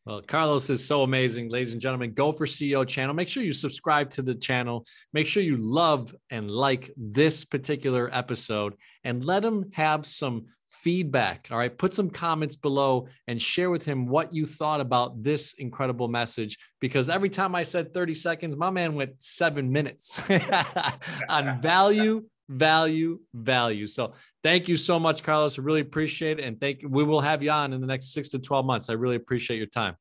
Well, 0.07 0.23
Carlos 0.23 0.71
is 0.71 0.85
so 0.85 1.03
amazing, 1.03 1.49
ladies 1.49 1.73
and 1.73 1.83
gentlemen. 1.83 2.15
Go 2.15 2.31
for 2.31 2.47
CEO 2.47 2.87
channel. 2.87 3.13
Make 3.13 3.27
sure 3.27 3.43
you 3.43 3.53
subscribe 3.53 4.09
to 4.11 4.23
the 4.23 4.37
channel. 4.37 4.87
Make 5.13 5.27
sure 5.27 5.43
you 5.43 5.57
love 5.57 6.15
and 6.31 6.49
like 6.49 6.93
this 6.97 7.45
particular 7.45 8.09
episode 8.13 8.75
and 9.03 9.25
let 9.25 9.45
him 9.45 9.73
have 9.73 10.07
some 10.07 10.47
feedback. 10.71 11.49
All 11.51 11.59
right. 11.59 11.77
Put 11.77 11.93
some 11.93 12.09
comments 12.09 12.55
below 12.55 13.09
and 13.27 13.43
share 13.43 13.69
with 13.69 13.85
him 13.85 14.07
what 14.07 14.33
you 14.33 14.47
thought 14.47 14.81
about 14.81 15.25
this 15.25 15.55
incredible 15.55 16.07
message. 16.07 16.57
Because 16.81 17.09
every 17.09 17.29
time 17.29 17.57
I 17.57 17.65
said 17.65 17.93
30 17.93 18.15
seconds, 18.15 18.57
my 18.57 18.71
man 18.71 18.95
went 18.95 19.21
seven 19.21 19.73
minutes 19.73 20.23
on 21.29 21.61
value 21.61 22.25
value, 22.49 23.21
value. 23.35 23.87
So 23.87 24.15
thank 24.43 24.69
you 24.69 24.77
so 24.77 24.99
much, 24.99 25.23
Carlos. 25.23 25.59
I 25.59 25.63
really 25.63 25.81
appreciate 25.81 26.39
it. 26.39 26.45
And 26.45 26.61
thank 26.61 26.83
you. 26.83 26.89
We 26.89 27.05
will 27.05 27.21
have 27.21 27.43
you 27.43 27.51
on 27.51 27.73
in 27.73 27.81
the 27.81 27.87
next 27.87 28.13
six 28.13 28.29
to 28.31 28.39
12 28.39 28.65
months. 28.65 28.89
I 28.89 28.95
really 28.95 29.17
appreciate 29.17 29.57
your 29.59 29.67
time. 29.67 29.97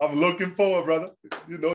I'm 0.00 0.18
looking 0.18 0.54
forward, 0.54 0.86
brother. 0.86 1.10
You 1.46 1.58
know. 1.58 1.68